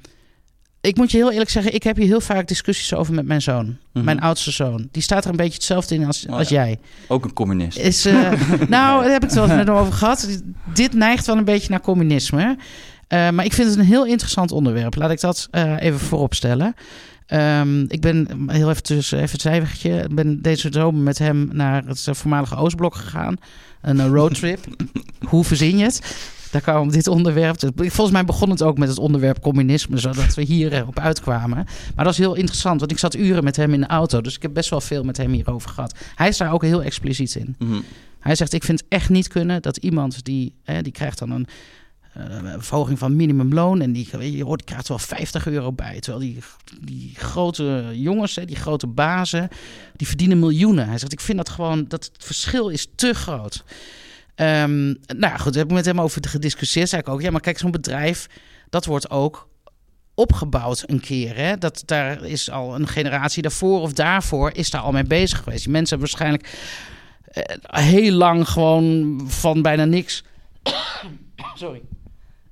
ik 0.83 0.97
moet 0.97 1.11
je 1.11 1.17
heel 1.17 1.31
eerlijk 1.31 1.51
zeggen, 1.51 1.75
ik 1.75 1.83
heb 1.83 1.97
hier 1.97 2.07
heel 2.07 2.21
vaak 2.21 2.49
discussies 2.49 2.95
over 2.95 3.15
met 3.15 3.27
mijn 3.27 3.43
zoon. 3.43 3.77
Mhm. 3.93 4.05
Mijn 4.05 4.21
oudste 4.21 4.51
zoon. 4.51 4.89
Die 4.91 5.03
staat 5.03 5.25
er 5.25 5.31
een 5.31 5.37
beetje 5.37 5.55
hetzelfde 5.55 5.95
in 5.95 6.07
als, 6.07 6.27
oh 6.27 6.37
als 6.37 6.49
jij. 6.49 6.79
Ook 7.09 7.25
een 7.25 7.33
communist. 7.33 7.79
Is, 7.79 8.07
uh, 8.07 8.15
nou, 8.69 9.03
daar 9.03 9.13
heb 9.13 9.23
ik 9.23 9.29
het 9.29 9.35
wel 9.35 9.45
eens 9.45 9.55
met 9.55 9.67
hem 9.67 9.77
over 9.77 9.93
gehad. 9.93 10.43
Dit 10.75 10.93
neigt 10.93 11.27
wel 11.27 11.37
een 11.37 11.45
beetje 11.45 11.71
naar 11.71 11.81
communisme. 11.81 12.57
Uh, 13.09 13.31
maar 13.31 13.45
ik 13.45 13.53
vind 13.53 13.69
het 13.69 13.79
een 13.79 13.85
heel 13.85 14.07
interessant 14.07 14.53
onderwerp. 14.53 14.97
Laat 14.97 15.11
ik 15.11 15.21
dat 15.21 15.49
uh, 15.53 15.75
even 15.79 16.01
voorop 16.01 16.35
stellen. 16.35 16.75
Um, 17.29 17.85
ik 17.89 18.01
ben 18.01 18.29
heel 18.47 18.71
even 18.71 18.83
tussen 18.83 19.19
even 19.19 19.31
het 19.33 19.41
cijfertje. 19.41 20.03
Ik 20.03 20.15
ben 20.15 20.43
deze 20.43 20.69
zomer 20.71 21.03
met 21.03 21.19
hem 21.19 21.49
naar 21.53 21.83
het 21.87 22.09
voormalige 22.11 22.57
Oostblok 22.57 22.95
gegaan. 22.95 23.37
Een 23.81 24.09
roadtrip. 24.09 24.59
Hoe 25.29 25.45
verzin 25.45 25.79
je 25.79 25.85
het? 25.85 26.01
Daar 26.53 26.61
kwam 26.61 26.91
dit 26.91 27.07
onderwerp. 27.07 27.61
Volgens 27.77 28.11
mij 28.11 28.25
begon 28.25 28.51
het 28.51 28.63
ook 28.63 28.79
met 28.79 28.89
het 28.89 28.99
onderwerp 28.99 29.41
communisme, 29.41 29.99
zodat 29.99 30.35
we 30.35 30.43
hier 30.43 30.87
op 30.87 30.99
uitkwamen. 30.99 31.67
Maar 31.95 32.05
dat 32.05 32.13
is 32.13 32.19
heel 32.19 32.35
interessant, 32.35 32.81
want 32.81 32.93
ik 32.93 32.99
zat 32.99 33.17
uren 33.17 33.45
met 33.45 33.57
hem 33.57 33.73
in 33.73 33.81
de 33.81 33.87
auto. 33.87 34.21
Dus 34.21 34.37
ik 34.37 34.43
heb 34.43 34.55
best 34.55 34.71
wel 34.71 34.81
veel 34.81 35.03
met 35.03 35.17
hem 35.17 35.33
hierover 35.33 35.71
gehad. 35.71 35.95
Hij 36.15 36.29
is 36.29 36.37
daar 36.37 36.53
ook 36.53 36.63
heel 36.63 36.83
expliciet 36.83 37.35
in. 37.35 37.55
Mhm. 37.59 37.81
Hij 38.21 38.35
zegt: 38.35 38.53
Ik 38.53 38.65
vind 38.65 38.81
het 38.81 38.89
echt 38.89 39.09
niet 39.09 39.29
kunnen 39.29 39.63
dat 39.63 39.77
iemand 39.77 40.25
die, 40.25 40.55
hè, 40.65 40.83
die 40.83 40.93
krijgt 40.93 41.19
dan 41.19 41.31
een. 41.31 41.47
Uh, 42.19 42.55
verhoging 42.59 42.99
van 42.99 43.17
minimumloon. 43.17 43.81
En 43.81 43.93
die, 43.93 44.33
je 44.37 44.45
hoort, 44.45 44.59
die 44.59 44.69
krijgt 44.69 44.89
wel 44.89 44.99
50 44.99 45.47
euro 45.47 45.73
bij. 45.73 46.01
Terwijl 46.01 46.25
die, 46.25 46.39
die 46.81 47.13
grote 47.15 47.91
jongens, 47.93 48.37
hè, 48.37 48.45
die 48.45 48.57
grote 48.57 48.87
bazen, 48.87 49.49
die 49.97 50.07
verdienen 50.07 50.39
miljoenen. 50.39 50.89
Hij 50.89 50.99
zegt, 50.99 51.13
ik 51.13 51.21
vind 51.21 51.39
dat 51.39 51.49
gewoon, 51.49 51.85
dat 51.89 52.05
het 52.05 52.25
verschil 52.25 52.69
is 52.69 52.87
te 52.95 53.15
groot. 53.15 53.65
Um, 54.37 54.99
nou 55.17 55.39
goed, 55.39 55.55
heb 55.55 55.65
ik 55.65 55.73
met 55.73 55.85
hem 55.85 56.01
over 56.01 56.29
gediscussieerd. 56.29 56.89
Zei 56.89 57.03
ik 57.03 57.09
ook, 57.09 57.21
ja, 57.21 57.31
maar 57.31 57.41
kijk, 57.41 57.59
zo'n 57.59 57.71
bedrijf, 57.71 58.27
dat 58.69 58.85
wordt 58.85 59.11
ook 59.11 59.49
opgebouwd 60.15 60.85
een 60.87 61.01
keer. 61.01 61.37
Hè? 61.37 61.59
Dat, 61.59 61.83
daar 61.87 62.25
is 62.25 62.51
al 62.51 62.75
een 62.75 62.89
generatie 62.89 63.43
daarvoor 63.43 63.81
of 63.81 63.93
daarvoor 63.93 64.51
is 64.55 64.71
daar 64.71 64.81
al 64.81 64.93
mee 64.93 65.05
bezig 65.05 65.39
geweest. 65.39 65.63
Die 65.63 65.73
mensen 65.73 65.99
hebben 65.99 66.17
waarschijnlijk 66.19 66.59
eh, 67.25 67.85
heel 67.85 68.13
lang 68.13 68.49
gewoon 68.49 69.21
van 69.27 69.63
bijna 69.63 69.85
niks... 69.85 70.25
Sorry. 71.55 71.83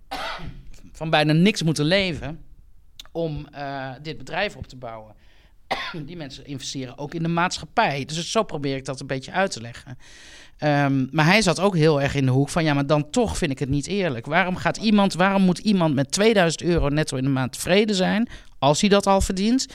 van 0.93 1.11
bijna 1.11 1.33
niks 1.33 1.63
moeten 1.63 1.85
leven 1.85 2.45
om 3.13 3.47
uh, 3.55 3.91
dit 4.03 4.19
bedrijf 4.19 4.57
op 4.57 4.67
te 4.67 4.77
bouwen. 4.77 5.15
Die 6.07 6.17
mensen 6.17 6.47
investeren 6.47 6.99
ook 6.99 7.15
in 7.15 7.23
de 7.23 7.29
maatschappij. 7.29 8.05
Dus 8.05 8.31
zo 8.31 8.43
probeer 8.43 8.77
ik 8.77 8.85
dat 8.85 9.01
een 9.01 9.07
beetje 9.07 9.33
uit 9.33 9.51
te 9.51 9.61
leggen. 9.61 9.99
Um, 10.65 11.09
maar 11.13 11.25
hij 11.25 11.43
zat 11.43 11.61
ook 11.61 11.77
heel 11.77 12.01
erg 12.01 12.15
in 12.15 12.25
de 12.25 12.31
hoek 12.31 12.49
van 12.49 12.65
ja, 12.65 12.75
maar 12.75 12.87
dan 12.87 13.11
toch 13.11 13.37
vind 13.37 13.51
ik 13.51 13.59
het 13.59 13.69
niet 13.69 13.87
eerlijk. 13.87 14.27
Waarom 14.27 14.57
gaat 14.57 14.77
iemand, 14.77 15.15
waarom 15.15 15.43
moet 15.43 15.59
iemand 15.59 15.95
met 15.95 16.11
2000 16.11 16.63
euro 16.63 16.89
netto 16.89 17.17
in 17.17 17.25
de 17.25 17.31
maand 17.31 17.53
tevreden 17.53 17.97
zijn 17.97 18.29
als 18.59 18.81
hij 18.81 18.91
dat 18.91 19.07
al 19.07 19.21
verdient? 19.21 19.67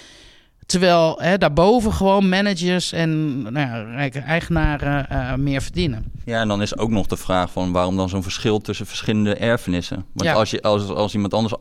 Terwijl 0.65 1.21
hè, 1.21 1.37
daarboven 1.37 1.93
gewoon 1.93 2.29
managers 2.29 2.91
en 2.91 3.41
nou 3.41 3.59
ja, 3.59 4.09
eigenaren 4.25 5.07
uh, 5.11 5.33
meer 5.35 5.61
verdienen. 5.61 6.11
Ja, 6.25 6.39
en 6.41 6.47
dan 6.47 6.61
is 6.61 6.77
ook 6.77 6.89
nog 6.89 7.07
de 7.07 7.17
vraag 7.17 7.51
van 7.51 7.71
waarom 7.71 7.95
dan 7.95 8.09
zo'n 8.09 8.23
verschil 8.23 8.59
tussen 8.59 8.85
verschillende 8.85 9.35
erfenissen. 9.35 10.05
Want 10.13 10.29
als, 10.29 10.51
je, 10.51 10.61
als, 10.61 10.87
als 10.87 11.13
iemand 11.13 11.33
anders 11.33 11.53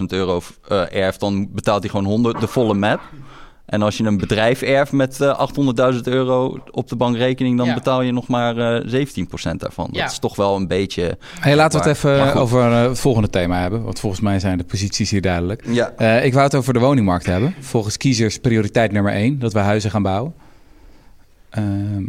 800.000 0.00 0.04
euro 0.06 0.42
uh, 0.68 0.94
erft, 0.94 1.20
dan 1.20 1.52
betaalt 1.52 1.80
hij 1.80 1.90
gewoon 1.90 2.04
100, 2.04 2.40
de 2.40 2.46
volle 2.46 2.74
map. 2.74 3.00
En 3.64 3.82
als 3.82 3.96
je 3.96 4.04
een 4.04 4.16
bedrijf 4.16 4.62
erft 4.62 4.92
met 4.92 5.20
uh, 5.20 5.28
eh, 5.28 5.94
800.000 5.94 6.00
euro 6.02 6.58
op 6.70 6.88
de 6.88 6.96
bankrekening, 6.96 7.58
dan 7.58 7.74
betaal 7.74 8.02
je 8.02 8.12
nog 8.12 8.28
maar 8.28 8.56
uh, 8.56 9.00
eh, 9.00 9.06
17% 9.52 9.56
daarvan. 9.56 9.88
Dat 9.92 10.10
is 10.10 10.18
toch 10.18 10.36
wel 10.36 10.56
een 10.56 10.66
beetje. 10.66 11.18
Hey, 11.40 11.56
laten 11.56 11.80
we 11.80 11.88
het 11.88 11.96
even 11.96 12.34
over 12.34 12.70
uh, 12.70 12.82
het 12.88 13.00
volgende 13.00 13.30
thema 13.30 13.60
hebben. 13.60 13.82
Want 13.82 14.00
volgens 14.00 14.20
mij 14.20 14.38
zijn 14.38 14.58
de 14.58 14.64
posities 14.64 15.10
hier 15.10 15.20
duidelijk. 15.20 15.64
Ja. 15.66 15.92
ik 16.20 16.32
wou 16.32 16.44
het 16.44 16.54
over 16.54 16.72
de 16.72 16.78
woningmarkt 16.78 17.26
hebben. 17.26 17.54
Volgens 17.60 17.96
kiezers 17.96 18.38
prioriteit 18.38 18.92
nummer 18.92 19.12
1, 19.12 19.38
dat 19.38 19.52
we 19.52 19.58
huizen 19.58 19.90
gaan 19.90 20.02
bouwen. 20.02 20.34
Ehm, 21.50 22.02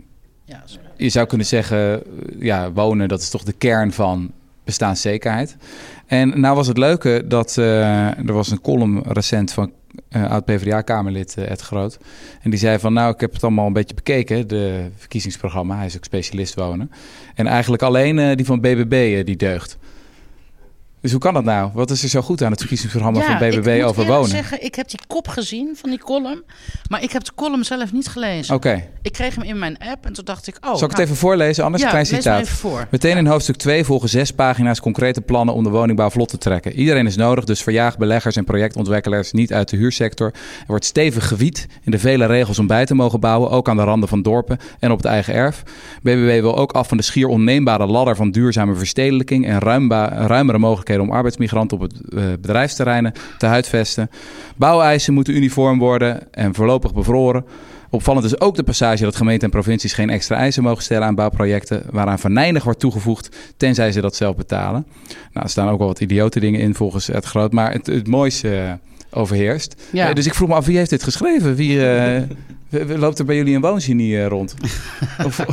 ja, 0.45 0.63
je 0.97 1.09
zou 1.09 1.27
kunnen 1.27 1.47
zeggen, 1.47 2.03
ja, 2.39 2.71
wonen, 2.71 3.07
dat 3.07 3.21
is 3.21 3.29
toch 3.29 3.43
de 3.43 3.53
kern 3.53 3.91
van 3.91 4.31
bestaanszekerheid. 4.65 5.57
En 6.05 6.39
nou 6.39 6.55
was 6.55 6.67
het 6.67 6.77
leuke 6.77 7.23
dat 7.27 7.55
er 7.55 8.33
was 8.33 8.51
een 8.51 8.61
column 8.61 9.03
recent 9.07 9.51
van 9.51 9.71
uh, 10.09 10.29
oud-PVDA-kamerlid 10.31 11.35
Ed 11.37 11.61
Groot. 11.61 11.97
En 12.41 12.49
die 12.49 12.59
zei 12.59 12.79
van, 12.79 12.93
nou, 12.93 13.13
ik 13.13 13.19
heb 13.19 13.33
het 13.33 13.43
allemaal 13.43 13.67
een 13.67 13.73
beetje 13.73 13.95
bekeken, 13.95 14.47
de 14.47 14.89
verkiezingsprogramma. 14.95 15.75
Hij 15.75 15.85
is 15.85 15.95
ook 15.95 16.03
specialist 16.03 16.55
wonen. 16.55 16.91
En 17.35 17.47
eigenlijk 17.47 17.83
alleen 17.83 18.35
die 18.35 18.45
van 18.45 18.61
BBB 18.61 19.25
die 19.25 19.35
deugt. 19.35 19.77
Dus 21.05 21.13
hoe 21.13 21.23
kan 21.23 21.33
dat 21.33 21.43
nou? 21.43 21.69
Wat 21.73 21.89
is 21.89 22.03
er 22.03 22.09
zo 22.09 22.21
goed 22.21 22.41
aan 22.41 22.51
het 22.51 22.59
verkiezingsprogramma 22.59 23.21
van 23.21 23.37
BBB 23.37 23.83
over 23.83 24.05
wonen? 24.05 24.25
Ik 24.25 24.31
zeggen, 24.31 24.63
ik 24.63 24.75
heb 24.75 24.89
die 24.89 24.99
kop 25.07 25.27
gezien 25.27 25.75
van 25.75 25.89
die 25.89 25.99
column, 25.99 26.43
maar 26.89 27.03
ik 27.03 27.11
heb 27.11 27.23
de 27.23 27.31
column 27.35 27.63
zelf 27.63 27.93
niet 27.93 28.07
gelezen. 28.07 28.55
Oké. 28.55 28.83
Ik 29.01 29.11
kreeg 29.11 29.35
hem 29.35 29.43
in 29.43 29.59
mijn 29.59 29.77
app 29.77 30.05
en 30.05 30.13
toen 30.13 30.25
dacht 30.25 30.47
ik, 30.47 30.55
oh. 30.55 30.61
Zal 30.61 30.73
ik 30.73 30.79
het 30.81 30.91
nou, 30.91 31.03
even 31.03 31.15
voorlezen? 31.15 31.63
Anders 31.63 31.83
ja, 31.83 31.89
klein 31.89 32.05
citaat. 32.05 32.41
even 32.41 32.55
voor. 32.55 32.87
Meteen 32.91 33.17
in 33.17 33.25
hoofdstuk 33.25 33.55
2 33.55 33.83
volgen 33.83 34.09
zes 34.09 34.31
pagina's 34.31 34.79
concrete 34.79 35.21
plannen 35.21 35.55
om 35.55 35.63
de 35.63 35.69
woningbouw 35.69 36.09
vlot 36.09 36.29
te 36.29 36.37
trekken. 36.37 36.73
Iedereen 36.73 37.05
is 37.05 37.15
nodig, 37.15 37.43
dus 37.43 37.63
verjaag 37.63 37.97
beleggers 37.97 38.35
en 38.35 38.43
projectontwikkelaars 38.43 39.31
niet 39.31 39.53
uit 39.53 39.69
de 39.69 39.77
huursector. 39.77 40.27
Er 40.27 40.65
wordt 40.67 40.85
stevig 40.85 41.27
gewied 41.27 41.67
in 41.83 41.91
de 41.91 41.99
vele 41.99 42.25
regels 42.25 42.59
om 42.59 42.67
bij 42.67 42.85
te 42.85 42.95
mogen 42.95 43.19
bouwen, 43.19 43.49
ook 43.49 43.69
aan 43.69 43.77
de 43.77 43.83
randen 43.83 44.09
van 44.09 44.21
dorpen 44.21 44.57
en 44.79 44.91
op 44.91 44.97
het 44.97 45.05
eigen 45.05 45.33
erf. 45.33 45.63
BBB 46.01 46.41
wil 46.41 46.57
ook 46.57 46.71
af 46.71 46.87
van 46.87 46.97
de 46.97 47.03
schier 47.03 47.27
onneembare 47.27 47.85
ladder 47.85 48.15
van 48.15 48.31
duurzame 48.31 48.75
verstedelijking 48.75 49.47
en 49.47 49.59
ruimere 50.27 50.57
mogelijkheden 50.57 50.93
om 50.99 51.11
arbeidsmigranten 51.11 51.77
op 51.77 51.83
het 51.83 51.93
uh, 52.09 52.23
bedrijfsterreinen 52.41 53.13
te 53.37 53.45
huidvesten. 53.45 54.09
Bouweisen 54.55 55.13
moeten 55.13 55.35
uniform 55.35 55.79
worden 55.79 56.33
en 56.33 56.53
voorlopig 56.53 56.93
bevroren. 56.93 57.45
Opvallend 57.89 58.25
is 58.25 58.39
ook 58.39 58.55
de 58.55 58.63
passage 58.63 59.03
dat 59.03 59.15
gemeenten 59.15 59.43
en 59.43 59.49
provincies 59.49 59.93
geen 59.93 60.09
extra 60.09 60.35
eisen 60.35 60.63
mogen 60.63 60.83
stellen 60.83 61.07
aan 61.07 61.15
bouwprojecten 61.15 61.83
waaraan 61.91 62.19
verneinig 62.19 62.63
wordt 62.63 62.79
toegevoegd, 62.79 63.35
tenzij 63.57 63.91
ze 63.91 64.01
dat 64.01 64.15
zelf 64.15 64.35
betalen. 64.35 64.85
Nou, 65.33 65.45
er 65.45 65.49
staan 65.49 65.69
ook 65.69 65.77
wel 65.77 65.87
wat 65.87 65.99
idiote 65.99 66.39
dingen 66.39 66.59
in 66.59 66.75
volgens 66.75 67.07
het 67.07 67.25
groot, 67.25 67.51
maar 67.51 67.71
het, 67.71 67.87
het 67.87 68.07
mooiste 68.07 68.49
uh, 68.49 68.71
overheerst. 69.09 69.81
Ja. 69.91 70.09
Uh, 70.09 70.15
dus 70.15 70.25
ik 70.25 70.33
vroeg 70.33 70.49
me 70.49 70.55
af, 70.55 70.65
wie 70.65 70.77
heeft 70.77 70.89
dit 70.89 71.03
geschreven? 71.03 71.55
Wie 71.55 71.79
loopt 73.03 73.19
er 73.19 73.25
bij 73.25 73.35
jullie 73.35 73.55
een 73.55 73.61
woongenie 73.61 74.25
rond? 74.25 74.55
of, 75.25 75.45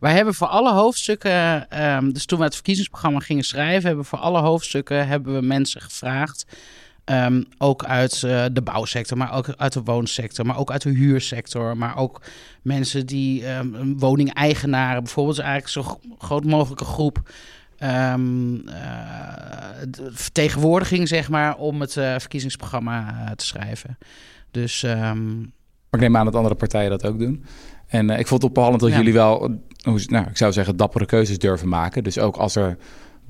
wij 0.00 0.12
hebben 0.12 0.34
voor 0.34 0.46
alle 0.46 0.72
hoofdstukken, 0.72 1.66
um, 1.84 2.12
dus 2.12 2.26
toen 2.26 2.38
we 2.38 2.44
het 2.44 2.54
verkiezingsprogramma 2.54 3.18
gingen 3.18 3.44
schrijven, 3.44 3.86
hebben 3.86 4.02
we 4.02 4.08
voor 4.08 4.18
alle 4.18 4.40
hoofdstukken 4.40 5.06
hebben 5.06 5.34
we 5.34 5.40
mensen 5.40 5.80
gevraagd. 5.80 6.46
Um, 7.04 7.46
ook 7.58 7.84
uit 7.84 8.22
uh, 8.24 8.44
de 8.52 8.62
bouwsector, 8.62 9.16
maar 9.16 9.32
ook 9.32 9.54
uit 9.56 9.72
de 9.72 9.82
woonsector, 9.82 10.46
maar 10.46 10.58
ook 10.58 10.70
uit 10.70 10.82
de 10.82 10.90
huursector. 10.90 11.76
Maar 11.76 11.96
ook 11.96 12.22
mensen 12.62 13.06
die 13.06 13.54
um, 13.54 13.98
woningeigenaren, 13.98 15.02
bijvoorbeeld, 15.02 15.38
is 15.38 15.44
eigenlijk 15.44 15.86
zo 15.86 16.00
groot 16.18 16.44
mogelijke 16.44 16.84
groep. 16.84 17.32
Um, 17.82 18.54
uh, 18.54 18.74
vertegenwoordiging, 20.12 21.08
zeg 21.08 21.28
maar, 21.28 21.56
om 21.56 21.80
het 21.80 21.96
uh, 21.96 22.14
verkiezingsprogramma 22.18 23.32
te 23.36 23.46
schrijven. 23.46 23.98
Dus. 24.50 24.82
Maar 24.82 26.00
ik 26.00 26.00
neem 26.00 26.16
aan 26.16 26.24
dat 26.24 26.34
andere 26.34 26.54
partijen 26.54 26.90
dat 26.90 27.06
ook 27.06 27.18
doen. 27.18 27.44
En 27.86 28.10
ik 28.10 28.26
vond 28.26 28.42
het 28.42 28.50
opvallend 28.50 28.80
dat 28.80 28.90
ja. 28.90 28.96
jullie 28.96 29.12
wel 29.12 29.60
nou, 29.82 30.26
ik 30.28 30.36
zou 30.36 30.52
zeggen, 30.52 30.76
dappere 30.76 31.06
keuzes 31.06 31.38
durven 31.38 31.68
maken. 31.68 32.04
Dus 32.04 32.18
ook 32.18 32.36
als 32.36 32.56
er 32.56 32.76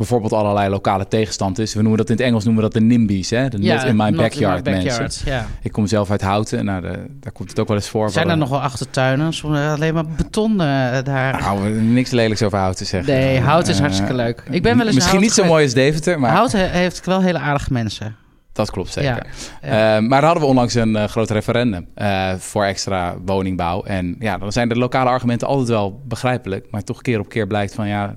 bijvoorbeeld 0.01 0.33
allerlei 0.33 0.69
lokale 0.69 1.09
tegenstand 1.09 1.59
is. 1.59 1.75
We 1.75 1.81
noemen 1.81 1.99
dat 1.99 2.11
in 2.11 2.17
het 2.17 2.25
Engels 2.25 2.45
noemen 2.45 2.63
we 2.63 2.71
dat 2.71 2.81
de 2.81 2.87
NIMBY's, 2.87 3.31
hè? 3.31 3.49
De 3.49 3.63
ja, 3.63 3.75
not 3.75 3.85
in 3.85 3.97
my 3.97 4.13
backyard, 4.13 4.67
in 4.67 4.73
my 4.73 4.79
backyard 4.79 4.99
mensen. 4.99 5.31
Ja. 5.31 5.47
Ik 5.63 5.73
kom 5.73 5.87
zelf 5.87 6.11
uit 6.11 6.21
Houten, 6.21 6.65
nou, 6.65 6.81
de, 6.81 7.07
daar 7.21 7.33
komt 7.33 7.51
het 7.51 7.59
ook 7.59 7.69
wel 7.69 7.77
eens 7.77 7.89
voor. 7.89 8.11
Zijn 8.11 8.29
er 8.29 8.37
nog 8.37 8.49
wel 8.49 8.61
achtertuinen? 8.61 9.33
Alleen 9.43 9.95
maar 9.95 10.07
beton 10.07 10.53
uh, 10.53 10.59
daar. 11.05 11.41
Nou, 11.41 11.71
niks 11.71 12.11
lelijks 12.11 12.43
over 12.43 12.59
Houten 12.59 12.87
zeggen. 12.87 13.13
Nee, 13.13 13.41
Houten 13.41 13.71
is 13.71 13.77
uh, 13.77 13.83
hartstikke 13.83 14.15
leuk. 14.15 14.43
Ik 14.51 14.63
ben 14.63 14.77
wel 14.77 14.87
eens 14.87 14.95
Misschien 14.95 15.21
niet 15.21 15.33
zo 15.33 15.45
mooi 15.45 15.65
als 15.65 15.75
Deventer, 15.75 16.21
maar... 16.21 16.31
Houten 16.31 16.71
heeft 16.71 17.07
wel 17.07 17.23
hele 17.23 17.39
aardige 17.39 17.73
mensen. 17.73 18.17
Dat 18.61 18.71
klopt 18.71 18.93
zeker. 18.93 19.27
Ja, 19.63 19.99
Uh, 19.99 20.09
maar 20.09 20.25
hadden 20.25 20.43
we 20.43 20.49
onlangs 20.49 20.75
een 20.75 20.97
uh, 20.97 21.05
groot 21.05 21.31
referendum 21.31 21.87
uh, 21.97 22.35
voor 22.35 22.65
extra 22.65 23.17
woningbouw. 23.25 23.83
En 23.83 24.17
ja, 24.19 24.39
dan 24.39 24.53
zijn 24.53 24.69
de 24.69 24.77
lokale 24.77 25.11
argumenten 25.11 25.49
altijd 25.49 25.69
wel 25.69 26.03
begrijpelijk. 26.09 26.67
Maar 26.71 26.83
toch 26.83 27.03
keer 27.03 27.19
op 27.19 27.29
keer 27.29 27.47
blijkt 27.47 27.75
van 27.75 27.89
ja, 27.89 28.15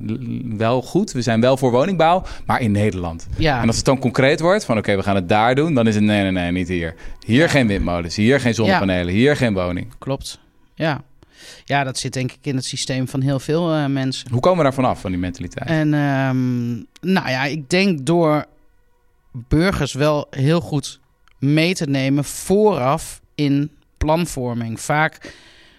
wel 0.57 0.81
goed. 0.81 1.11
We 1.11 1.21
zijn 1.21 1.41
wel 1.41 1.57
voor 1.57 1.71
woningbouw, 1.71 2.23
maar 2.45 2.61
in 2.61 2.71
Nederland. 2.71 3.27
Ja. 3.37 3.61
En 3.61 3.67
als 3.67 3.75
het 3.75 3.85
dan 3.85 3.99
concreet 3.99 4.39
wordt 4.39 4.65
van 4.65 4.77
oké, 4.77 4.83
okay, 4.83 4.99
we 4.99 5.07
gaan 5.07 5.15
het 5.15 5.29
daar 5.29 5.55
doen. 5.55 5.73
Dan 5.73 5.87
is 5.87 5.95
het 5.95 6.03
nee, 6.03 6.21
nee, 6.21 6.31
nee, 6.31 6.51
niet 6.51 6.67
hier. 6.67 6.95
Hier 7.25 7.49
geen 7.49 7.67
windmolens, 7.67 8.15
hier 8.15 8.39
geen 8.39 8.53
zonnepanelen, 8.53 9.13
hier 9.13 9.35
geen 9.35 9.53
woning. 9.53 9.87
Klopt, 9.97 10.39
ja. 10.75 11.01
Ja, 11.65 11.83
dat 11.83 11.97
zit 11.97 12.13
denk 12.13 12.31
ik 12.31 12.37
in 12.41 12.55
het 12.55 12.65
systeem 12.65 13.07
van 13.07 13.21
heel 13.21 13.39
veel 13.39 13.89
mensen. 13.89 14.31
Hoe 14.31 14.39
komen 14.39 14.57
we 14.57 14.63
daar 14.63 14.73
vanaf, 14.73 15.01
van 15.01 15.11
die 15.11 15.19
mentaliteit? 15.19 15.69
En 15.69 15.93
um, 15.93 16.85
nou 17.01 17.29
ja, 17.29 17.43
ik 17.43 17.69
denk 17.69 18.05
door 18.05 18.45
burgers 19.33 19.93
wel 19.93 20.27
heel 20.29 20.61
goed 20.61 20.99
mee 21.39 21.73
te 21.73 21.89
nemen 21.89 22.23
vooraf 22.23 23.21
in 23.35 23.71
planvorming. 23.97 24.79
Vaak 24.79 25.33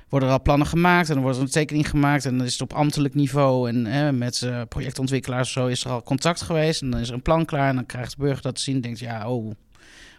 worden 0.09 0.29
er 0.29 0.35
al 0.35 0.43
plannen 0.43 0.67
gemaakt 0.67 1.09
en 1.09 1.15
dan 1.15 1.23
wordt 1.23 1.39
er 1.39 1.45
een 1.45 1.51
tekening 1.51 1.89
gemaakt 1.89 2.25
en 2.25 2.37
dan 2.37 2.47
is 2.47 2.53
het 2.53 2.63
op 2.63 2.73
ambtelijk 2.73 3.15
niveau 3.15 3.69
en 3.69 3.87
eh, 3.87 4.11
met 4.11 4.41
uh, 4.41 4.63
projectontwikkelaars 4.69 5.53
zo 5.53 5.67
is 5.67 5.85
er 5.85 5.91
al 5.91 6.03
contact 6.03 6.43
geweest 6.43 6.83
en 6.83 6.91
dan 6.91 7.01
is 7.01 7.09
er 7.09 7.15
een 7.15 7.23
plan 7.23 7.45
klaar 7.45 7.69
en 7.69 7.75
dan 7.75 7.87
krijgt 7.87 8.11
de 8.11 8.23
burger 8.23 8.43
dat 8.43 8.55
te 8.55 8.63
zien 8.63 8.75
en 8.75 8.81
denkt 8.81 8.99
ja 8.99 9.29
oh 9.31 9.51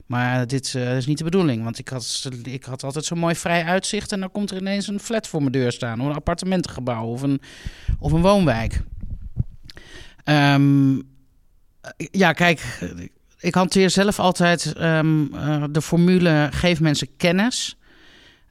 maar 0.05 0.47
dit 0.47 0.73
uh, 0.73 0.97
is 0.97 1.05
niet 1.05 1.17
de 1.17 1.23
bedoeling 1.23 1.63
want 1.63 1.79
ik 1.79 1.89
had, 1.89 2.29
ik 2.43 2.63
had 2.63 2.83
altijd 2.83 3.05
zo'n 3.05 3.17
mooi 3.17 3.35
vrij 3.35 3.63
uitzicht 3.63 4.11
en 4.11 4.19
dan 4.19 4.31
komt 4.31 4.51
er 4.51 4.57
ineens 4.57 4.87
een 4.87 4.99
flat 4.99 5.27
voor 5.27 5.39
mijn 5.39 5.51
deur 5.51 5.71
staan 5.71 5.99
of 5.99 6.07
een 6.07 6.15
appartementengebouw 6.15 7.05
of 7.05 7.21
een, 7.21 7.41
of 7.99 8.11
een 8.11 8.21
woonwijk. 8.21 8.81
Um, 10.25 11.13
ja, 11.97 12.33
kijk, 12.33 12.79
ik 13.45 13.53
hanteer 13.53 13.89
zelf 13.89 14.19
altijd 14.19 14.73
um, 14.81 15.34
uh, 15.34 15.63
de 15.71 15.81
formule: 15.81 16.49
geef 16.51 16.79
mensen 16.79 17.08
kennis. 17.17 17.77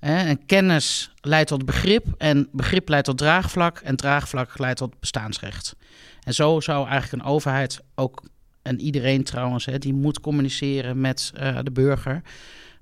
En 0.00 0.46
kennis 0.46 1.10
leidt 1.20 1.48
tot 1.48 1.64
begrip. 1.64 2.06
En 2.18 2.48
begrip 2.52 2.88
leidt 2.88 3.06
tot 3.06 3.18
draagvlak. 3.18 3.78
En 3.78 3.96
draagvlak 3.96 4.58
leidt 4.58 4.78
tot 4.78 5.00
bestaansrecht. 5.00 5.76
En 6.22 6.34
zo 6.34 6.60
zou 6.60 6.88
eigenlijk 6.88 7.22
een 7.22 7.30
overheid 7.30 7.80
ook. 7.94 8.22
En 8.62 8.80
iedereen 8.80 9.24
trouwens, 9.24 9.64
hè, 9.64 9.78
die 9.78 9.94
moet 9.94 10.20
communiceren 10.20 11.00
met 11.00 11.32
uh, 11.40 11.58
de 11.62 11.70
burger. 11.70 12.22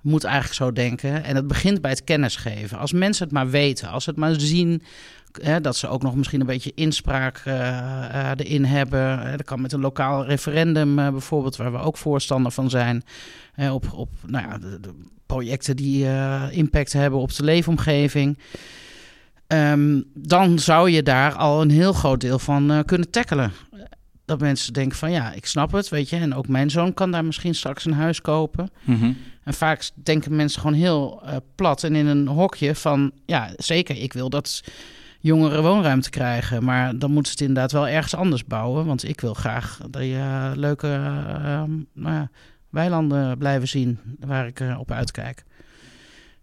Moet 0.01 0.25
eigenlijk 0.25 0.55
zo 0.55 0.73
denken. 0.73 1.25
En 1.25 1.37
het 1.37 1.47
begint 1.47 1.81
bij 1.81 1.91
het 1.91 2.05
kennis 2.05 2.37
geven. 2.37 2.79
Als 2.79 2.93
mensen 2.93 3.25
het 3.25 3.35
maar 3.35 3.51
weten, 3.51 3.89
als 3.89 4.07
het 4.07 4.17
maar 4.17 4.41
zien 4.41 4.83
Hè, 5.43 5.61
dat 5.61 5.77
ze 5.77 5.89
ook 5.89 6.03
nog 6.03 6.15
misschien 6.17 6.41
een 6.41 6.47
beetje 6.47 6.73
inspraak 6.75 7.43
uh, 7.47 7.55
uh, 7.55 8.31
erin 8.37 8.65
hebben. 8.65 9.31
dat 9.37 9.47
kan 9.47 9.61
met 9.61 9.73
een 9.73 9.81
lokaal 9.81 10.25
referendum 10.25 10.95
bijvoorbeeld, 10.95 11.57
waar 11.57 11.73
we 11.73 11.79
ook 11.79 11.97
voorstander 11.97 12.53
van 12.53 12.71
zijn. 12.71 13.03
op 13.73 13.93
op 13.93 14.09
nou 14.27 14.49
ja, 14.49 14.59
de, 14.59 14.81
de 14.81 14.95
projecten 15.27 15.77
die 15.77 16.07
impact 16.51 16.93
hebben 16.93 17.21
op 17.21 17.35
de 17.35 17.45
leefomgeving. 17.45 18.39
Um, 19.47 20.05
dan 20.15 20.59
zou 20.59 20.91
je 20.91 21.03
daar 21.03 21.35
al 21.35 21.63
een 21.63 21.71
heel 21.71 21.93
groot 21.93 22.21
deel 22.21 22.39
van 22.39 22.83
kunnen 22.87 23.11
tackelen. 23.11 23.53
Dat 24.25 24.41
mensen 24.41 24.73
denken 24.73 24.99
van 24.99 25.11
ja, 25.11 25.33
ik 25.33 25.47
snap 25.47 25.73
het, 25.73 25.89
weet 25.89 26.09
je. 26.09 26.17
En 26.17 26.35
ook 26.35 26.49
mijn 26.49 26.71
zoon 26.71 26.95
kan 26.95 27.11
daar 27.11 27.25
misschien 27.25 27.55
straks 27.55 27.85
een 27.85 27.93
huis 27.93 28.21
kopen. 28.21 28.71
Mm 28.85 28.99
-hmm. 28.99 29.17
En 29.45 29.55
vaak 29.55 29.91
denken 29.95 30.37
mensen 30.37 30.61
gewoon 30.61 30.77
heel 30.77 31.23
plat 31.55 31.85
en 31.85 31.95
in 31.95 32.07
een 32.07 32.27
hokje 32.27 32.75
van... 32.75 33.13
ja, 33.27 33.51
zeker, 33.57 33.97
ik 33.97 34.13
wil 34.13 34.31
dat 34.31 34.63
jongeren 35.23 35.63
woonruimte 35.63 36.11
krijgen. 36.11 36.65
Maar 36.65 36.99
dan 36.99 37.13
moeten 37.13 37.33
ze 37.33 37.39
het 37.39 37.49
inderdaad 37.49 37.73
wel 37.73 37.89
ergens 37.89 38.15
anders 38.15 38.45
bouwen. 38.45 38.87
Want 38.87 39.09
ik 39.09 39.21
wil 39.21 39.35
graag 39.35 39.81
dat 39.91 40.03
je 40.03 40.09
uh, 40.09 40.51
leuke 40.55 40.87
uh, 40.87 41.63
nou 41.93 42.15
ja, 42.15 42.31
weilanden 42.71 43.39
blijven 43.39 43.69
zien 43.69 43.99
waar 44.21 44.47
ik 44.47 44.61
uh, 44.61 44.79
op 44.79 44.91
uitkijk. 44.91 45.45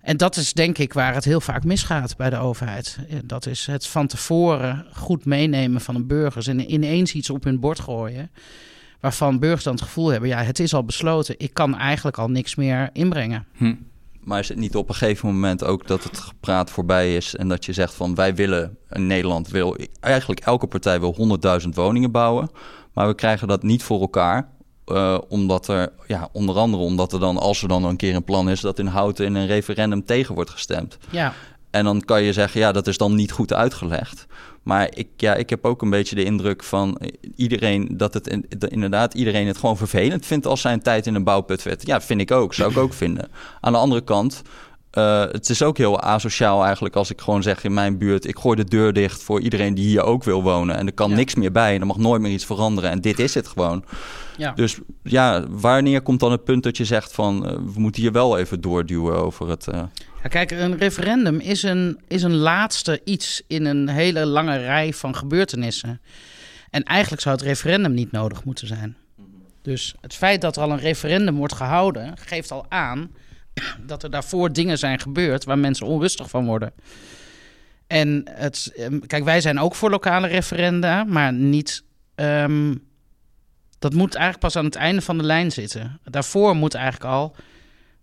En 0.01 0.17
dat 0.17 0.35
is 0.35 0.53
denk 0.53 0.77
ik 0.77 0.93
waar 0.93 1.13
het 1.13 1.25
heel 1.25 1.41
vaak 1.41 1.63
misgaat 1.63 2.17
bij 2.17 2.29
de 2.29 2.37
overheid. 2.37 2.97
Dat 3.25 3.45
is 3.45 3.65
het 3.65 3.87
van 3.87 4.07
tevoren 4.07 4.85
goed 4.93 5.25
meenemen 5.25 5.81
van 5.81 5.95
een 5.95 6.07
burgers 6.07 6.47
en 6.47 6.73
ineens 6.73 7.13
iets 7.13 7.29
op 7.29 7.43
hun 7.43 7.59
bord 7.59 7.79
gooien. 7.79 8.31
Waarvan 8.99 9.39
burgers 9.39 9.63
dan 9.63 9.73
het 9.73 9.83
gevoel 9.83 10.07
hebben, 10.07 10.29
ja, 10.29 10.43
het 10.43 10.59
is 10.59 10.73
al 10.73 10.83
besloten. 10.83 11.35
Ik 11.37 11.53
kan 11.53 11.77
eigenlijk 11.77 12.17
al 12.17 12.29
niks 12.29 12.55
meer 12.55 12.89
inbrengen. 12.93 13.45
Hm. 13.57 13.75
Maar 14.29 14.39
is 14.39 14.49
het 14.49 14.57
niet 14.57 14.75
op 14.75 14.89
een 14.89 14.95
gegeven 14.95 15.27
moment 15.27 15.63
ook 15.63 15.87
dat 15.87 16.03
het 16.03 16.19
gepraat 16.19 16.71
voorbij 16.71 17.15
is 17.15 17.35
en 17.35 17.47
dat 17.47 17.65
je 17.65 17.73
zegt 17.73 17.93
van 17.93 18.15
wij 18.15 18.35
willen, 18.35 18.77
in 18.89 19.07
Nederland 19.07 19.47
wil, 19.47 19.77
eigenlijk 19.99 20.39
elke 20.39 20.67
partij 20.67 20.99
wil 20.99 21.39
100.000 21.61 21.69
woningen 21.69 22.11
bouwen, 22.11 22.49
maar 22.93 23.07
we 23.07 23.15
krijgen 23.15 23.47
dat 23.47 23.63
niet 23.63 23.83
voor 23.83 24.01
elkaar. 24.01 24.49
Uh, 24.85 25.17
omdat 25.27 25.67
er, 25.67 25.91
ja, 26.07 26.29
onder 26.31 26.55
andere 26.55 26.83
omdat 26.83 27.13
er 27.13 27.19
dan, 27.19 27.37
als 27.37 27.61
er 27.61 27.67
dan 27.67 27.83
een 27.83 27.95
keer 27.95 28.15
een 28.15 28.23
plan 28.23 28.49
is, 28.49 28.61
dat 28.61 28.79
in 28.79 28.85
Houten 28.85 29.25
in 29.25 29.35
een 29.35 29.47
referendum 29.47 30.05
tegen 30.05 30.35
wordt 30.35 30.49
gestemd. 30.49 30.97
Ja. 31.09 31.33
En 31.71 31.83
dan 31.83 32.01
kan 32.01 32.23
je 32.23 32.33
zeggen, 32.33 32.59
ja, 32.59 32.71
dat 32.71 32.87
is 32.87 32.97
dan 32.97 33.15
niet 33.15 33.31
goed 33.31 33.53
uitgelegd. 33.53 34.25
Maar 34.63 34.89
ik, 34.93 35.07
ja, 35.17 35.35
ik 35.35 35.49
heb 35.49 35.65
ook 35.65 35.81
een 35.81 35.89
beetje 35.89 36.15
de 36.15 36.23
indruk 36.23 36.63
van 36.63 37.01
iedereen 37.35 37.89
dat 37.97 38.13
het 38.13 38.37
dat 38.57 38.69
inderdaad 38.71 39.13
iedereen 39.13 39.47
het 39.47 39.57
gewoon 39.57 39.77
vervelend 39.77 40.25
vindt 40.25 40.45
als 40.45 40.61
zijn 40.61 40.81
tijd 40.81 41.07
in 41.07 41.15
een 41.15 41.23
bouwput 41.23 41.63
werd. 41.63 41.85
Ja, 41.85 42.01
vind 42.01 42.21
ik 42.21 42.31
ook. 42.31 42.53
Zou 42.53 42.71
ik 42.71 42.77
ook 42.77 42.93
vinden. 42.93 43.29
Aan 43.61 43.71
de 43.71 43.77
andere 43.77 44.01
kant, 44.01 44.41
eh, 44.91 45.19
het 45.21 45.49
is 45.49 45.61
ook 45.61 45.77
heel 45.77 46.01
asociaal 46.01 46.63
eigenlijk 46.63 46.95
als 46.95 47.09
ik 47.09 47.21
gewoon 47.21 47.43
zeg 47.43 47.63
in 47.63 47.73
mijn 47.73 47.97
buurt... 47.97 48.25
ik 48.27 48.39
gooi 48.39 48.55
de 48.55 48.63
deur 48.63 48.93
dicht 48.93 49.23
voor 49.23 49.41
iedereen 49.41 49.73
die 49.73 49.85
hier 49.87 50.03
ook 50.03 50.23
wil 50.23 50.43
wonen. 50.43 50.75
En 50.75 50.85
er 50.85 50.93
kan 50.93 51.09
Ja. 51.09 51.15
niks 51.15 51.35
meer 51.35 51.51
bij 51.51 51.73
en 51.75 51.79
er 51.81 51.87
mag 51.87 51.97
nooit 51.97 52.21
meer 52.21 52.31
iets 52.31 52.45
veranderen. 52.45 52.89
En 52.89 53.01
dit 53.01 53.19
is 53.19 53.33
het 53.33 53.47
gewoon. 53.47 53.83
Ja. 54.37 54.51
Dus 54.51 54.77
ja, 55.03 55.45
wanneer 55.49 56.01
komt 56.01 56.19
dan 56.19 56.31
het 56.31 56.43
punt 56.43 56.63
dat 56.63 56.77
je 56.77 56.85
zegt 56.85 57.11
van... 57.13 57.45
eh, 57.45 57.51
we 57.53 57.79
moeten 57.79 58.01
hier 58.01 58.11
wel 58.11 58.37
even 58.37 58.61
doorduwen 58.61 59.15
over 59.17 59.49
het... 59.49 59.67
eh, 59.67 59.81
Ja, 60.23 60.29
kijk, 60.29 60.51
een 60.51 60.77
referendum 60.77 61.39
is 61.39 61.63
een, 61.63 61.99
is 62.07 62.23
een 62.23 62.35
laatste 62.35 63.01
iets 63.03 63.41
in 63.47 63.65
een 63.65 63.87
hele 63.87 64.25
lange 64.25 64.57
rij 64.57 64.93
van 64.93 65.15
gebeurtenissen. 65.15 66.01
En 66.69 66.83
eigenlijk 66.83 67.21
zou 67.21 67.35
het 67.35 67.45
referendum 67.45 67.93
niet 67.93 68.11
nodig 68.11 68.43
moeten 68.43 68.67
zijn. 68.67 68.97
Dus 69.61 69.95
het 70.01 70.15
feit 70.15 70.41
dat 70.41 70.55
er 70.55 70.61
al 70.61 70.71
een 70.71 70.79
referendum 70.79 71.35
wordt 71.35 71.53
gehouden, 71.53 72.17
geeft 72.17 72.51
al 72.51 72.65
aan 72.69 73.11
dat 73.87 74.03
er 74.03 74.11
daarvoor 74.11 74.53
dingen 74.53 74.77
zijn 74.77 74.99
gebeurd 74.99 75.43
waar 75.43 75.59
mensen 75.59 75.85
onrustig 75.85 76.29
van 76.29 76.45
worden. 76.45 76.73
En 77.87 78.21
het, 78.31 78.71
ehm, 78.75 78.99
kijk, 78.99 79.23
wij 79.23 79.41
zijn 79.41 79.59
ook 79.59 79.75
voor 79.75 79.89
lokale 79.89 80.27
referenda, 80.27 81.03
maar 81.03 81.33
niet. 81.33 81.83
ehm, 82.15 82.75
dat 83.79 83.93
moet 83.93 84.15
eigenlijk 84.15 84.43
pas 84.43 84.55
aan 84.55 84.65
het 84.65 84.75
einde 84.75 85.01
van 85.01 85.17
de 85.17 85.23
lijn 85.23 85.51
zitten. 85.51 85.99
Daarvoor 86.03 86.55
moet 86.55 86.73
eigenlijk 86.73 87.05
al 87.13 87.35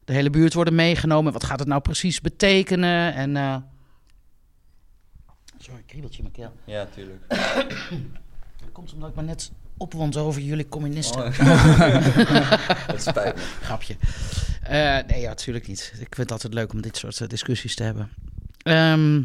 de 0.06 0.12
hele 0.12 0.30
buurt 0.30 0.54
worden 0.54 0.74
meegenomen. 0.74 1.32
Wat 1.32 1.44
gaat 1.44 1.58
het 1.58 1.68
nou 1.68 1.80
precies 1.80 2.20
betekenen? 2.20 3.14
En. 3.14 3.36
eh, 3.36 3.56
Sorry, 5.58 5.82
kriebeltje 5.86 6.22
in 6.22 6.30
mijn 6.32 6.50
keel. 6.50 6.74
Ja, 6.74 6.86
tuurlijk. 6.94 7.28
Dat 7.28 8.72
komt 8.72 8.92
omdat 8.92 9.08
ik 9.10 9.14
me 9.16 9.22
net 9.22 9.50
opwond 9.76 10.16
over 10.16 10.42
jullie 10.42 10.68
communisten. 10.68 11.22
dat 12.86 13.02
spijt 13.02 13.34
me. 13.34 13.42
Grapje. 13.62 13.96
Eh, 14.62 14.98
nee, 15.06 15.20
ja, 15.20 15.28
natuurlijk 15.28 15.66
niet. 15.66 15.90
Ik 15.92 15.98
vind 15.98 16.16
het 16.16 16.32
altijd 16.32 16.54
leuk 16.54 16.72
om 16.72 16.80
dit 16.80 16.96
soort 16.96 17.20
eh, 17.20 17.28
discussies 17.28 17.74
te 17.74 17.82
hebben. 17.82 18.08
Ehm, 18.62 19.22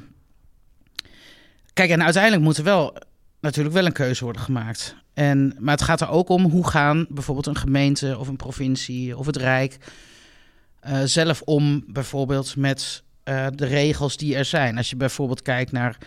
kijk, 1.73 1.89
en 1.89 2.03
uiteindelijk 2.03 2.43
moet 2.43 2.57
er 2.57 2.63
wel 2.63 2.95
natuurlijk 3.39 3.75
wel 3.75 3.85
een 3.85 3.91
keuze 3.91 4.23
worden 4.23 4.41
gemaakt. 4.41 4.95
En, 5.13 5.55
maar 5.59 5.73
het 5.75 5.83
gaat 5.83 6.01
er 6.01 6.09
ook 6.09 6.29
om 6.29 6.43
hoe 6.43 6.67
gaan 6.67 7.05
bijvoorbeeld 7.09 7.47
een 7.47 7.55
gemeente 7.55 8.17
of 8.17 8.27
een 8.27 8.35
provincie 8.35 9.17
of 9.17 9.25
het 9.25 9.35
Rijk 9.37 9.77
eh, 10.81 11.01
zelf 11.03 11.41
om, 11.41 11.83
bijvoorbeeld 11.87 12.55
met 12.55 13.03
eh, 13.23 13.47
de 13.55 13.65
regels 13.65 14.17
die 14.17 14.35
er 14.35 14.45
zijn. 14.45 14.77
Als 14.77 14.89
je 14.89 14.95
bijvoorbeeld 14.95 15.41
kijkt 15.41 15.71
naar 15.71 15.97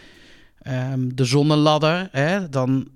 ehm, 0.59 1.09
de 1.15 1.25
zonneladder, 1.25 2.09
hè, 2.13 2.49
dan 2.49 2.89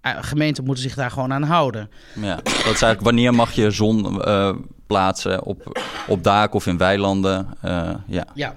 eh, 0.00 0.16
gemeenten 0.20 0.64
moeten 0.64 0.82
zich 0.82 0.94
daar 0.94 1.10
gewoon 1.10 1.32
aan 1.32 1.42
houden. 1.42 1.90
Ja, 2.14 2.36
dat 2.36 2.54
is 2.54 2.64
eigenlijk 2.64 3.00
wanneer 3.00 3.34
mag 3.34 3.52
je 3.52 3.70
zon 3.70 4.22
plaatsen 4.86 5.44
op, 5.44 5.80
op 6.08 6.24
daken 6.24 6.54
of 6.54 6.66
in 6.66 6.78
weilanden. 6.78 7.48
Ja. 8.06 8.26
Ja. 8.34 8.56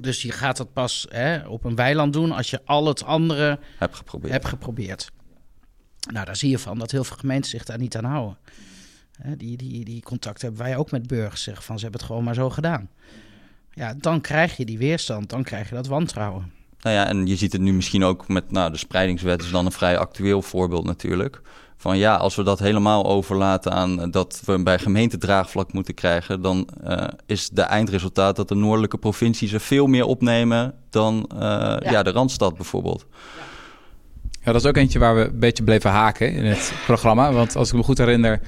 Dus 0.00 0.22
je 0.22 0.32
gaat 0.32 0.56
dat 0.56 0.72
pas 0.72 1.06
hè, 1.08 1.46
op 1.46 1.64
een 1.64 1.74
weiland 1.74 2.12
doen 2.12 2.32
als 2.32 2.50
je 2.50 2.60
al 2.64 2.86
het 2.86 3.04
andere 3.04 3.58
heb 3.78 3.94
geprobeerd. 3.94 4.32
hebt 4.32 4.48
geprobeerd. 4.48 5.10
Nou, 6.12 6.26
daar 6.26 6.36
zie 6.36 6.50
je 6.50 6.58
van 6.58 6.78
dat 6.78 6.90
heel 6.90 7.04
veel 7.04 7.16
gemeenten 7.16 7.50
zich 7.50 7.64
daar 7.64 7.78
niet 7.78 7.96
aan 7.96 8.04
houden. 8.04 8.38
Die, 9.36 9.56
die, 9.56 9.84
die 9.84 10.02
contact 10.02 10.42
hebben 10.42 10.60
wij 10.60 10.76
ook 10.76 10.90
met 10.90 11.06
burgers, 11.06 11.42
zeggen 11.42 11.64
van 11.64 11.76
ze 11.76 11.82
hebben 11.82 12.00
het 12.00 12.10
gewoon 12.10 12.24
maar 12.24 12.34
zo 12.34 12.50
gedaan. 12.50 12.88
Ja, 13.72 13.94
dan 13.98 14.20
krijg 14.20 14.56
je 14.56 14.64
die 14.64 14.78
weerstand, 14.78 15.30
dan 15.30 15.42
krijg 15.42 15.68
je 15.68 15.74
dat 15.74 15.86
wantrouwen. 15.86 16.52
Nou 16.80 16.96
ja, 16.96 17.06
en 17.06 17.26
je 17.26 17.36
ziet 17.36 17.52
het 17.52 17.60
nu 17.60 17.72
misschien 17.72 18.04
ook 18.04 18.28
met 18.28 18.50
nou, 18.50 18.70
de 18.70 18.76
spreidingswet 18.76 19.42
is 19.42 19.50
dan 19.50 19.66
een 19.66 19.72
vrij 19.72 19.98
actueel 19.98 20.42
voorbeeld 20.42 20.84
natuurlijk. 20.84 21.40
Van 21.76 21.98
ja, 21.98 22.16
als 22.16 22.36
we 22.36 22.42
dat 22.42 22.58
helemaal 22.58 23.06
overlaten 23.06 23.72
aan 23.72 24.10
dat 24.10 24.42
we 24.44 24.62
bij 24.62 24.78
gemeente 24.78 25.18
draagvlak 25.18 25.72
moeten 25.72 25.94
krijgen, 25.94 26.42
dan 26.42 26.68
eh, 26.84 27.04
is 27.26 27.48
de 27.48 27.62
eindresultaat 27.62 28.36
dat 28.36 28.48
de 28.48 28.54
noordelijke 28.54 28.98
provincies 28.98 29.52
er 29.52 29.60
veel 29.60 29.86
meer 29.86 30.04
opnemen 30.04 30.74
dan 30.90 31.30
eh, 31.32 31.76
ja. 31.80 32.02
de 32.02 32.10
Randstad 32.10 32.56
bijvoorbeeld. 32.56 33.06
Ja, 34.30 34.52
dat 34.52 34.62
is 34.62 34.66
ook 34.66 34.76
eentje 34.76 34.98
waar 34.98 35.14
we 35.14 35.24
een 35.24 35.38
beetje 35.38 35.64
bleven 35.64 35.90
haken 35.90 36.32
in 36.32 36.44
het 36.44 36.72
programma. 36.86 37.32
Want 37.32 37.56
als 37.56 37.68
ik 37.68 37.74
me 37.74 37.82
goed 37.82 37.98
herinner, 37.98 38.40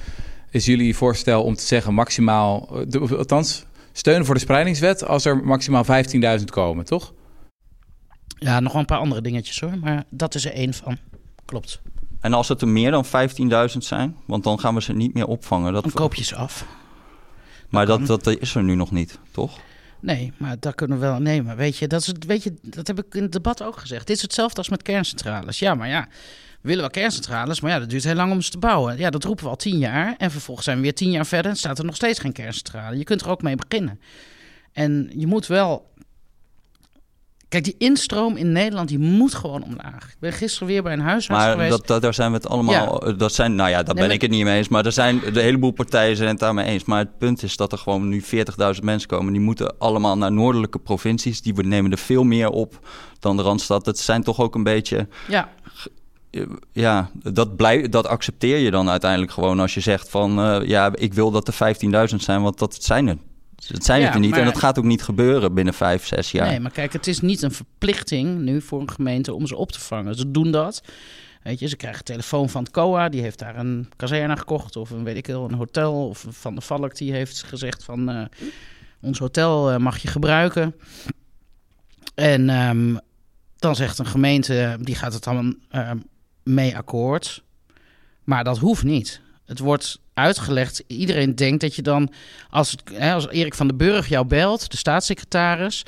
is 0.51 0.65
jullie 0.65 0.95
voorstel 0.95 1.43
om 1.43 1.55
te 1.55 1.65
zeggen 1.65 1.93
maximaal, 1.93 2.69
eh, 2.71 2.81
de- 2.87 3.17
althans, 3.17 3.65
steun 3.91 4.25
voor 4.25 4.33
de 4.35 4.41
spreidingswet 4.41 5.05
als 5.07 5.25
er 5.25 5.37
maximaal 5.43 5.83
15.000 5.83 6.49
komen, 6.51 6.85
toch? 6.85 7.13
Ja, 8.37 8.59
nog 8.59 8.71
wel 8.71 8.81
een 8.81 8.87
paar 8.87 8.97
andere 8.99 9.21
dingetjes 9.21 9.59
hoor, 9.59 9.77
maar 9.79 10.03
dat 10.09 10.35
is 10.35 10.45
er 10.45 10.53
één 10.53 10.73
van. 10.73 10.97
Klopt. 11.45 11.81
En 12.19 12.33
als 12.33 12.47
het 12.47 12.61
er 12.61 12.67
meer 12.67 12.91
dan 12.91 13.05
15.000 13.05 13.83
zijn, 13.83 14.15
want 14.25 14.43
dan 14.43 14.59
gaan 14.59 14.75
we 14.75 14.81
ze 14.81 14.93
niet 14.93 15.13
meer 15.13 15.27
opvangen. 15.27 15.73
Dat 15.73 15.83
Dan 15.83 15.91
koop 15.91 16.15
je 16.15 16.23
ze 16.23 16.35
af. 16.35 16.65
maar 17.69 17.85
dat, 17.85 18.05
dat 18.07 18.27
is 18.27 18.55
er 18.55 18.63
nu 18.63 18.75
nog 18.75 18.91
niet, 18.91 19.19
toch? 19.31 19.59
Nee, 19.99 20.33
maar 20.37 20.55
dat 20.59 20.75
kunnen 20.75 20.99
we 20.99 21.05
wel 21.05 21.19
nemen. 21.19 21.55
Weet 21.55 21.77
je, 21.77 21.87
dat, 21.87 22.01
is 22.01 22.07
het, 22.07 22.25
weet 22.25 22.43
je, 22.43 22.53
dat 22.61 22.87
heb 22.87 22.99
ik 22.99 23.15
in 23.15 23.21
het 23.21 23.31
debat 23.31 23.63
ook 23.63 23.77
gezegd. 23.77 24.07
Dit 24.07 24.15
is 24.15 24.21
hetzelfde 24.21 24.57
als 24.57 24.69
met 24.69 24.81
kerncentrales. 24.81 25.59
Ja, 25.59 25.75
maar 25.75 25.87
ja, 25.87 26.07
willen 26.61 26.79
wel 26.81 26.89
kerncentrales, 26.89 27.61
maar 27.61 27.71
ja, 27.71 27.79
dat 27.79 27.89
duurt 27.89 28.03
heel 28.03 28.15
lang 28.15 28.31
om 28.31 28.41
ze 28.41 28.49
te 28.51 28.57
bouwen. 28.57 28.97
Ja, 28.97 29.09
dat 29.09 29.23
roepen 29.23 29.43
we 29.43 29.49
al 29.49 29.55
tien 29.55 29.77
jaar. 29.77 30.15
En 30.17 30.31
vervolgens 30.31 30.65
zijn 30.65 30.77
we 30.77 30.83
weer 30.83 30.93
tien 30.95 31.11
jaar 31.11 31.25
verder 31.25 31.51
en 31.51 31.57
staat 31.57 31.79
er 31.79 31.85
nog 31.85 31.95
steeds 31.95 32.19
geen 32.19 32.31
kerncentrale. 32.33 32.97
Je 32.97 33.03
kunt 33.03 33.21
er 33.21 33.29
ook 33.29 33.41
mee 33.41 33.55
beginnen. 33.55 33.99
En 34.73 35.11
je 35.15 35.27
moet 35.27 35.47
wel... 35.47 35.89
Kijk, 37.49 37.63
die 37.63 37.75
instroom 37.77 38.35
in 38.37 38.51
Nederland, 38.51 38.87
die 38.89 38.99
moet 38.99 39.33
gewoon 39.33 39.63
omlaag. 39.63 40.03
Ik 40.09 40.15
ben 40.19 40.33
gisteren 40.33 40.67
weer 40.67 40.83
bij 40.83 40.93
een 40.93 40.99
huisarts 40.99 41.41
Maar 41.43 41.51
geweest. 41.51 41.69
dat, 41.71 41.87
dat, 41.87 42.01
daar 42.01 42.13
zijn 42.13 42.31
we 42.31 42.37
het 42.37 42.47
allemaal. 42.47 43.17
Dat 43.17 43.33
zijn, 43.33 43.55
nou 43.55 43.69
ja, 43.69 43.75
daar 43.75 43.85
Nee, 43.85 43.93
ben 43.93 44.03
maar- 44.03 44.13
ik 44.13 44.21
het 44.21 44.31
niet 44.31 44.43
mee 44.43 44.57
eens. 44.57 44.67
Maar 44.67 44.85
er 44.85 44.91
zijn 44.91 45.19
de 45.33 45.41
heleboel 45.41 45.71
partijen 45.71 46.15
zijn 46.15 46.29
het 46.29 46.39
daarmee 46.39 46.65
eens. 46.65 46.83
Maar 46.83 46.99
het 46.99 47.17
punt 47.17 47.43
is 47.43 47.55
dat 47.55 47.71
er 47.71 47.77
gewoon 47.77 48.09
nu 48.09 48.21
40.000 48.23 48.83
mensen 48.83 49.09
komen. 49.09 49.33
Die 49.33 49.41
moeten 49.41 49.77
allemaal 49.79 50.17
naar 50.17 50.31
noordelijke 50.31 50.79
provincies. 50.79 51.41
Die 51.41 51.53
nemen 51.63 51.91
er 51.91 51.97
veel 51.97 52.23
meer 52.23 52.49
op 52.49 52.87
dan 53.19 53.37
de 53.37 53.43
randstad. 53.43 53.85
Dat 53.85 53.97
zijn 53.99 54.23
toch 54.23 54.39
ook 54.39 54.55
een 54.55 54.63
beetje. 54.63 55.07
Ja, 55.27 55.49
Ja, 56.71 57.09
dat, 57.13 57.55
blij, 57.55 57.89
dat 57.89 58.07
accepteer 58.07 58.57
je 58.57 58.71
dan 58.71 58.89
uiteindelijk 58.89 59.31
gewoon 59.31 59.59
als 59.59 59.73
je 59.73 59.79
zegt 59.79 60.09
van 60.09 60.39
eh, 60.39 60.67
ja, 60.67 60.91
ik 60.95 61.13
wil 61.13 61.31
dat 61.31 61.47
er 61.47 61.75
15.000 62.09 62.15
zijn, 62.15 62.41
want 62.41 62.59
dat 62.59 62.83
zijn 62.83 63.07
er. 63.07 63.17
Het 63.67 63.83
zijn 63.85 63.99
Ja, 63.99 64.05
het 64.05 64.13
er 64.15 64.19
niet. 64.21 64.29
maar- 64.29 64.39
En 64.39 64.45
dat 64.45 64.57
gaat 64.57 64.77
ook 64.77 64.83
niet 64.83 65.03
gebeuren 65.03 65.53
binnen 65.53 65.73
vijf, 65.73 66.05
zes 66.05 66.31
jaar. 66.31 66.47
Nee, 66.47 66.59
maar 66.59 66.71
kijk, 66.71 66.93
het 66.93 67.07
is 67.07 67.19
niet 67.21 67.41
een 67.41 67.51
verplichting 67.51 68.39
nu 68.39 68.61
voor 68.61 68.81
een 68.81 68.91
gemeente 68.91 69.33
om 69.33 69.47
ze 69.47 69.55
op 69.55 69.71
te 69.71 69.79
vangen. 69.79 70.15
Ze 70.15 70.31
doen 70.31 70.51
dat. 70.51 70.81
Weet 71.43 71.59
je, 71.59 71.67
ze 71.67 71.75
krijgen 71.75 71.99
een 71.99 72.05
telefoon 72.05 72.49
van 72.49 72.63
het 72.63 72.71
COA, 72.71 73.09
die 73.09 73.21
heeft 73.21 73.39
daar 73.39 73.55
een 73.57 73.89
kazerne 73.95 74.37
gekocht 74.37 74.75
of 74.75 74.89
een 74.89 75.03
weet 75.03 75.17
ik 75.17 75.27
wel, 75.27 75.43
een 75.49 75.53
hotel. 75.53 76.07
Of 76.07 76.25
Van 76.29 76.55
de 76.55 76.61
Valk 76.61 76.95
die 76.97 77.11
heeft 77.11 77.43
gezegd 77.43 77.83
van 77.83 78.09
eh, 78.09 78.25
ons 79.01 79.19
hotel 79.19 79.71
eh, 79.71 79.77
mag 79.77 79.97
je 79.97 80.07
gebruiken. 80.07 80.75
En 82.15 82.49
ehm, 82.49 82.95
dan 83.57 83.75
zegt 83.75 83.99
een 83.99 84.05
gemeente, 84.05 84.77
die 84.81 84.95
gaat 84.95 85.13
het 85.13 85.23
dan 85.23 85.57
ehm, 85.69 85.97
mee 86.43 86.77
akkoord. 86.77 87.43
Maar 88.23 88.43
dat 88.43 88.57
hoeft 88.57 88.83
niet. 88.83 89.21
Het 89.45 89.59
wordt 89.59 89.99
uitgelegd. 90.13 90.83
Iedereen 90.87 91.35
denkt 91.35 91.61
dat 91.61 91.75
je 91.75 91.81
dan, 91.81 92.11
als, 92.49 92.71
het, 92.71 92.81
hè, 92.93 93.13
als 93.13 93.27
Erik 93.27 93.53
van 93.53 93.67
den 93.67 93.77
Burg 93.77 94.07
jou 94.07 94.25
belt, 94.25 94.71
de 94.71 94.77
staatssecretaris, 94.77 95.83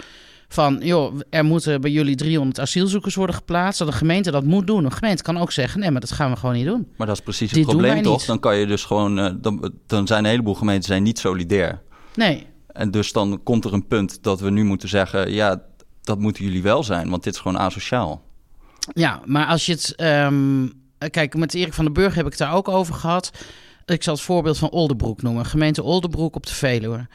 van 0.47 0.79
joh, 0.81 1.19
er 1.29 1.45
moeten 1.45 1.81
bij 1.81 1.91
jullie 1.91 2.15
300 2.15 2.59
asielzoekers 2.59 3.15
worden 3.15 3.35
geplaatst, 3.35 3.79
dat 3.79 3.87
de 3.87 3.93
gemeente 3.93 4.31
dat 4.31 4.43
moet 4.43 4.67
doen. 4.67 4.85
Een 4.85 4.91
gemeente 4.91 5.23
kan 5.23 5.37
ook 5.37 5.51
zeggen, 5.51 5.79
nee, 5.79 5.91
maar 5.91 6.01
dat 6.01 6.11
gaan 6.11 6.31
we 6.31 6.37
gewoon 6.37 6.55
niet 6.55 6.65
doen. 6.65 6.87
Maar 6.97 7.07
dat 7.07 7.15
is 7.15 7.23
precies 7.23 7.49
het 7.49 7.59
Dit 7.59 7.67
probleem 7.67 8.01
toch? 8.01 8.17
niet. 8.17 8.27
Dan 8.27 8.39
kan 8.39 8.57
je 8.57 8.65
dus 8.65 8.83
gewoon, 8.85 9.19
eh, 9.19 9.31
dan, 9.37 9.71
dan 9.87 10.07
zijn 10.07 10.23
een 10.23 10.29
heleboel 10.29 10.55
gemeenten 10.55 10.87
zijn 10.87 11.03
niet 11.03 11.19
solidair. 11.19 11.81
Nee, 12.15 12.45
En 12.67 12.91
dus 12.91 13.11
dan 13.11 13.43
komt 13.43 13.65
er 13.65 13.73
een 13.73 13.87
punt 13.87 14.23
dat 14.23 14.39
we 14.39 14.49
nu 14.49 14.63
moeten 14.63 14.89
zeggen: 14.89 15.31
ja, 15.31 15.61
dat 16.03 16.19
moeten 16.19 16.43
jullie 16.43 16.61
wel 16.61 16.83
zijn, 16.83 17.09
want 17.09 17.23
dit 17.23 17.33
is 17.33 17.39
gewoon 17.39 17.59
asociaal. 17.59 18.21
Ja, 18.93 19.21
maar 19.25 19.47
als 19.47 19.65
je 19.65 19.71
het. 19.71 19.95
ehm, 19.95 20.67
kijk, 21.09 21.35
met 21.35 21.53
Erik 21.53 21.73
van 21.73 21.85
den 21.85 21.93
Burg 21.93 22.15
heb 22.15 22.25
ik 22.25 22.31
het 22.31 22.39
daar 22.39 22.53
ook 22.53 22.67
over 22.67 22.93
gehad. 22.93 23.31
Ik 23.85 24.03
zal 24.03 24.13
het 24.13 24.23
voorbeeld 24.23 24.57
van 24.57 24.69
Oldenbroek 24.69 25.21
noemen. 25.21 25.45
Gemeente 25.45 25.83
Oldenbroek 25.83 26.35
op 26.35 26.45
de 26.45 26.53
Veluwe. 26.53 27.07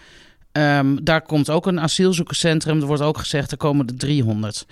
Ehm, 0.52 0.96
daar 1.02 1.22
komt 1.22 1.50
ook 1.50 1.66
een 1.66 1.80
asielzoekerscentrum. 1.80 2.80
Er 2.80 2.86
wordt 2.86 3.02
ook 3.02 3.18
gezegd, 3.18 3.50
er 3.50 3.56
komen 3.56 3.86
er 3.86 3.96
300. 3.96 4.66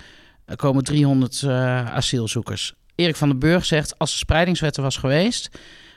Er 0.45 0.55
komen 0.55 0.83
300 0.83 1.43
eh, 1.43 1.93
asielzoekers. 1.93 2.73
Erik 2.95 3.15
van 3.15 3.29
den 3.29 3.39
Burg 3.39 3.65
zegt, 3.65 3.99
als 3.99 4.11
de 4.11 4.17
spreidingswet 4.17 4.77
er 4.77 4.83
was 4.83 4.97
geweest... 4.97 5.49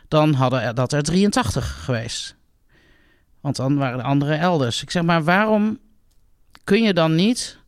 dan 0.08 0.32
hadden 0.34 0.62
er, 0.62 0.74
dat 0.74 0.92
er 0.92 1.02
83 1.02 1.84
geweest. 1.84 2.36
Want 3.40 3.56
dan 3.56 3.76
waren 3.76 3.98
de 3.98 4.04
anderen 4.04 4.38
elders. 4.38 4.82
Ik 4.82 4.90
zeg 4.90 5.02
maar, 5.02 5.24
waarom 5.24 5.78
kun 6.64 6.82
je 6.82 6.94
dan 6.94 7.14
niet 7.14 7.58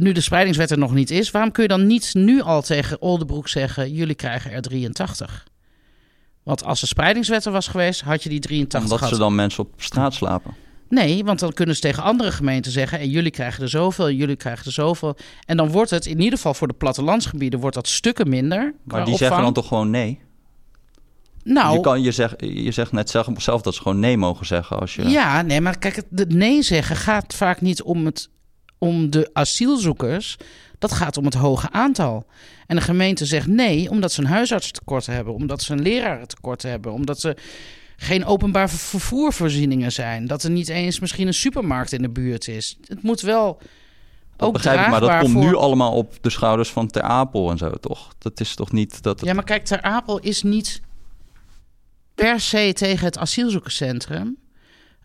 nu 0.00 0.12
de 0.12 0.20
spreidingswet 0.20 0.70
er 0.70 0.78
nog 0.78 0.94
niet 0.94 1.10
is, 1.10 1.30
waarom 1.30 1.52
kun 1.52 1.62
je 1.62 1.68
dan 1.68 1.86
niet 1.86 2.10
nu 2.14 2.40
al 2.40 2.62
tegen 2.62 3.02
Oldenbroek 3.02 3.48
zeggen: 3.48 3.92
jullie 3.92 4.14
krijgen 4.14 4.52
er 4.52 4.62
83? 4.62 5.46
Want 6.42 6.64
als 6.64 6.80
de 6.80 6.86
spreidingswet 6.86 7.44
er 7.44 7.52
was 7.52 7.68
geweest, 7.68 8.00
had 8.00 8.22
je 8.22 8.28
die 8.28 8.40
83 8.40 8.82
Omdat 8.82 8.98
gehad. 8.98 9.14
ze 9.14 9.20
dan 9.20 9.34
mensen 9.34 9.64
op 9.64 9.72
straat 9.76 10.14
slapen. 10.14 10.54
Nee, 10.88 11.24
want 11.24 11.38
dan 11.38 11.52
kunnen 11.52 11.74
ze 11.74 11.80
tegen 11.80 12.02
andere 12.02 12.32
gemeenten 12.32 12.72
zeggen: 12.72 12.98
en 12.98 13.10
jullie 13.10 13.30
krijgen 13.30 13.62
er 13.62 13.68
zoveel, 13.68 14.06
en 14.06 14.16
jullie 14.16 14.36
krijgen 14.36 14.66
er 14.66 14.72
zoveel. 14.72 15.16
En 15.46 15.56
dan 15.56 15.70
wordt 15.70 15.90
het 15.90 16.06
in 16.06 16.20
ieder 16.20 16.36
geval 16.36 16.54
voor 16.54 16.68
de 16.68 16.74
plattelandsgebieden 16.74 17.60
wordt 17.60 17.74
dat 17.74 17.88
stukken 17.88 18.28
minder. 18.28 18.74
Maar 18.84 19.04
die 19.04 19.16
zeggen 19.16 19.42
dan 19.42 19.52
toch 19.52 19.68
gewoon 19.68 19.90
nee? 19.90 20.20
Nou, 21.44 21.74
je, 21.74 21.80
kan, 21.80 22.02
je, 22.02 22.12
zegt, 22.12 22.34
je 22.38 22.70
zegt 22.70 22.92
net 22.92 23.10
zelf, 23.10 23.26
zelf 23.36 23.62
dat 23.62 23.74
ze 23.74 23.82
gewoon 23.82 24.00
nee 24.00 24.16
mogen 24.16 24.46
zeggen. 24.46 24.80
Als 24.80 24.94
je... 24.94 25.08
Ja, 25.08 25.42
nee, 25.42 25.60
maar 25.60 25.78
kijk, 25.78 26.02
het 26.14 26.32
nee 26.32 26.62
zeggen 26.62 26.96
gaat 26.96 27.34
vaak 27.34 27.60
niet 27.60 27.82
om, 27.82 28.06
het, 28.06 28.28
om 28.82 29.10
de 29.10 29.30
asielzoekers. 29.32 30.36
Dat 30.78 30.92
gaat 30.92 31.16
om 31.16 31.24
het 31.24 31.34
hoge 31.34 31.70
aantal. 31.70 32.26
En 32.66 32.76
de 32.76 32.82
gemeente 32.82 33.26
zegt 33.26 33.46
nee, 33.46 33.90
omdat 33.90 34.12
ze 34.12 34.20
een 34.20 34.26
huisartstekort 34.26 35.06
hebben, 35.06 35.34
omdat 35.34 35.62
ze 35.62 35.72
een 35.72 35.82
lerarentekort 35.82 36.62
hebben, 36.62 36.92
omdat 36.92 37.20
ze 37.20 37.36
geen 37.96 38.24
openbaar 38.24 38.70
vervoervoorzieningen 38.70 39.92
zijn, 39.92 40.26
dat 40.26 40.42
er 40.42 40.50
niet 40.50 40.68
eens 40.68 41.00
misschien 41.00 41.26
een 41.26 41.34
supermarkt 41.34 41.92
in 41.92 42.02
de 42.02 42.10
buurt 42.10 42.48
is. 42.48 42.78
Het 42.84 43.02
moet 43.02 43.20
wel 43.20 43.58
dat 44.36 44.48
ook 44.48 44.52
begrijp 44.52 44.80
ik, 44.80 44.88
maar 44.88 45.00
dat 45.00 45.18
komt 45.18 45.32
voor- 45.32 45.44
nu 45.44 45.54
allemaal 45.54 45.92
op 45.92 46.14
de 46.20 46.30
schouders 46.30 46.70
van 46.70 46.86
Ter 46.86 47.02
Apel 47.02 47.50
en 47.50 47.58
zo, 47.58 47.70
toch? 47.70 48.14
Dat 48.18 48.40
is 48.40 48.54
toch 48.54 48.72
niet 48.72 49.02
dat 49.02 49.20
het... 49.20 49.28
Ja, 49.28 49.34
maar 49.34 49.44
kijk, 49.44 49.64
Ter 49.64 49.82
Apel 49.82 50.18
is 50.18 50.42
niet 50.42 50.80
per 52.14 52.40
se 52.40 52.72
tegen 52.72 53.04
het 53.04 53.18
asielzoekerscentrum. 53.18 54.36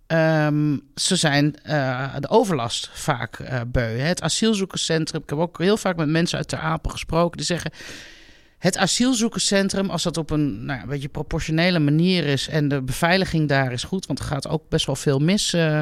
Ehm, 0.08 0.78
ze 0.96 1.16
zijn 1.16 1.56
eh, 1.64 2.16
de 2.20 2.30
overlast 2.30 2.90
vaak 2.94 3.40
eh, 3.40 3.62
beu. 3.68 3.98
Het 4.00 4.22
asielzoekerscentrum, 4.22 5.22
ik 5.22 5.30
heb 5.30 5.40
ook 5.40 5.58
heel 5.58 5.78
vaak 5.78 5.96
met 5.96 6.08
mensen 6.08 6.38
uit 6.38 6.48
Ter 6.48 6.60
Apel 6.60 6.92
gesproken, 6.92 7.38
die 7.38 7.46
zeggen... 7.46 7.72
Het 8.58 8.78
asielzoekerscentrum, 8.78 9.90
als 9.90 10.04
dat 10.04 10.18
op 10.18 10.30
een, 10.30 10.66
nou, 10.66 10.82
een 10.82 10.88
beetje 10.88 11.08
proportionele 11.08 11.80
manier 11.80 12.26
is 12.26 12.48
en 12.48 12.68
de 12.68 12.82
beveiliging 12.82 13.48
daar 13.48 13.72
is 13.72 13.84
goed, 13.84 14.06
want 14.06 14.20
er 14.20 14.26
gaat 14.26 14.48
ook 14.48 14.70
best 14.70 14.86
wel 14.86 14.96
veel 14.96 15.20
mis 15.20 15.54
eh, 15.54 15.82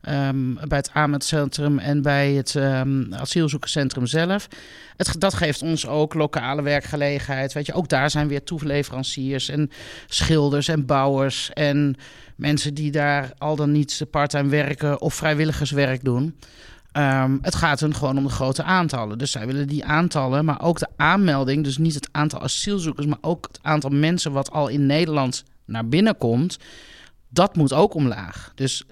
ehm, 0.00 0.54
bij 0.68 0.78
het 0.78 0.90
aanmeldcentrum 0.92 1.78
en 1.78 2.02
bij 2.02 2.32
het 2.32 2.56
ehm, 2.56 3.14
asielzoekerscentrum 3.14 4.06
zelf. 4.06 4.48
Het, 4.96 5.20
dat 5.20 5.34
geeft 5.34 5.62
ons 5.62 5.86
ook 5.86 6.14
lokale 6.14 6.62
werkgelegenheid. 6.62 7.52
Weet 7.52 7.66
je, 7.66 7.72
ook 7.72 7.88
daar 7.88 8.10
zijn 8.10 8.28
weer 8.28 8.44
toeleveranciers 8.44 9.48
en 9.48 9.70
schilders 10.06 10.68
en 10.68 10.86
bouwers 10.86 11.50
en 11.52 11.96
mensen 12.36 12.74
die 12.74 12.90
daar 12.90 13.32
al 13.38 13.56
dan 13.56 13.72
niet 13.72 14.06
parttime 14.10 14.48
werken 14.48 15.00
of 15.00 15.14
vrijwilligerswerk 15.14 16.04
doen. 16.04 16.38
Ehm, 16.92 17.38
het 17.42 17.54
gaat 17.54 17.80
hun 17.80 17.94
gewoon 17.94 18.18
om 18.18 18.24
de 18.24 18.30
grote 18.30 18.62
aantallen. 18.62 19.18
Dus 19.18 19.30
zij 19.30 19.46
willen 19.46 19.68
die 19.68 19.84
aantallen, 19.84 20.44
maar 20.44 20.62
ook 20.62 20.78
de 20.78 20.88
aanmelding. 20.96 21.64
Dus 21.64 21.78
niet 21.78 21.94
het 21.94 22.08
aantal 22.12 22.40
asielzoekers, 22.40 23.06
maar 23.06 23.18
ook 23.20 23.46
het 23.46 23.58
aantal 23.62 23.90
mensen 23.90 24.32
wat 24.32 24.50
al 24.50 24.68
in 24.68 24.86
Nederland 24.86 25.44
naar 25.64 25.88
binnen 25.88 26.16
komt. 26.16 26.58
Dat 27.28 27.56
moet 27.56 27.72
ook 27.72 27.94
omlaag. 27.94 28.52
Dus 28.54 28.84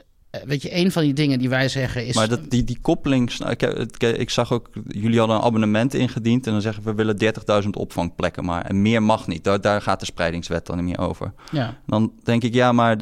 weet 0.45 0.63
je, 0.63 0.77
een 0.77 0.93
van 0.93 1.03
die 1.03 1.13
dingen 1.13 1.39
die 1.39 1.49
wij 1.49 1.69
zeggen 1.69 2.07
is. 2.07 2.15
Maar 2.15 2.29
dat, 2.29 2.51
die, 2.51 2.65
die 2.65 2.79
koppeling, 2.81 3.33
ik, 3.33 3.61
het- 3.61 4.03
ik 4.19 4.31
zag 4.31 4.53
ook, 4.53 4.69
jullie 4.89 5.19
hadden 5.19 5.37
een 5.37 5.43
abonnement 5.43 5.95
ingediend 5.95 6.47
en 6.47 6.53
dan 6.53 6.61
zeggen 6.61 6.83
we, 6.85 6.95
willen 6.95 7.17
30.000 7.65 7.69
opvangplekken, 7.71 8.45
maar 8.45 8.65
en 8.65 8.83
meer 8.83 9.03
mag 9.03 9.27
niet. 9.27 9.45
Daar, 9.45 9.61
daar 9.61 9.83
gaat 9.83 10.01
de 10.01 10.07
spreidingswet 10.07 10.67
dan 10.67 10.77
niet 10.77 10.85
meer 10.85 10.99
over. 11.09 11.33
ja. 11.51 11.77
Dan 11.87 12.13
denk 12.23 12.43
ik, 12.43 12.55
ja, 12.55 12.73
maar 12.73 12.97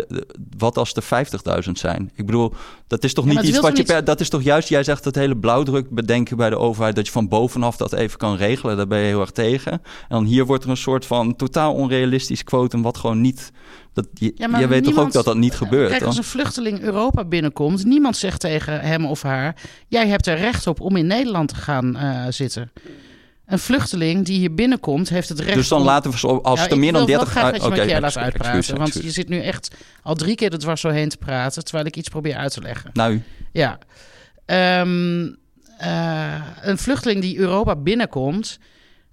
wat 0.57 0.79
als 0.79 0.93
er 0.95 1.27
50.000 1.65 1.71
zijn? 1.73 2.11
Ik 2.15 2.27
bedoel, 2.27 2.53
dat 2.87 3.05
is 3.05 3.15
toch 3.15 3.25
Ja, 3.25 3.31
niet 3.33 3.43
iets 3.49 3.61
wat 3.61 3.77
je 3.77 3.83
per, 3.85 4.05
dat 4.05 4.21
is 4.21 4.29
toch 4.29 4.43
juist, 4.43 4.69
jij 4.69 4.85
zegt 4.85 5.05
dat 5.05 5.15
hele 5.15 5.37
blauwdruk 5.37 5.91
bedenken 5.91 6.37
bij 6.37 6.51
de 6.51 6.59
overheid, 6.59 6.97
dat 6.97 7.07
je 7.07 7.13
van 7.13 7.29
bovenaf 7.29 7.77
dat 7.77 7.93
even 7.93 8.19
kan 8.19 8.37
regelen, 8.37 8.77
daar 8.77 8.87
ben 8.87 8.99
je 8.99 9.05
heel 9.07 9.21
erg 9.21 9.31
tegen. 9.31 9.73
En 9.73 9.81
dan 10.09 10.25
hier 10.25 10.47
wordt 10.47 10.65
er 10.65 10.71
een 10.71 10.77
soort 10.77 11.07
van 11.07 11.37
totaal 11.37 11.75
onrealistisch 11.75 12.45
quotum, 12.45 12.83
wat 12.83 12.99
gewoon 12.99 13.21
niet, 13.21 13.53
dat, 13.93 14.07
je, 14.15 14.33
Ja, 14.37 14.59
je 14.59 14.67
weet 14.67 14.85
toch 14.85 14.99
ook 14.99 15.13
dat 15.13 15.25
dat 15.25 15.37
niet 15.37 15.55
gebeurt? 15.55 15.91
Kijk, 15.91 16.03
als 16.03 16.17
een 16.17 16.25
vluchteling 16.25 16.81
Europa 16.81 17.25
binnenkomt, 17.25 17.85
niemand 17.85 18.17
zegt 18.17 18.41
tegen 18.41 18.81
hem 18.81 19.07
of 19.07 19.23
haar: 19.23 19.57
jij 19.89 20.09
hebt 20.09 20.27
er 20.27 20.37
recht 20.37 20.67
op 20.67 20.81
om 20.81 20.97
in 20.97 21.07
Nederland 21.07 21.49
te 21.49 21.55
gaan 21.55 21.97
eh, 21.97 22.27
zitten. 22.29 22.73
Een 23.47 23.59
vluchteling 23.59 24.25
die 24.25 24.39
hier 24.39 24.55
binnenkomt, 24.55 25.09
heeft 25.09 25.29
het 25.29 25.41
recht 25.41 25.55
Dus 25.55 25.69
dan 25.69 25.81
om... 25.81 25.87
laten 25.87 26.11
we 26.11 26.19
zo, 26.19 26.37
als 26.37 26.61
Ja, 26.61 26.69
er 26.69 26.79
meer 26.79 26.93
dan 26.93 27.05
wil 27.07 27.17
30... 27.19 27.35
wel 27.35 27.43
graag 27.43 27.53
dat 27.53 27.63
je 27.63 27.67
Ah, 27.69 27.77
oké, 27.77 27.87
keer 27.87 28.01
laat 28.01 28.17
uitpraten. 28.17 28.79
want 28.79 28.95
je 28.95 29.11
zit 29.11 29.29
nu 29.29 29.41
echt 29.41 29.71
al 30.03 30.15
drie 30.15 30.35
keer 30.35 30.53
er 30.53 30.59
dwars 30.59 30.83
doorheen 30.83 31.09
te 31.09 31.17
praten... 31.17 31.65
terwijl 31.65 31.87
ik 31.87 31.97
iets 31.97 32.09
probeer 32.09 32.37
uit 32.37 32.53
te 32.53 32.61
leggen. 32.61 32.91
Nou, 32.93 33.23
Ja. 33.53 33.79
Ehm, 34.47 35.29
eh, 35.79 36.35
een 36.61 36.79
vluchteling 36.79 37.21
die 37.21 37.39
Europa 37.39 37.77
binnenkomt... 37.77 38.59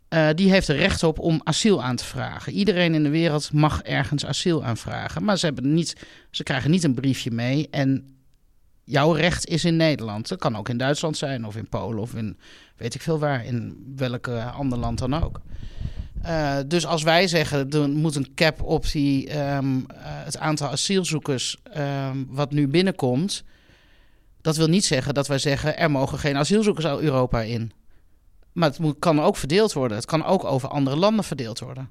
eh, 0.09 0.29
die 0.35 0.51
heeft 0.51 0.67
er 0.67 0.75
recht 0.75 1.03
op 1.03 1.19
om 1.19 1.41
asiel 1.43 1.83
aan 1.83 1.95
te 1.95 2.05
vragen. 2.05 2.53
Iedereen 2.53 2.93
in 2.93 3.03
de 3.03 3.09
wereld 3.09 3.53
mag 3.53 3.81
ergens 3.81 4.25
asiel 4.25 4.63
aanvragen. 4.63 5.23
Maar 5.23 5.37
ze, 5.37 5.45
hebben 5.45 5.73
niet, 5.73 5.95
ze 6.31 6.43
krijgen 6.43 6.71
niet 6.71 6.83
een 6.83 6.93
briefje 6.93 7.31
mee. 7.31 7.67
En 7.71 8.15
jouw 8.83 9.11
recht 9.11 9.47
is 9.47 9.65
in 9.65 9.75
Nederland. 9.75 10.27
Dat 10.27 10.39
kan 10.39 10.57
ook 10.57 10.69
in 10.69 10.77
Duitsland 10.77 11.17
zijn, 11.17 11.45
of 11.45 11.55
in 11.55 11.69
Polen, 11.69 12.01
of 12.01 12.15
in 12.15 12.37
weet 12.77 12.95
ik 12.95 13.01
veel 13.01 13.19
waar. 13.19 13.45
In 13.45 13.93
welk 13.95 14.27
ander 14.27 14.79
land 14.79 14.99
dan 14.99 15.13
ook. 15.23 15.41
Eh, 16.21 16.57
dus 16.67 16.85
als 16.85 17.03
wij 17.03 17.27
zeggen, 17.27 17.69
er 17.69 17.89
moet 17.89 18.15
een 18.15 18.33
cap 18.35 18.61
op 18.61 18.91
die, 18.91 19.29
ehm, 19.29 19.77
eh, 19.77 19.97
het 19.99 20.37
aantal 20.37 20.69
asielzoekers 20.69 21.57
ehm, 21.63 22.23
wat 22.27 22.51
nu 22.51 22.67
binnenkomt. 22.67 23.43
Dat 24.41 24.55
wil 24.55 24.67
niet 24.67 24.85
zeggen 24.85 25.13
dat 25.13 25.27
wij 25.27 25.39
zeggen, 25.39 25.77
er 25.77 25.91
mogen 25.91 26.19
geen 26.19 26.37
asielzoekers 26.37 26.85
Europa 26.85 27.41
in. 27.41 27.71
Maar 28.57 28.69
het 28.69 28.95
kan 28.99 29.21
ook 29.21 29.37
verdeeld 29.37 29.73
worden. 29.73 29.97
Het 29.97 30.05
kan 30.05 30.25
ook 30.25 30.43
over 30.43 30.69
andere 30.69 30.95
landen 30.95 31.23
verdeeld 31.23 31.59
worden. 31.59 31.89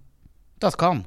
Dat 0.58 0.76
kan. 0.76 1.06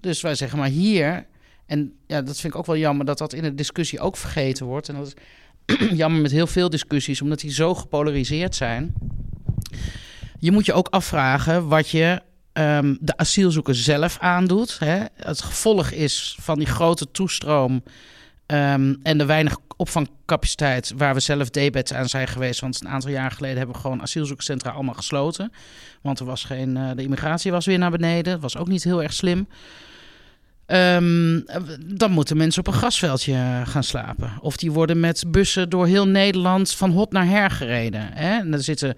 Dus 0.00 0.20
wij 0.20 0.34
zeggen 0.34 0.58
maar 0.58 0.68
hier. 0.68 1.26
En 1.66 1.94
ja, 2.06 2.22
dat 2.22 2.40
vind 2.40 2.52
ik 2.52 2.58
ook 2.58 2.66
wel 2.66 2.76
jammer 2.76 3.06
dat 3.06 3.18
dat 3.18 3.32
in 3.32 3.42
de 3.42 3.54
discussie 3.54 4.00
ook 4.00 4.16
vergeten 4.16 4.66
wordt. 4.66 4.88
En 4.88 4.94
dat 4.94 5.06
is 5.06 5.14
jammer 6.02 6.20
met 6.20 6.30
heel 6.30 6.46
veel 6.46 6.70
discussies, 6.70 7.22
omdat 7.22 7.40
die 7.40 7.52
zo 7.52 7.74
gepolariseerd 7.74 8.54
zijn. 8.54 8.94
Je 10.38 10.52
moet 10.52 10.66
je 10.66 10.72
ook 10.72 10.88
afvragen 10.88 11.68
wat 11.68 11.88
je 11.88 12.22
ehm, 12.52 12.96
de 13.00 13.16
asielzoeker 13.16 13.74
zelf 13.74 14.18
aandoet. 14.18 14.78
Hè? 14.78 15.04
Het 15.14 15.42
gevolg 15.42 15.90
is 15.90 16.36
van 16.40 16.58
die 16.58 16.68
grote 16.68 17.10
toestroom 17.10 17.82
ehm, 18.46 18.94
en 19.02 19.18
de 19.18 19.24
weinig 19.24 19.56
opvangcapaciteit 19.76 20.92
waar 20.96 21.14
we 21.14 21.20
zelf 21.20 21.50
debet 21.50 21.92
aan 21.92 22.08
zijn 22.08 22.28
geweest. 22.28 22.60
Want 22.60 22.80
een 22.80 22.88
aantal 22.88 23.10
jaar 23.10 23.30
geleden 23.30 23.56
hebben 23.56 23.74
we 23.74 23.80
gewoon 23.80 24.02
asielzoekerscentra 24.02 24.70
allemaal 24.70 24.94
gesloten. 24.94 25.52
Want 26.02 26.18
er 26.18 26.26
was 26.26 26.44
geen, 26.44 26.76
eh, 26.76 26.90
de 26.96 27.02
immigratie 27.02 27.50
was 27.50 27.66
weer 27.66 27.78
naar 27.78 27.90
beneden. 27.90 28.32
Dat 28.32 28.42
was 28.42 28.56
ook 28.56 28.68
niet 28.68 28.84
heel 28.84 29.02
erg 29.02 29.12
slim. 29.12 29.48
Ehm, 30.66 31.40
dan 31.86 32.10
moeten 32.10 32.36
mensen 32.36 32.60
op 32.60 32.66
een 32.66 32.78
grasveldje 32.78 33.62
gaan 33.64 33.84
slapen. 33.84 34.32
Of 34.40 34.56
die 34.56 34.72
worden 34.72 35.00
met 35.00 35.24
bussen 35.28 35.68
door 35.68 35.86
heel 35.86 36.08
Nederland 36.08 36.74
van 36.74 36.90
hot 36.90 37.12
naar 37.12 37.26
her 37.26 37.50
gereden. 37.50 38.12
Hè? 38.12 38.38
En 38.38 38.52
er 38.52 38.62
zitten, 38.62 38.96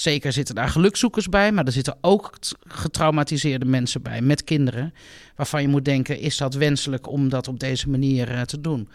zeker 0.00 0.32
zitten 0.32 0.54
daar 0.54 0.68
gelukzoekers 0.68 1.28
bij, 1.28 1.52
maar 1.52 1.64
er 1.64 1.72
zitten 1.72 1.96
ook 2.00 2.32
getraumatiseerde 2.66 3.64
mensen 3.64 4.02
bij 4.02 4.20
met 4.20 4.44
kinderen. 4.44 4.94
Waarvan 5.36 5.62
je 5.62 5.68
moet 5.68 5.84
denken: 5.84 6.18
is 6.18 6.36
dat 6.36 6.54
wenselijk 6.54 7.08
om 7.08 7.28
dat 7.28 7.48
op 7.48 7.60
deze 7.60 7.88
manier 7.88 8.30
eh, 8.30 8.40
te 8.40 8.60
doen? 8.60 8.88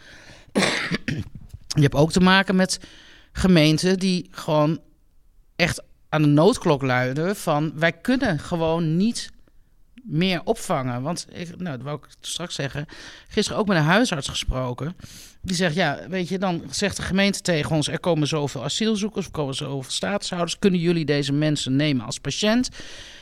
je 1.67 1.81
hebt 1.81 1.95
ook 1.95 2.11
te 2.11 2.19
maken 2.19 2.55
met 2.55 2.79
gemeenten 3.31 3.99
die 3.99 4.27
gewoon 4.31 4.79
echt 5.55 5.83
aan 6.09 6.21
de 6.21 6.27
noodklok 6.27 6.81
luiden 6.81 7.35
van 7.35 7.71
wij 7.75 7.91
kunnen 7.91 8.39
gewoon 8.39 8.97
niet 8.97 9.31
meer 10.03 10.41
opvangen. 10.43 11.01
Want 11.01 11.27
ik, 11.31 11.47
nou, 11.57 11.75
dat 11.77 11.85
wou 11.85 11.97
ik 11.97 12.07
straks 12.21 12.55
zeggen. 12.55 12.85
Gisteren 13.27 13.59
ook 13.59 13.67
met 13.67 13.77
een 13.77 13.83
huisarts 13.83 14.27
gesproken. 14.27 14.95
Die 15.41 15.55
zegt, 15.55 15.75
ja, 15.75 15.99
weet 16.09 16.27
je, 16.27 16.37
dan 16.37 16.63
zegt 16.69 16.95
de 16.95 17.01
gemeente 17.01 17.41
tegen 17.41 17.75
ons... 17.75 17.87
er 17.87 17.99
komen 17.99 18.27
zoveel 18.27 18.63
asielzoekers, 18.63 19.25
er 19.25 19.31
komen 19.31 19.55
zoveel 19.55 19.91
statushouders... 19.91 20.59
kunnen 20.59 20.79
jullie 20.79 21.05
deze 21.05 21.33
mensen 21.33 21.75
nemen 21.75 22.05
als 22.05 22.19
patiënt? 22.19 22.69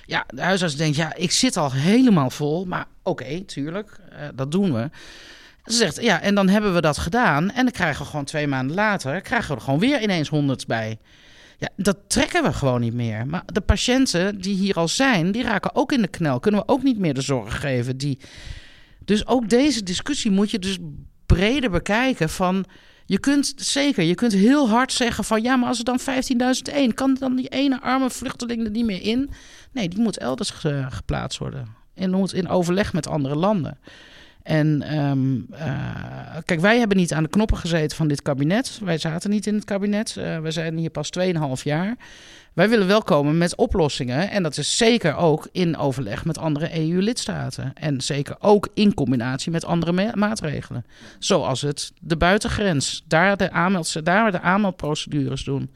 Ja, 0.06 0.26
de 0.28 0.42
huisarts 0.42 0.76
denkt, 0.76 0.96
ja, 0.96 1.16
ik 1.16 1.32
zit 1.32 1.58
al 1.58 1.72
helemaal 1.72 2.30
vol. 2.30 2.66
Maar 2.66 2.86
oké, 3.04 3.42
tuurlijk, 3.42 4.00
eh, 4.10 4.28
dat 4.36 4.52
doen 4.52 4.74
we. 4.74 4.90
Ze 5.66 5.76
zegt, 5.76 6.02
ja, 6.02 6.22
en 6.22 6.36
dan 6.36 6.50
hebben 6.50 6.74
we 6.74 6.82
dat 6.82 6.98
gedaan... 6.98 7.52
en 7.52 7.64
dan 7.64 7.74
krijgen 7.74 8.04
we 8.04 8.10
gewoon 8.10 8.26
twee 8.26 8.48
maanden 8.48 8.76
later... 8.76 9.22
krijgen 9.22 9.50
we 9.50 9.56
er 9.56 9.62
gewoon 9.62 9.80
weer 9.80 10.02
ineens 10.02 10.30
honderd 10.30 10.68
bij... 10.68 11.00
Ja, 11.62 11.70
dat 11.76 11.98
trekken 12.08 12.44
we 12.44 12.54
gewoon 12.54 12.82
niet 12.82 12.94
meer. 12.94 13.28
Maar 13.28 13.44
de 13.46 13.62
patiënten 13.62 14.42
die 14.42 14.56
hier 14.56 14.76
al 14.76 14.88
zijn, 14.88 15.32
die 15.32 15.44
raken 15.44 15.76
ook 15.76 15.92
in 15.92 16.02
de 16.02 16.08
knel. 16.08 16.40
Kunnen 16.40 16.62
we 16.62 16.68
ook 16.68 16.84
niet 16.84 16.98
meer 16.98 17.14
de 17.14 17.22
zorg 17.22 17.60
geven. 17.60 17.98
Die... 17.98 18.20
Dus 19.06 19.28
ook 19.28 19.50
deze 19.50 19.84
discussie 19.84 20.32
moet 20.32 20.52
je 20.52 20.60
dus 20.60 20.78
breder 21.26 21.70
bekijken 21.70 22.30
van... 22.30 22.66
Je 23.06 23.20
kunt 23.20 23.54
zeker, 23.56 24.04
je 24.04 24.16
kunt 24.16 24.34
heel 24.34 24.70
hard 24.70 24.92
zeggen 24.92 25.24
van... 25.24 25.42
ja, 25.42 25.56
maar 25.56 25.68
als 25.68 25.80
er 25.80 25.86
dan 25.86 26.00
15.001, 26.00 26.94
kan 26.94 27.14
dan 27.20 27.36
die 27.36 27.48
ene 27.50 27.82
arme 27.82 28.10
vluchteling 28.10 28.64
er 28.64 28.72
niet 28.72 28.86
meer 28.86 29.02
in? 29.02 29.30
Nee, 29.72 29.90
die 29.90 30.00
moet 30.00 30.18
elders 30.18 30.50
ge- 30.50 30.86
geplaatst 30.90 31.40
worden. 31.40 31.68
En 31.94 32.12
moet 32.12 32.34
in 32.34 32.48
overleg 32.48 32.94
met 32.94 33.08
andere 33.08 33.36
landen. 33.36 33.78
En 34.44 34.82
ehm, 34.82 35.40
eh, 35.52 36.38
kijk, 36.46 36.60
wij 36.60 36.80
hebben 36.80 36.98
niet 36.98 37.14
aan 37.14 37.24
de 37.24 37.30
knoppen 37.30 37.58
gezeten 37.58 37.98
van 37.98 38.08
dit 38.08 38.22
kabinet. 38.22 38.80
Wij 38.84 38.98
zaten 38.98 39.30
niet 39.30 39.48
in 39.48 39.56
het 39.56 39.66
kabinet. 39.66 40.18
Eh 40.18 40.40
wij 40.40 40.52
zijn 40.52 40.78
hier 40.78 40.90
pas 40.90 41.10
2,5 41.10 41.64
jaar. 41.64 41.96
Wij 42.54 42.70
willen 42.70 42.88
wel 42.88 43.02
komen 43.04 43.38
met 43.38 43.56
oplossingen. 43.56 44.30
En 44.30 44.44
dat 44.44 44.58
is 44.58 44.78
zeker 44.78 45.16
ook 45.16 45.48
in 45.52 45.78
overleg 45.78 46.26
met 46.26 46.38
andere 46.38 46.80
EU-lidstaten. 46.80 47.72
En 47.74 48.02
zeker 48.02 48.36
ook 48.40 48.70
in 48.74 48.94
combinatie 48.94 49.52
met 49.52 49.66
andere 49.66 49.92
ma- 49.92 50.12
maatregelen. 50.16 50.86
Zoals 51.20 51.62
het 51.62 51.92
de 52.02 52.18
buitengrens. 52.18 53.04
Daar 53.08 53.38
de, 53.38 53.52
aanmeld, 53.52 54.06
daar 54.06 54.32
de 54.32 54.42
aanmeldprocedures 54.42 55.44
doen. 55.44 55.72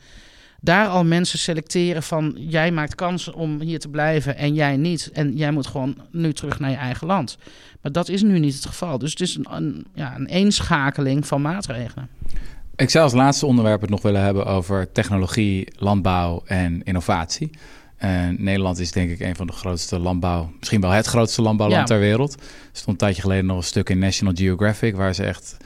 daar 0.61 0.87
al 0.87 1.03
mensen 1.05 1.39
selecteren 1.39 2.03
van 2.03 2.35
jij 2.37 2.71
maakt 2.71 2.95
kans 2.95 3.31
om 3.31 3.61
hier 3.61 3.79
te 3.79 3.89
blijven 3.89 4.37
en 4.37 4.53
jij 4.53 4.77
niet. 4.77 5.09
En 5.13 5.35
jij 5.35 5.51
moet 5.51 5.67
gewoon 5.67 5.97
nu 6.11 6.33
terug 6.33 6.59
naar 6.59 6.69
je 6.69 6.75
eigen 6.75 7.07
land. 7.07 7.37
Maar 7.85 7.93
dat 7.93 8.09
is 8.09 8.21
nu 8.21 8.39
niet 8.39 8.53
het 8.53 8.65
geval. 8.65 8.97
Dus 8.97 9.11
het 9.11 9.21
is 9.21 9.35
een, 9.35 9.45
een, 9.49 9.85
ja, 9.93 10.15
een 10.15 10.25
eenschakeling 10.25 11.27
van 11.27 11.41
maatregelen. 11.41 12.09
Ik 12.75 12.89
zou 12.89 13.03
als 13.03 13.13
laatste 13.13 13.45
onderwerp 13.45 13.81
het 13.81 13.89
nog 13.89 14.01
willen 14.01 14.21
hebben 14.21 14.45
over 14.45 14.91
technologie, 14.91 15.67
landbouw 15.75 16.41
en 16.45 16.83
innovatie. 16.83 17.49
En 17.97 18.35
Nederland 18.39 18.79
is 18.79 18.91
denk 18.91 19.09
ik 19.09 19.19
een 19.19 19.35
van 19.35 19.47
de 19.47 19.53
grootste 19.53 19.99
landbouw, 19.99 20.51
misschien 20.59 20.81
wel 20.81 20.89
het 20.89 21.05
grootste 21.05 21.41
landbouwland 21.41 21.87
Ja. 21.89 21.95
ter 21.95 22.03
wereld. 22.03 22.33
Er 22.33 22.39
stond 22.71 22.87
een 22.87 22.97
tijdje 22.97 23.21
geleden 23.21 23.45
nog 23.45 23.57
een 23.57 23.63
stuk 23.63 23.89
in 23.89 23.99
National 23.99 24.33
Geographic 24.35 24.95
waar 24.95 25.13
ze 25.13 25.23
echt 25.23 25.57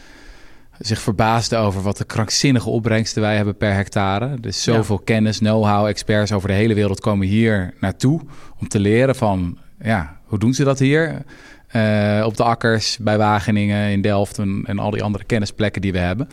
zich 0.80 1.00
verbaasden 1.00 1.60
over 1.60 1.82
wat 1.82 1.98
de 1.98 2.06
krankzinnige 2.06 2.70
opbrengsten 2.70 3.22
wij 3.22 3.36
hebben 3.36 3.58
per 3.58 3.74
hectare. 3.74 4.40
Dus 4.40 4.64
zoveel 4.64 5.00
kennis, 5.00 5.38
know-how, 5.38 5.88
experts 5.88 6.32
over 6.32 6.48
de 6.48 6.54
hele 6.56 6.74
wereld 6.74 7.00
komen 7.00 7.28
hier 7.28 7.74
naartoe 7.80 8.22
om 8.60 8.68
te 8.68 8.80
leren 8.80 9.16
van, 9.16 9.58
ja, 9.82 10.18
hoe 10.24 10.40
doen 10.40 10.54
ze 10.54 10.64
dat 10.64 10.80
hier? 10.80 11.24
Eh, 11.70 12.24
op 12.26 12.38
de 12.38 12.44
akkers, 12.44 12.98
bij 12.98 13.18
Wageningen, 13.18 13.92
in 13.92 14.02
Delft 14.02 14.38
en, 14.38 14.80
al 14.80 14.92
die 14.92 15.04
andere 15.04 15.24
kennisplekken 15.24 15.82
die 15.82 15.92
we 15.92 15.98
hebben. 15.98 16.30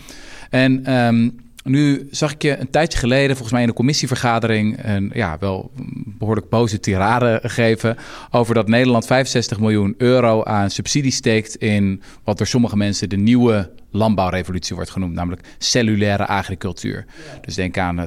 En 0.50 0.84
ehm, 0.84 1.28
nu 1.64 2.08
zag 2.10 2.32
ik 2.32 2.42
je 2.42 2.56
een 2.58 2.70
tijdje 2.70 2.98
geleden, 2.98 3.30
volgens 3.30 3.52
mij 3.52 3.62
in 3.62 3.68
een 3.68 3.74
commissievergadering, 3.74 4.78
een 4.84 5.10
ja, 5.14 5.36
wel 5.40 5.70
behoorlijk 6.18 6.48
boze 6.48 6.80
tirade 6.80 7.40
geven 7.42 7.96
over 8.30 8.54
dat 8.54 8.68
Nederland 8.68 9.06
65 9.06 9.60
miljoen 9.60 9.94
euro 9.98 10.42
aan 10.42 10.70
subsidie 10.70 11.12
steekt 11.12 11.56
in 11.56 12.02
wat 12.24 12.38
door 12.38 12.46
sommige 12.46 12.76
mensen 12.76 13.08
de 13.08 13.16
nieuwe 13.16 13.70
landbouwrevolutie 13.96 14.74
wordt 14.74 14.90
genoemd, 14.90 15.14
namelijk 15.14 15.42
cellulaire 15.58 16.26
agricultuur. 16.26 17.04
Dus 17.40 17.54
denk 17.54 17.78
aan 17.78 18.00
eh, 18.00 18.04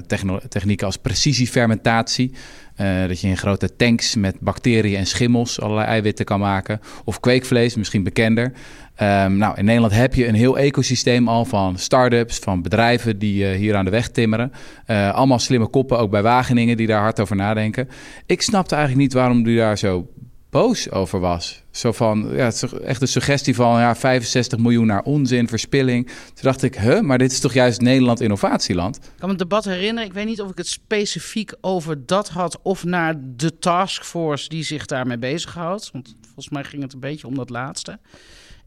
technieken 0.50 0.86
als 0.86 0.98
precisiefermentatie, 0.98 2.34
eh, 2.76 3.08
dat 3.08 3.22
je 3.22 3.28
in 3.28 3.38
grote 3.38 3.76
tanks 3.76 4.16
met 4.16 4.40
bacteriën 4.40 4.98
en 4.98 5.06
schimmels 5.06 5.62
allerlei 5.62 5.88
eiwitten 5.88 6.26
kan 6.26 6.40
maken, 6.40 6.82
of 7.04 7.20
kweekvlees, 7.20 7.76
misschien 7.76 8.04
bekender. 8.04 8.54
Ehm, 8.96 9.38
nou, 9.38 9.58
in 9.58 9.66
Nederland 9.66 9.94
heb 9.94 10.14
je 10.14 10.28
een 10.28 10.36
heel 10.36 10.58
ecosysteem 10.58 11.28
al 11.28 11.46
van 11.46 11.78
start-ups, 11.78 12.38
van 12.38 12.62
bedrijven 12.62 13.20
die 13.20 13.50
eh, 13.50 13.58
hier 13.58 13.76
aan 13.76 13.86
de 13.86 13.92
weg 13.92 14.10
timmeren. 14.10 14.52
Allemaal 14.88 15.40
slimme 15.40 15.68
koppen, 15.68 16.00
ook 16.00 16.12
bij 16.12 16.22
Wageningen, 16.22 16.78
die 16.78 16.88
daar 16.88 17.02
hard 17.02 17.20
over 17.20 17.36
nadenken. 17.36 17.90
Ik 18.26 18.42
snapte 18.42 18.76
eigenlijk 18.76 19.04
niet 19.04 19.14
waarom 19.14 19.46
u 19.46 19.56
daar 19.56 19.78
zo 19.78 20.08
boos 20.50 20.92
over 20.92 21.20
was. 21.20 21.64
Zo 21.72 21.92
van, 21.92 22.30
ja, 22.32 22.44
het 22.44 22.54
is 22.54 22.74
echt 22.74 23.02
een 23.02 23.08
suggestie 23.08 23.56
van 23.56 23.80
ja, 23.80 23.96
65 23.96 24.60
miljoen 24.60 24.86
naar 24.86 25.04
onzin, 25.04 25.48
verspilling. 25.48 26.06
Toen 26.08 26.16
dacht 26.42 26.64
ik, 26.64 26.76
huh, 26.76 27.00
maar 27.00 27.18
dit 27.18 27.32
is 27.32 27.40
toch 27.40 27.54
juist 27.54 27.82
Nederland 27.82 28.22
innovatieland? 28.22 28.96
Ik 28.96 29.02
kan 29.04 29.30
me 29.30 29.30
het 29.30 29.38
debat 29.38 29.66
herinneren. 29.66 30.10
Ik 30.10 30.14
weet 30.14 30.26
niet 30.26 30.42
of 30.42 30.50
ik 30.50 30.58
het 30.58 30.68
specifiek 30.68 31.54
over 31.62 32.06
dat 32.06 32.30
had 32.30 32.60
of 32.62 32.84
naar 32.84 33.16
de 33.20 33.60
taskforce 33.60 34.50
die 34.50 34.64
zich 34.64 34.86
daarmee 34.86 35.18
bezighoudt. 35.18 35.90
Want 35.92 36.16
volgens 36.22 36.50
mij 36.50 36.64
ging 36.64 36.82
het 36.82 36.94
een 36.94 37.00
beetje 37.00 37.28
om 37.28 37.36
dat 37.36 37.50
laatste. 37.50 38.00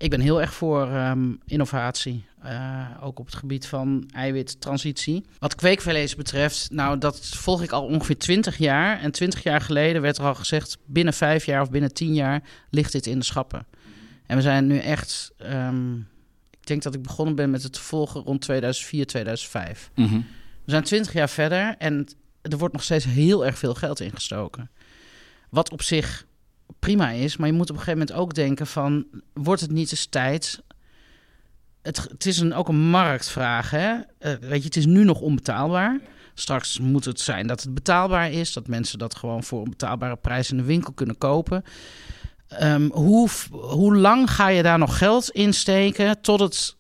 Ik 0.03 0.11
ben 0.11 0.21
heel 0.21 0.41
erg 0.41 0.55
voor 0.55 0.89
ehm, 0.89 1.33
innovatie. 1.47 2.25
eh, 2.43 2.87
ook 3.01 3.19
op 3.19 3.27
het 3.27 3.35
gebied 3.35 3.67
van 3.67 4.09
eiwittransitie. 4.15 5.25
Wat 5.39 5.55
kweekvlees 5.55 6.15
betreft, 6.15 6.71
nou 6.71 6.99
dat 6.99 7.27
volg 7.27 7.63
ik 7.63 7.71
al 7.71 7.85
ongeveer 7.85 8.19
20 8.19 8.59
jaar. 8.59 9.01
En 9.01 9.13
20 9.13 9.43
jaar 9.43 9.61
geleden 9.61 10.03
werd 10.03 10.19
er 10.19 10.25
al 10.25 10.35
gezegd, 10.35 10.79
binnen 10.87 11.15
vijf 11.15 11.45
jaar 11.45 11.63
of 11.63 11.71
binnen 11.71 11.95
10 11.95 12.15
jaar 12.15 12.43
ligt 12.71 12.93
dit 12.93 13.07
in 13.07 13.19
de 13.19 13.25
schappen. 13.25 13.67
En 14.27 14.37
we 14.37 14.43
zijn 14.43 14.67
nu 14.67 14.79
echt, 14.79 15.33
ehm, 15.37 15.97
ik 16.51 16.67
denk 16.67 16.83
dat 16.83 16.95
ik 16.95 17.03
begonnen 17.03 17.35
ben 17.35 17.51
met 17.51 17.63
het 17.63 17.79
volgen 17.79 18.21
rond 18.21 18.41
2004, 18.41 19.07
2005. 19.07 19.91
We 20.65 20.71
zijn 20.71 20.83
20 20.83 21.13
jaar 21.13 21.29
verder 21.29 21.75
en 21.79 22.07
er 22.43 22.59
wordt 22.59 22.75
nog 22.75 22.83
steeds 22.83 23.05
heel 23.05 23.47
erg 23.47 23.59
veel 23.59 23.75
geld 23.75 24.01
ingestoken. 24.01 24.71
Wat 25.49 25.71
op 25.71 25.83
zich 25.83 26.27
prima 26.79 27.11
is, 27.11 27.37
maar 27.37 27.49
je 27.49 27.55
moet 27.55 27.71
op 27.71 27.77
een 27.77 27.83
gegeven 27.83 27.99
moment 27.99 28.19
ook 28.19 28.35
denken 28.35 28.67
van... 28.67 29.07
wordt 29.33 29.61
het 29.61 29.71
niet 29.71 29.91
eens 29.91 30.07
tijd... 30.07 30.63
Het, 31.83 31.97
het 31.97 32.27
is 32.27 32.39
een, 32.39 32.55
ook 32.55 32.69
een 32.69 32.91
marktvraag, 32.91 33.71
hè? 33.71 33.95
Eh, 34.19 34.33
weet 34.41 34.59
je, 34.59 34.65
het 34.65 34.77
is 34.77 34.87
nu 34.87 35.05
nog 35.05 35.21
onbetaalbaar. 35.21 36.01
Straks 36.35 36.79
moet 36.79 37.05
het 37.05 37.21
zijn 37.21 37.47
dat 37.47 37.63
het 37.63 37.75
betaalbaar 37.75 38.31
is. 38.31 38.53
Dat 38.53 38.67
mensen 38.67 38.99
dat 38.99 39.15
gewoon 39.15 39.43
voor 39.43 39.63
een 39.63 39.71
betaalbare 39.71 40.17
prijs 40.17 40.51
in 40.51 40.57
de 40.57 40.63
winkel 40.63 40.93
kunnen 40.93 41.19
kopen. 41.19 41.65
Ehm, 42.49 42.89
hoe, 42.91 43.29
hoe 43.51 43.97
lang 43.97 44.31
ga 44.31 44.49
je 44.49 44.63
daar 44.63 44.79
nog 44.79 44.99
geld 44.99 45.31
in 45.31 45.55
steken 45.55 46.21
tot 46.21 46.41
het, 46.41 46.77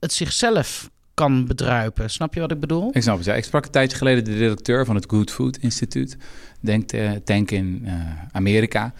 het 0.00 0.12
zichzelf 0.12 0.90
kan 1.18 1.46
bedruipen? 1.46 2.10
Snap 2.10 2.34
je 2.34 2.40
wat 2.40 2.50
ik 2.50 2.60
bedoel? 2.60 2.90
Ik 2.92 3.02
snap 3.02 3.16
het. 3.16 3.26
Ja. 3.26 3.34
Ik 3.34 3.44
sprak 3.44 3.64
een 3.64 3.70
tijdje 3.70 3.96
geleden 3.96 4.24
de 4.24 4.36
directeur 4.36 4.84
van 4.84 4.94
het 4.94 5.04
Good 5.08 5.30
Food 5.30 5.56
Instituut, 5.56 6.16
denk, 6.60 6.92
eh, 6.92 7.10
tank 7.24 7.50
in 7.50 7.82
eh, 7.84 7.92
Amerika, 8.32 8.92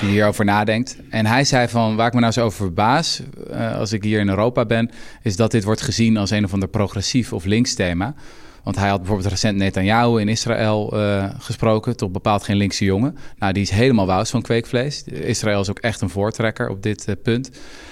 die 0.00 0.08
hierover 0.08 0.44
nadenkt. 0.44 0.96
En 1.10 1.26
hij 1.26 1.44
zei 1.44 1.68
van, 1.68 1.96
waar 1.96 2.06
ik 2.06 2.14
me 2.14 2.20
nou 2.20 2.32
zo 2.32 2.44
over 2.44 2.58
verbaas, 2.58 3.22
eh, 3.50 3.78
als 3.78 3.92
ik 3.92 4.02
hier 4.02 4.20
in 4.20 4.28
Europa 4.28 4.64
ben, 4.64 4.90
is 5.22 5.36
dat 5.36 5.50
dit 5.50 5.64
wordt 5.64 5.82
gezien 5.82 6.16
als 6.16 6.30
een 6.30 6.44
of 6.44 6.52
ander 6.52 6.68
progressief 6.68 7.32
of 7.32 7.44
links 7.44 7.74
thema. 7.74 8.14
Want 8.66 8.78
hij 8.78 8.88
had 8.88 8.98
bijvoorbeeld 8.98 9.30
recent 9.30 9.56
Netanyahu 9.56 10.20
in 10.20 10.28
Israël 10.28 10.92
eh, 10.92 11.30
gesproken, 11.38 11.96
toch 11.96 12.10
bepaald 12.10 12.42
geen 12.42 12.56
linkse 12.56 12.84
jongen. 12.84 13.16
Nou, 13.38 13.52
die 13.52 13.62
is 13.62 13.70
helemaal 13.70 14.06
wous 14.06 14.30
van 14.30 14.42
kweekvlees. 14.42 15.04
Israël 15.04 15.60
is 15.60 15.70
ook 15.70 15.78
echt 15.78 16.00
een 16.00 16.10
voortrekker 16.10 16.68
op 16.68 16.82
dit 16.82 17.04
eh, 17.04 17.14
punt. 17.22 17.50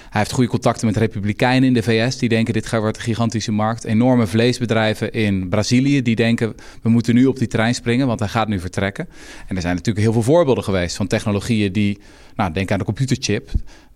Hij 0.09 0.23
heeft 0.23 0.31
goede 0.31 0.49
contacten 0.49 0.85
met 0.85 0.97
republikeinen 0.97 1.67
in 1.67 1.73
de 1.73 1.83
VS. 1.83 2.17
Die 2.17 2.29
denken 2.29 2.53
dit 2.53 2.69
wordt 2.69 2.97
een 2.97 3.03
gigantische 3.03 3.51
markt. 3.51 3.83
Enorme 3.83 4.27
vleesbedrijven 4.27 5.11
in 5.11 5.49
Brazilië. 5.49 6.01
Die 6.01 6.15
denken 6.15 6.55
we 6.81 6.89
moeten 6.89 7.15
nu 7.15 7.25
op 7.25 7.37
die 7.37 7.47
trein 7.47 7.75
springen. 7.75 8.07
Want 8.07 8.19
hij 8.19 8.29
gaat 8.29 8.47
nu 8.47 8.59
vertrekken. 8.59 9.07
En 9.47 9.55
er 9.55 9.61
zijn 9.61 9.75
natuurlijk 9.75 10.05
heel 10.05 10.13
veel 10.13 10.33
voorbeelden 10.33 10.63
geweest 10.63 10.95
van 10.95 11.07
technologieën 11.07 11.71
die... 11.71 11.99
Nou, 12.35 12.53
denk 12.53 12.71
aan 12.71 12.79
de 12.79 12.85
computerchip. 12.85 13.49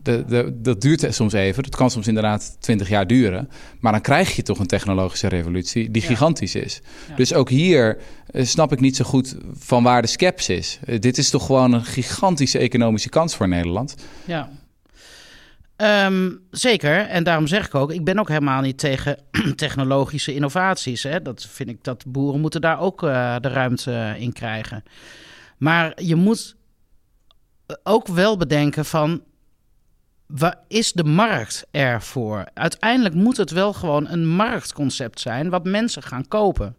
De, 0.04 0.26
de, 0.28 0.58
dat 0.62 0.82
duurt 0.82 1.06
soms 1.10 1.34
even. 1.34 1.64
Dat 1.64 1.76
kan 1.76 1.92
soms 1.92 2.08
inderdaad 2.08 2.56
20 2.60 2.90
jaar 2.90 3.08
duren. 3.08 3.50
Maar 3.80 3.92
dan 3.92 4.02
krijg 4.02 4.36
je 4.36 4.42
toch 4.42 4.60
een 4.60 4.68
technologische 4.68 5.28
revolutie 5.28 5.92
die 5.92 6.02
Ja. 6.02 6.08
gigantisch 6.08 6.56
is. 6.56 6.82
Ja. 7.10 7.16
Dus 7.16 7.34
ook 7.34 7.50
hier 7.50 7.98
eh, 8.28 8.46
snap 8.46 8.72
ik 8.72 8.80
niet 8.80 8.96
zo 8.96 9.06
goed 9.06 9.36
van 9.54 9.84
waar 9.84 10.02
de 10.02 10.08
sceptisch 10.08 10.50
is. 10.50 10.80
Eh, 10.86 11.00
dit 11.00 11.18
is 11.18 11.30
toch 11.30 11.46
gewoon 11.46 11.74
een 11.74 11.86
gigantische 11.86 12.58
economische 12.60 13.10
kans 13.10 13.36
voor 13.36 13.48
Nederland. 13.48 13.96
Ja. 14.26 14.50
Ehm, 15.76 16.32
zeker, 16.52 17.00
en 17.08 17.24
daarom 17.24 17.48
zeg 17.48 17.66
ik 17.66 17.76
ook, 17.76 17.92
ik 17.92 18.04
ben 18.04 18.20
ook 18.20 18.28
helemaal 18.28 18.62
niet 18.62 18.78
tegen 18.78 19.18
technologische 19.56 20.34
innovaties. 20.34 21.04
Hè. 21.04 21.22
Dat 21.22 21.48
vind 21.52 21.70
ik 21.70 21.84
dat 21.84 22.04
boeren 22.08 22.42
moeten 22.42 22.62
daar 22.62 22.80
ook 22.80 23.04
eh, 23.04 23.36
de 23.40 23.48
ruimte 23.50 24.16
in 24.18 24.34
krijgen. 24.34 24.84
Maar 25.58 26.02
je 26.04 26.16
moet 26.16 26.56
ook 27.84 28.08
wel 28.08 28.38
bedenken 28.38 28.86
van, 28.86 29.22
waar 30.34 30.58
is 30.68 30.92
de 30.92 31.04
markt 31.04 31.66
ervoor? 31.72 32.46
Uiteindelijk 32.54 33.16
moet 33.16 33.38
het 33.38 33.52
wel 33.52 33.74
gewoon 33.74 34.08
een 34.08 34.28
marktconcept 34.28 35.20
zijn 35.20 35.50
wat 35.50 35.64
mensen 35.64 36.04
gaan 36.04 36.28
kopen. 36.28 36.76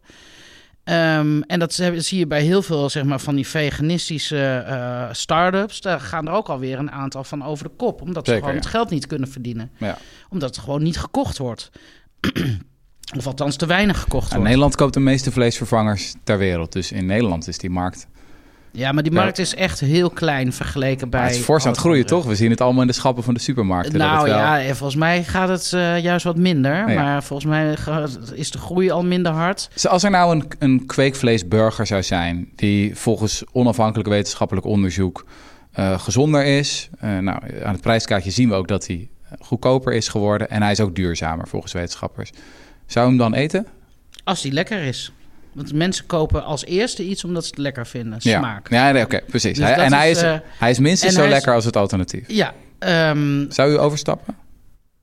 Ehm, 0.84 1.40
en 1.40 1.58
dat 1.58 1.72
zie 1.72 2.18
je 2.18 2.26
bij 2.26 2.42
heel 2.42 2.62
veel 2.62 2.90
zeg 2.90 3.04
maar, 3.04 3.20
van 3.20 3.34
die 3.34 3.46
veganistische 3.46 4.64
eh 4.66 5.08
start-ups. 5.12 5.80
Daar 5.80 6.00
gaan 6.00 6.28
er 6.28 6.32
ook 6.32 6.48
alweer 6.48 6.78
een 6.78 6.90
aantal 6.90 7.24
van 7.24 7.44
over 7.44 7.64
de 7.64 7.74
kop. 7.76 8.02
Omdat 8.02 8.26
ze 8.26 8.34
gewoon 8.34 8.50
ja. 8.50 8.56
het 8.56 8.66
geld 8.66 8.90
niet 8.90 9.06
kunnen 9.06 9.28
verdienen. 9.28 9.70
Ja. 9.76 9.98
Omdat 10.28 10.54
het 10.54 10.64
gewoon 10.64 10.82
niet 10.82 10.98
gekocht 10.98 11.38
wordt. 11.38 11.70
of 13.16 13.26
althans 13.26 13.56
te 13.56 13.66
weinig 13.66 14.00
gekocht 14.00 14.24
Ja, 14.24 14.30
wordt. 14.30 14.44
Nederland 14.44 14.76
koopt 14.76 14.94
de 14.94 15.00
meeste 15.00 15.32
vleesvervangers 15.32 16.14
ter 16.24 16.38
wereld. 16.38 16.72
Dus 16.72 16.92
in 16.92 17.06
Nederland 17.06 17.48
is 17.48 17.58
die 17.58 17.70
markt. 17.70 18.06
Ja, 18.72 18.92
maar 18.92 19.02
die 19.02 19.12
markt 19.12 19.38
is 19.38 19.54
echt 19.54 19.80
heel 19.80 20.10
klein 20.10 20.52
vergeleken 20.52 21.10
bij... 21.10 21.20
Maar 21.20 21.28
het 21.28 21.38
is 21.38 21.44
fors 21.44 21.64
aan 21.64 21.70
het 21.70 21.80
groeien, 21.80 22.06
toch? 22.06 22.24
We 22.24 22.34
zien 22.34 22.50
het 22.50 22.60
allemaal 22.60 22.80
in 22.82 22.86
de 22.86 22.92
schappen 22.94 23.24
van 23.24 23.34
de 23.34 23.40
supermarkten. 23.40 23.98
Nou 23.98 24.24
wel- 24.26 24.36
ja, 24.36 24.60
en 24.60 24.76
volgens 24.76 24.98
mij 24.98 25.24
gaat 25.24 25.48
het 25.48 25.72
eh, 25.72 25.98
juist 26.02 26.24
wat 26.24 26.36
minder. 26.36 26.90
ja. 26.90 27.02
Maar 27.02 27.22
volgens 27.22 27.48
mij 27.48 27.76
is 28.34 28.50
de 28.50 28.58
groei 28.58 28.90
al 28.90 29.04
minder 29.04 29.32
hard. 29.32 29.68
Dus 29.72 29.86
als 29.88 30.02
er 30.02 30.10
nou 30.10 30.34
een, 30.36 30.44
een 30.58 30.86
kweekvleesburger 30.86 31.86
zou 31.86 32.02
zijn... 32.02 32.48
die 32.56 32.96
volgens 32.96 33.44
onafhankelijk 33.52 34.08
wetenschappelijk 34.08 34.66
onderzoek 34.66 35.24
eh, 35.72 35.98
gezonder 36.00 36.44
is... 36.44 36.88
eh, 37.00 37.18
nou, 37.18 37.38
aan 37.64 37.72
het 37.72 37.80
prijskaartje 37.80 38.30
zien 38.30 38.48
we 38.48 38.54
ook 38.54 38.68
dat 38.68 38.86
hij 38.86 39.08
goedkoper 39.40 39.92
is 39.92 40.08
geworden... 40.08 40.50
en 40.50 40.62
hij 40.62 40.70
is 40.72 40.80
ook 40.80 40.94
duurzamer 40.94 41.48
volgens 41.48 41.72
wetenschappers. 41.72 42.30
Zou 42.86 43.04
je 43.04 43.10
hem 43.10 43.20
dan 43.20 43.34
eten? 43.34 43.66
Als 44.24 44.42
die 44.42 44.52
lekker 44.52 44.82
is. 44.82 45.12
Want 45.52 45.72
mensen 45.72 46.06
kopen 46.06 46.44
als 46.44 46.64
eerste 46.64 47.04
iets 47.04 47.24
omdat 47.24 47.44
ze 47.44 47.50
het 47.50 47.58
lekker 47.58 47.86
vinden. 47.86 48.18
Ja, 48.22 48.38
Smaak. 48.38 48.70
ja 48.70 48.90
nee, 48.90 49.02
oké, 49.04 49.20
precies. 49.28 49.56
Dus 49.58 49.66
Hij- 49.66 49.74
en 49.76 49.92
hij 49.92 50.10
is, 50.10 50.16
is, 50.16 50.22
eh, 50.22 50.34
hij 50.58 50.70
is 50.70 50.78
minstens 50.78 51.14
en 51.14 51.18
zo 51.20 51.24
is- 51.26 51.32
lekker 51.32 51.54
als 51.54 51.64
het 51.64 51.76
alternatief. 51.76 52.24
Ja, 52.28 52.54
ehm, 52.78 53.44
Zou 53.50 53.70
u 53.72 53.78
overstappen? 53.78 54.34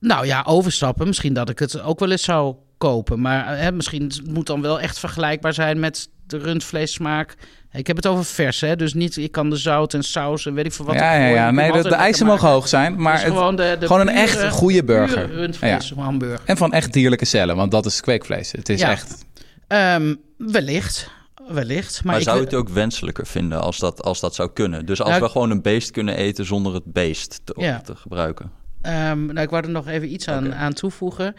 nou 0.00 0.26
ja, 0.26 0.44
overstappen. 0.46 1.06
Misschien 1.06 1.32
dat 1.32 1.48
ik 1.50 1.58
het 1.58 1.80
ook 1.82 1.98
wel 2.00 2.10
eens 2.10 2.22
zou 2.24 2.54
kopen. 2.78 3.20
Maar 3.20 3.46
eh, 3.54 3.60
hè, 3.60 3.72
misschien 3.72 4.02
het 4.02 4.26
moet 4.26 4.46
dan 4.46 4.62
wel 4.62 4.80
echt 4.80 4.98
vergelijkbaar 4.98 5.54
zijn 5.54 5.78
met 5.80 6.08
de 6.26 6.38
rundvleessmaak. 6.38 7.34
Ik 7.72 7.86
heb 7.86 7.96
het 7.96 8.06
over 8.06 8.24
vers, 8.24 8.60
hè? 8.60 8.76
dus 8.76 8.94
niet 8.94 9.16
ik 9.16 9.32
kan 9.32 9.50
de 9.50 9.56
zout 9.56 9.94
en 9.94 10.02
saus 10.02 10.46
en 10.46 10.54
weet 10.54 10.64
ik 10.66 10.72
veel 10.72 10.84
wat. 10.84 10.94
ja, 10.94 11.14
ja, 11.14 11.26
ja. 11.26 11.50
Nee, 11.50 11.72
de, 11.72 11.82
de 11.82 11.94
eisen 11.94 12.26
mogen 12.26 12.48
hoog 12.48 12.68
zijn, 12.68 13.00
maar 13.02 13.12
Dus 13.12 13.22
het- 13.22 13.32
gewoon, 13.32 13.56
de, 13.56 13.76
de 13.80 13.86
gewoon 13.86 14.00
een 14.00 14.06
pure- 14.14 14.20
echt 14.20 14.48
goede 14.48 14.84
burger. 14.84 15.30
rundvlees 15.30 15.92
hamburger. 15.96 16.40
en 16.44 16.56
van 16.56 16.72
echt 16.72 16.92
dierlijke 16.92 17.24
cellen, 17.24 17.56
want 17.56 17.70
dat 17.70 17.86
is 17.86 18.00
kweekvlees. 18.00 18.52
Het 18.52 18.68
is 18.68 18.80
Ja. 18.80 18.90
echt... 18.90 19.24
Ehm, 19.68 20.14
wellicht. 20.36 21.10
wellicht. 21.48 22.04
Maar, 22.04 22.12
Maar, 22.14 22.22
zou 22.22 22.38
je 22.38 22.44
het 22.44 22.54
ook 22.54 22.68
wenselijker 22.68 23.26
vinden 23.26 23.60
als 23.60 23.78
dat, 23.78 24.02
als 24.02 24.20
dat 24.20 24.34
zou 24.34 24.50
kunnen? 24.52 24.86
Dus 24.86 25.00
als 25.00 25.08
Nou, 25.10 25.22
we 25.22 25.28
gewoon 25.28 25.50
een 25.50 25.62
beest 25.62 25.90
kunnen 25.90 26.16
eten 26.16 26.44
zonder 26.44 26.74
het 26.74 26.84
beest 26.92 27.40
te, 27.44 27.54
Ja. 27.56 27.80
te 27.80 27.96
gebruiken. 27.96 28.50
Ehm, 28.82 29.26
nou, 29.26 29.40
ik 29.40 29.50
wou 29.50 29.64
er 29.64 29.70
nog 29.70 29.88
even 29.88 30.12
iets 30.12 30.28
aan, 30.28 30.54
aan 30.54 30.72
toevoegen. 30.72 31.34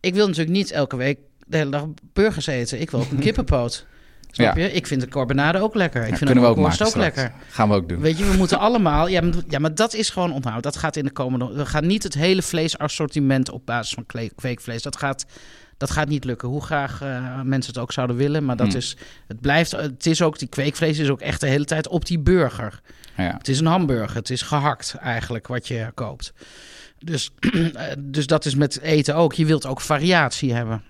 Ik 0.00 0.14
wil 0.14 0.26
natuurlijk 0.26 0.56
niet 0.56 0.70
elke 0.70 0.96
week 0.96 1.18
de 1.46 1.56
hele 1.56 1.70
dag 1.70 1.86
burgers 2.12 2.46
eten. 2.46 2.80
Ik 2.80 2.90
wil 2.90 3.00
ook 3.00 3.10
een 3.10 3.18
kippenpoot. 3.28 3.86
Snap 4.30 4.56
Ja. 4.56 4.62
je? 4.62 4.72
Ik 4.72 4.86
vind 4.86 5.00
de 5.00 5.08
carbonade 5.08 5.58
ook 5.60 5.74
lekker. 5.74 6.00
Ik 6.02 6.10
Ja, 6.10 6.16
vind 6.16 6.30
kunnen 6.30 6.44
we 6.48 6.56
ook 6.56 6.66
ook 6.66 6.72
straks. 6.72 6.94
lekker. 6.94 7.32
Gaan 7.48 7.68
we 7.68 7.74
ook 7.74 7.88
doen. 7.88 8.00
Weet 8.00 8.18
je, 8.18 8.24
we 8.30 8.36
moeten 8.36 8.58
allemaal... 8.66 9.06
Ja 9.08 9.20
maar, 9.20 9.34
ja, 9.48 9.58
maar 9.58 9.74
dat 9.74 9.94
is 9.94 10.10
gewoon 10.10 10.32
onthoud. 10.32 10.62
Dat 10.62 10.76
gaat 10.76 10.96
in 10.96 11.04
de 11.04 11.10
komende... 11.12 11.52
We 11.52 11.66
gaan 11.66 11.86
niet 11.86 12.02
het 12.02 12.14
hele 12.14 12.42
vleesassortiment 12.42 13.50
op 13.50 13.66
basis 13.66 13.94
van 13.94 14.06
kweekvlees. 14.36 14.82
Dat 14.82 14.96
gaat, 14.96 15.24
dat 15.82 15.90
gaat 15.90 16.08
niet 16.08 16.24
lukken. 16.24 16.48
Hoe 16.48 16.62
graag 16.62 17.00
eh, 17.02 17.40
mensen 17.40 17.72
het 17.72 17.82
ook 17.82 17.92
zouden 17.92 18.16
willen. 18.16 18.44
Maar 18.44 18.56
dat 18.56 18.66
Hmm. 18.66 18.76
is... 18.76 18.96
Het 19.26 19.40
blijft... 19.40 19.70
Het 19.70 20.06
is 20.06 20.22
ook... 20.22 20.38
Die 20.38 20.48
kweekvlees 20.48 20.98
is 20.98 21.08
ook 21.08 21.20
echt 21.20 21.40
de 21.40 21.46
hele 21.46 21.64
tijd 21.64 21.88
op 21.88 22.04
die 22.04 22.18
burger. 22.18 22.80
Ja. 23.16 23.34
Het 23.38 23.48
is 23.48 23.58
een 23.60 23.66
hamburger. 23.66 24.16
Het 24.16 24.30
is 24.30 24.42
gehakt 24.42 24.94
eigenlijk 24.94 25.46
wat 25.46 25.68
je 25.68 25.90
koopt. 25.94 26.32
Dus, 26.98 27.30
dus 27.98 28.26
dat 28.26 28.44
is 28.44 28.54
met 28.54 28.80
eten 28.80 29.14
ook. 29.16 29.32
Je 29.32 29.46
wilt 29.46 29.66
ook 29.66 29.80
variatie 29.80 30.52
hebben. 30.54 30.82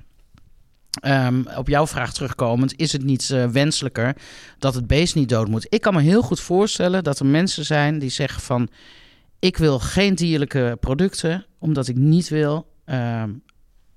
Ehm, 1.00 1.42
op 1.56 1.68
jouw 1.68 1.86
vraag 1.86 2.12
terugkomend, 2.12 2.76
is 2.76 2.92
het 2.92 3.04
niet 3.04 3.30
eh, 3.30 3.46
wenselijker 3.46 4.16
dat 4.58 4.74
het 4.74 4.86
beest 4.86 5.14
niet 5.14 5.28
dood 5.28 5.48
moet? 5.48 5.66
Ik 5.68 5.80
kan 5.80 5.94
me 5.94 6.00
heel 6.00 6.22
goed 6.22 6.40
voorstellen 6.40 7.04
dat 7.04 7.18
er 7.18 7.26
mensen 7.26 7.64
zijn 7.64 7.98
die 7.98 8.10
zeggen 8.10 8.42
van... 8.42 8.68
ik 9.38 9.56
wil 9.56 9.78
geen 9.78 10.14
dierlijke 10.14 10.76
producten, 10.80 11.46
omdat 11.58 11.88
ik 11.88 11.96
niet 11.96 12.28
wil... 12.28 12.66
ehm, 12.84 13.30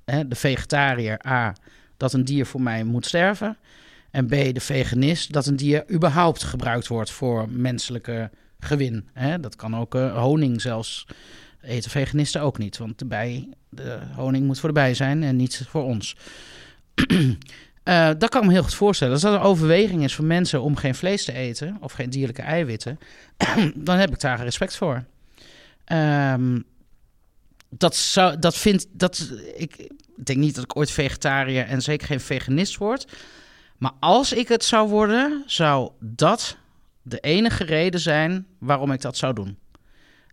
hè, 0.05 0.27
de 0.27 0.35
vegetariër, 0.35 1.25
A, 1.27 1.55
dat 1.97 2.13
een 2.13 2.25
dier 2.25 2.45
voor 2.45 2.61
mij 2.61 2.83
moet 2.83 3.05
sterven... 3.05 3.57
en 4.11 4.25
B, 4.25 4.29
de 4.29 4.59
veganist, 4.59 5.33
dat 5.33 5.45
een 5.45 5.55
dier 5.55 5.91
überhaupt 5.91 6.43
gebruikt 6.43 6.87
wordt 6.87 7.11
voor 7.11 7.49
menselijke 7.49 8.29
gewin. 8.59 9.09
Hè? 9.13 9.39
Dat 9.39 9.55
kan 9.55 9.75
ook 9.75 9.95
eh, 9.95 10.17
honing 10.21 10.61
zelfs 10.61 11.07
eten 11.61 11.91
veganisten 11.91 12.41
ook 12.41 12.57
niet. 12.57 12.77
Want 12.77 12.99
de, 12.99 13.05
bij, 13.05 13.49
de 13.69 13.99
honing 14.15 14.45
moet 14.45 14.59
voor 14.59 14.69
de 14.69 14.75
bij 14.75 14.93
zijn 14.93 15.23
en 15.23 15.35
niet 15.35 15.65
voor 15.67 15.83
ons. 15.83 16.15
Eh, 17.85 18.09
dat 18.17 18.29
kan 18.29 18.41
ik 18.41 18.47
me 18.47 18.53
heel 18.53 18.63
goed 18.63 18.73
voorstellen. 18.73 19.13
Als 19.13 19.21
dat 19.21 19.33
een 19.33 19.39
overweging 19.39 20.03
is 20.03 20.15
voor 20.15 20.25
mensen 20.25 20.61
om 20.61 20.75
geen 20.75 20.95
vlees 20.95 21.25
te 21.25 21.33
eten... 21.33 21.77
of 21.79 21.91
geen 21.91 22.09
dierlijke 22.09 22.41
eiwitten... 22.41 22.99
dan 23.75 23.97
heb 23.97 24.09
ik 24.09 24.19
daar 24.19 24.43
respect 24.43 24.75
voor. 24.75 25.03
Ehm, 25.83 26.59
dat, 27.77 27.95
zou, 27.95 28.39
dat 28.39 28.57
vind 28.57 28.87
dat 28.91 29.31
ik 29.55 29.89
denk 30.15 30.39
niet 30.39 30.55
dat 30.55 30.63
ik 30.63 30.77
ooit 30.77 30.91
vegetariër 30.91 31.65
en 31.65 31.81
zeker 31.81 32.07
geen 32.07 32.19
veganist 32.19 32.77
word. 32.77 33.07
Maar 33.77 33.91
als 33.99 34.33
ik 34.33 34.47
het 34.47 34.63
zou 34.63 34.89
worden, 34.89 35.43
zou 35.45 35.91
dat 35.99 36.57
de 37.01 37.19
enige 37.19 37.63
reden 37.63 37.99
zijn 37.99 38.45
waarom 38.57 38.91
ik 38.91 39.01
dat 39.01 39.17
zou 39.17 39.33
doen. 39.33 39.57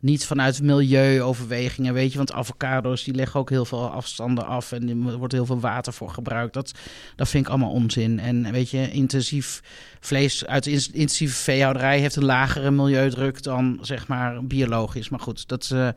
Niet 0.01 0.27
vanuit 0.27 0.63
milieuoverwegingen, 0.63 1.95
weet 1.95 2.11
je, 2.11 2.17
want 2.17 2.33
avocado's 2.33 3.05
die 3.05 3.15
leggen 3.15 3.41
ook 3.41 3.51
heel 3.51 3.65
veel 3.65 3.91
afstanden 3.91 4.47
af 4.47 4.73
en 4.73 5.07
er 5.07 5.17
wordt 5.17 5.33
heel 5.33 5.47
veel 5.47 5.61
water 5.61 5.93
voor 5.93 6.11
gebruikt. 6.11 6.55
Dat, 6.55 6.73
dat 7.17 7.29
vind 7.29 7.45
ik 7.45 7.51
allemaal 7.51 7.71
onzin. 7.71 8.19
En 8.21 8.53
weet 8.53 8.71
je, 8.71 8.91
intensief 8.91 9.63
vlees 10.01 10.47
uit 10.47 10.67
intensieve 10.67 11.35
veehouderij 11.35 11.99
heeft 11.99 12.17
een 12.17 12.25
lagere 12.25 12.71
milieudruk 12.71 13.43
dan 13.43 13.79
zeg 13.81 14.07
maar 14.07 14.45
biologisch. 14.45 15.09
Maar 15.09 15.21
goed, 15.21 15.49
dat. 15.49 15.71
eh, 15.73 15.89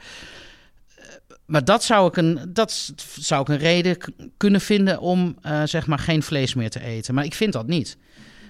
maar 1.45 1.65
dat 1.65 1.83
zou 1.83 2.07
ik 2.07 2.17
een, 2.17 2.39
dat 2.53 2.93
zou 3.19 3.41
ik 3.41 3.47
een 3.47 3.57
reden 3.57 3.97
kunnen 4.37 4.61
vinden 4.61 4.99
om 4.99 5.37
eh, 5.41 5.61
zeg 5.65 5.87
maar 5.87 5.99
geen 5.99 6.23
vlees 6.23 6.53
meer 6.53 6.69
te 6.69 6.81
eten. 6.81 7.13
Maar 7.13 7.25
ik 7.25 7.33
vind 7.33 7.53
dat 7.53 7.67
niet. 7.67 7.97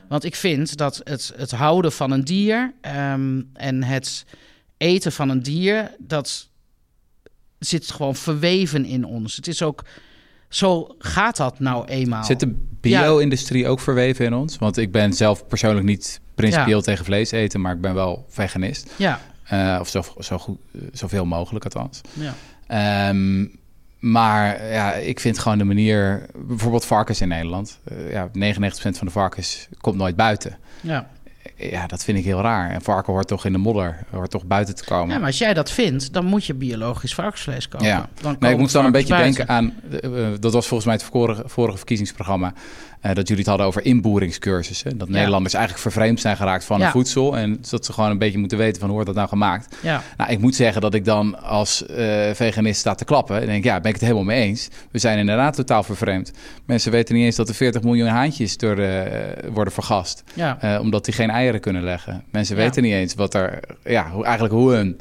Want 0.09 0.23
ik 0.23 0.35
vind 0.35 0.77
dat 0.77 1.01
het, 1.03 1.33
het 1.35 1.51
houden 1.51 1.91
van 1.91 2.11
een 2.11 2.23
dier 2.23 2.73
ehm, 2.81 3.41
en 3.53 3.83
het 3.83 4.25
eten 4.77 5.11
van 5.11 5.29
een 5.29 5.43
dier, 5.43 5.91
dat 5.99 6.49
zit 7.59 7.91
gewoon 7.91 8.15
verweven 8.15 8.85
in 8.85 9.05
ons. 9.05 9.35
Het 9.35 9.47
is 9.47 9.61
ook, 9.61 9.83
zo 10.49 10.95
gaat 10.99 11.37
dat 11.37 11.59
nou 11.59 11.85
eenmaal. 11.87 12.23
Zit 12.23 12.39
de 12.39 12.55
bio-industrie 12.81 13.67
ook 13.67 13.79
verweven 13.79 14.25
in 14.25 14.33
ons? 14.33 14.57
Want 14.57 14.77
ik 14.77 14.91
ben 14.91 15.13
zelf 15.13 15.47
persoonlijk 15.47 15.85
niet 15.85 16.21
principieel 16.35 16.77
Ja. 16.77 16.83
tegen 16.83 17.05
vlees 17.05 17.31
eten, 17.31 17.61
maar 17.61 17.73
ik 17.75 17.81
ben 17.81 17.93
wel 17.93 18.25
veganist. 18.29 18.91
Ja, 18.95 19.19
Eh, 19.45 19.77
of 19.79 19.89
zo, 19.89 20.03
zo 20.19 20.37
goed, 20.37 20.57
zoveel 20.91 21.25
mogelijk 21.25 21.63
althans. 21.65 22.01
ja. 22.13 22.33
Ehm, 22.67 23.45
maar 23.99 24.65
ja, 24.71 24.93
ik 24.93 25.19
vind 25.19 25.39
gewoon 25.39 25.57
de 25.57 25.63
manier... 25.63 26.25
Bijvoorbeeld 26.35 26.85
varkens 26.85 27.21
in 27.21 27.27
Nederland. 27.27 27.79
Eh, 27.83 28.11
ja, 28.11 28.27
99% 28.27 28.29
van 28.71 29.07
de 29.07 29.11
varkens 29.11 29.67
komt 29.81 29.97
nooit 29.97 30.15
buiten. 30.15 30.57
ja. 30.81 31.09
Ja, 31.57 31.87
dat 31.87 32.03
vind 32.03 32.17
ik 32.17 32.23
heel 32.23 32.41
raar. 32.41 32.75
Een 32.75 32.81
varken 32.81 33.13
hoort 33.13 33.27
toch 33.27 33.45
in 33.45 33.51
de 33.51 33.57
modder, 33.57 33.97
hoort 34.11 34.29
toch 34.31 34.45
buiten 34.45 34.75
te 34.75 34.83
komen. 34.85 35.09
Ja, 35.13 35.17
maar 35.17 35.27
als 35.27 35.37
jij 35.37 35.53
dat 35.53 35.71
vindt, 35.71 36.13
dan 36.13 36.25
moet 36.25 36.45
je 36.45 36.53
biologisch 36.53 37.13
varkensvlees 37.13 37.67
kopen. 37.67 37.87
Ja. 37.87 38.09
Dan 38.21 38.35
Nee, 38.39 38.51
ik 38.51 38.57
moest 38.57 38.73
dan 38.73 38.85
een 38.85 38.91
beetje 38.91 39.15
buiten. 39.15 39.45
denken 39.45 39.53
aan... 39.55 39.73
eh, 40.13 40.21
dat 40.39 40.53
was 40.53 40.67
volgens 40.67 40.85
mij 40.89 40.95
het 40.95 41.03
vorige, 41.03 41.43
vorige 41.45 41.77
verkiezingsprogramma... 41.77 42.53
eh, 43.01 43.13
dat 43.13 43.27
jullie 43.27 43.37
het 43.37 43.47
hadden 43.47 43.67
over 43.67 43.85
inboeringscursussen. 43.85 44.97
Dat 44.97 45.07
Ja. 45.07 45.13
Nederlanders 45.13 45.53
eigenlijk 45.53 45.83
vervreemd 45.83 46.19
zijn 46.19 46.35
geraakt 46.37 46.63
van 46.63 46.79
Ja. 46.79 46.91
voedsel... 46.91 47.37
en 47.37 47.59
dat 47.69 47.85
ze 47.85 47.93
gewoon 47.93 48.09
een 48.11 48.17
beetje 48.17 48.37
moeten 48.37 48.57
weten 48.57 48.75
van 48.79 48.85
hoe 48.89 48.93
wordt 48.95 49.05
dat 49.07 49.15
nou 49.15 49.27
gemaakt. 49.29 49.75
Ja, 49.81 50.01
Nou, 50.17 50.31
ik 50.31 50.39
moet 50.39 50.55
zeggen 50.55 50.81
dat 50.81 50.93
ik 50.93 51.05
dan 51.05 51.41
als 51.43 51.85
eh, 51.85 52.29
veganist 52.33 52.79
sta 52.79 52.95
te 52.95 53.05
klappen... 53.05 53.41
en 53.41 53.45
denk, 53.47 53.63
ja, 53.63 53.79
ben 53.79 53.87
ik 53.87 53.93
het 53.93 54.01
helemaal 54.03 54.23
mee 54.23 54.41
eens. 54.41 54.67
We 54.91 54.99
zijn 54.99 55.17
inderdaad 55.17 55.55
totaal 55.55 55.83
vervreemd. 55.83 56.31
Mensen 56.65 56.91
weten 56.91 57.15
niet 57.15 57.25
eens 57.25 57.35
dat 57.35 57.49
er 57.49 57.55
40 57.55 57.81
miljoen 57.81 58.07
haantjes 58.07 58.57
door, 58.57 58.77
eh, 58.77 59.51
worden 59.53 59.73
vergast... 59.73 60.23
eh, 60.35 60.77
omdat 60.81 61.05
die 61.05 61.13
geen 61.13 61.29
eieren 61.29 61.43
kunnen 61.59 61.83
leggen. 61.83 62.23
Mensen 62.31 62.55
Ja. 62.55 62.61
weten 62.61 62.83
niet 62.83 62.93
eens 62.93 63.13
wat 63.13 63.33
er... 63.33 63.59
Ja, 63.83 64.09
hoe, 64.09 64.23
eigenlijk 64.23 64.53
hoe 64.53 64.73
hun... 64.73 64.99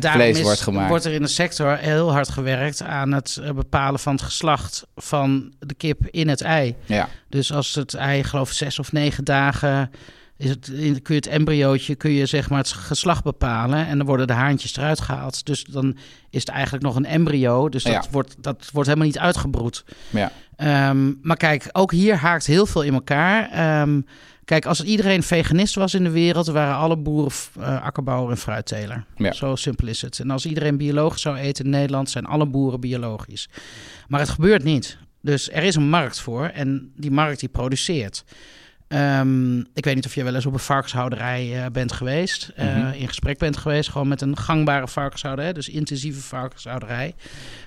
Ja, 0.00 0.12
vlees 0.12 0.36
is- 0.38 0.42
wordt 0.42 0.60
gemaakt. 0.60 1.04
er 1.04 1.12
in 1.12 1.22
de 1.22 1.28
sector 1.28 1.76
heel 1.76 2.12
hard 2.12 2.28
gewerkt 2.28 2.82
aan 2.82 3.12
het 3.12 3.36
eh, 3.42 3.50
bepalen 3.50 4.00
van 4.00 4.12
het 4.12 4.22
geslacht 4.22 4.86
van 4.96 5.52
de 5.58 5.74
kip 5.74 6.06
in 6.10 6.28
het 6.28 6.40
ei. 6.40 6.74
Ja, 6.84 7.08
Dus 7.28 7.52
als 7.52 7.74
het 7.74 7.94
ei, 7.94 8.24
geloof 8.24 8.48
ik, 8.48 8.54
zes 8.56 8.78
of 8.78 8.92
negen 8.92 9.24
dagen 9.24 9.90
is 10.38 10.48
het, 10.50 10.70
kun 11.02 11.14
je 11.14 11.14
het 11.14 11.26
embryootje, 11.26 11.94
kun 11.94 12.10
je 12.10 12.26
zeg 12.26 12.48
maar 12.50 12.58
het 12.58 12.72
geslacht 12.72 13.24
bepalen 13.24 13.86
en 13.86 13.96
dan 13.98 14.06
worden 14.06 14.26
de 14.26 14.32
haantjes 14.32 14.76
eruit 14.76 15.00
gehaald. 15.00 15.46
Dus 15.46 15.64
dan 15.64 15.96
is 16.30 16.40
het 16.40 16.48
eigenlijk 16.48 16.84
nog 16.84 16.96
een 16.96 17.04
embryo, 17.06 17.68
dus 17.68 17.82
dat, 17.82 17.92
Ja. 17.92 18.02
wordt, 18.10 18.34
dat 18.38 18.68
wordt 18.72 18.88
helemaal 18.88 19.08
niet 19.08 19.18
uitgebroed. 19.18 19.84
ja. 20.10 20.32
Ehm, 20.56 21.12
maar 21.22 21.36
kijk, 21.36 21.68
ook 21.72 21.92
hier 21.92 22.14
haakt 22.16 22.46
heel 22.46 22.66
veel 22.66 22.82
in 22.82 22.94
elkaar. 22.94 23.50
Ehm, 23.50 24.00
kijk, 24.46 24.66
als 24.66 24.82
iedereen 24.82 25.22
veganist 25.22 25.74
was 25.74 25.94
in 25.94 26.04
de 26.04 26.10
wereld, 26.10 26.46
waren 26.46 26.74
alle 26.76 26.96
boeren 26.96 27.32
eh, 27.60 27.82
akkerbouwer 27.82 28.30
en 28.30 28.36
fruitteler. 28.36 29.04
Ja. 29.16 29.32
Zo 29.32 29.56
simpel 29.56 29.86
is 29.88 30.02
het. 30.02 30.18
En 30.20 30.30
als 30.30 30.46
iedereen 30.46 30.76
biologisch 30.76 31.22
zou 31.22 31.36
eten 31.36 31.64
in 31.64 31.70
Nederland, 31.70 32.10
zijn 32.10 32.24
alle 32.26 32.46
boeren 32.46 32.80
biologisch. 32.80 33.48
Maar 34.08 34.20
het 34.20 34.28
gebeurt 34.28 34.64
niet. 34.64 34.98
Dus 35.22 35.50
er 35.50 35.62
is 35.62 35.74
een 35.74 35.88
markt 35.88 36.20
voor 36.20 36.44
en 36.46 36.92
die 36.96 37.10
markt 37.10 37.40
die 37.40 37.48
produceert. 37.48 38.24
Ehm, 38.88 39.58
ik 39.58 39.84
weet 39.84 39.94
niet 39.94 40.06
of 40.06 40.14
je 40.14 40.24
wel 40.24 40.34
eens 40.34 40.46
op 40.46 40.52
een 40.52 40.58
varkenshouderij 40.58 41.64
eh, 41.64 41.70
bent 41.70 41.92
geweest, 41.92 42.52
eh, 42.54 42.66
Mhm. 42.76 42.92
in 42.92 43.08
gesprek 43.08 43.38
bent 43.38 43.56
geweest, 43.56 43.90
gewoon 43.90 44.08
met 44.08 44.20
een 44.20 44.36
gangbare 44.36 44.88
varkenshouderij, 44.88 45.52
dus 45.52 45.68
intensieve 45.68 46.20
varkenshouderij. 46.20 47.14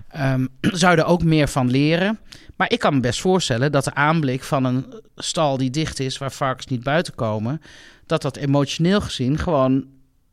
Ehm, 0.09 0.45
zou 0.81 0.95
je 0.95 1.01
er 1.01 1.07
ook 1.07 1.23
meer 1.23 1.47
van 1.47 1.69
leren. 1.71 2.19
Maar 2.59 2.71
ik 2.71 2.79
kan 2.79 2.93
me 2.93 2.99
best 2.99 3.21
voorstellen 3.21 3.71
dat 3.71 3.83
de 3.83 3.93
aanblik 3.93 4.43
van 4.43 4.63
een 4.63 4.85
stal 5.15 5.57
die 5.57 5.69
dicht 5.69 5.99
is, 5.99 6.17
waar 6.17 6.31
varkens 6.31 6.65
niet 6.65 6.83
buiten 6.83 7.15
komen, 7.15 7.61
dat 8.05 8.21
dat 8.21 8.37
emotioneel 8.37 9.01
gezien 9.01 9.37
gewoon 9.37 9.85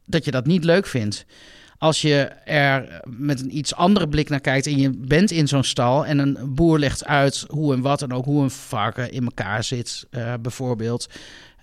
dat 0.05 0.25
je 0.25 0.31
dat 0.31 0.47
niet 0.47 0.65
leuk 0.65 0.87
vindt. 0.87 1.27
Als 1.79 2.03
je 2.03 2.17
er 2.45 3.01
met 3.05 3.41
een 3.41 3.57
iets 3.57 3.75
andere 3.75 4.09
blik 4.09 4.29
naar 4.29 4.41
kijkt 4.41 4.67
en 4.67 4.79
je 4.79 4.91
bent 4.91 5.31
in 5.31 5.49
zo'n 5.49 5.65
stal 5.65 6.07
en 6.07 6.19
een 6.19 6.55
boer 6.55 6.79
legt 6.79 7.05
uit 7.05 7.45
hoe 7.49 7.75
en 7.75 7.81
wat 7.81 8.03
en 8.03 8.13
ook 8.13 8.25
hoe 8.25 8.43
een 8.43 8.51
varken 8.51 9.13
in 9.13 9.25
elkaar 9.25 9.65
zit, 9.65 10.07
eh, 10.11 10.35
bijvoorbeeld. 10.41 11.09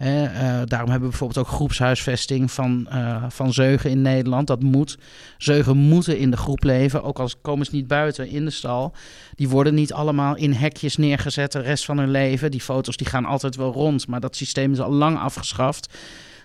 Hè, 0.04 0.24
eh, 0.24 0.62
daarom 0.66 0.90
hebben 0.90 1.10
we 1.10 1.18
bijvoorbeeld 1.18 1.48
ook 1.48 1.54
groepshuisvesting 1.54 2.52
van, 2.52 2.88
eh, 2.90 3.24
van 3.30 3.54
zeugen 3.54 3.90
in 3.90 4.02
Nederland. 4.02 4.48
Dat 4.48 4.64
moet. 4.64 4.98
Zeugen 5.38 5.78
moeten 5.78 6.18
in 6.18 6.32
de 6.32 6.38
groep 6.38 6.64
leven, 6.64 7.04
ook 7.04 7.20
al 7.20 7.30
komen 7.42 7.66
ze 7.66 7.76
niet 7.76 7.88
buiten 7.88 8.30
in 8.30 8.46
de 8.46 8.52
stal. 8.52 8.94
Die 9.36 9.50
worden 9.50 9.74
niet 9.74 9.94
allemaal 9.94 10.36
in 10.36 10.54
hekjes 10.54 10.98
neergezet 10.98 11.52
de 11.52 11.60
rest 11.60 11.86
van 11.86 11.98
hun 11.98 12.12
leven. 12.12 12.52
Die 12.52 12.62
foto's 12.62 12.98
die 12.98 13.08
gaan 13.08 13.26
altijd 13.26 13.56
wel 13.56 13.72
rond, 13.72 14.08
maar 14.08 14.20
dat 14.20 14.36
systeem 14.36 14.72
is 14.72 14.80
al 14.80 14.92
lang 14.92 15.18
afgeschaft. 15.18 15.94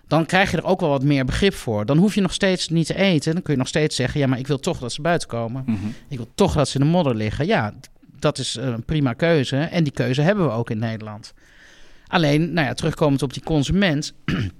Dan 0.07 0.27
krijg 0.27 0.51
je 0.51 0.57
er 0.57 0.65
ook 0.65 0.81
wel 0.81 0.89
wat 0.89 1.03
meer 1.03 1.25
begrip 1.25 1.55
voor. 1.55 1.87
Dan 1.87 1.99
hoef 1.99 2.15
je 2.15 2.21
nog 2.21 2.33
steeds 2.33 2.69
niet 2.69 2.87
te 2.87 2.95
eten. 2.95 3.33
Dan 3.33 3.43
kun 3.43 3.53
je 3.53 3.59
nog 3.59 3.69
steeds 3.69 3.97
zeggen: 3.97 4.21
ja, 4.21 4.27
maar 4.27 4.39
ik 4.39 4.47
wil 4.47 4.59
toch 4.59 4.79
dat 4.79 4.93
ze 4.93 5.03
buiten 5.03 5.29
komen. 5.29 5.63
Mhm. 5.67 5.87
Ik 6.09 6.17
wil 6.17 6.29
toch 6.35 6.55
dat 6.55 6.69
ze 6.69 6.79
in 6.79 6.85
de 6.85 6.91
modder 6.91 7.15
liggen. 7.15 7.47
Ja, 7.47 7.75
dat 8.19 8.39
is 8.39 8.55
een 8.55 8.85
prima 8.85 9.13
keuze. 9.13 9.57
En 9.57 9.85
die 9.85 9.93
keuze 9.93 10.23
hebben 10.23 10.45
we 10.45 10.53
ook 10.53 10.71
in 10.71 10.79
Nederland. 10.79 11.35
Alleen, 12.09 12.53
nou 12.53 12.67
ja, 12.67 12.75
terugkomend 12.75 13.23
op 13.23 13.33
die 13.33 13.43
consument. 13.43 14.13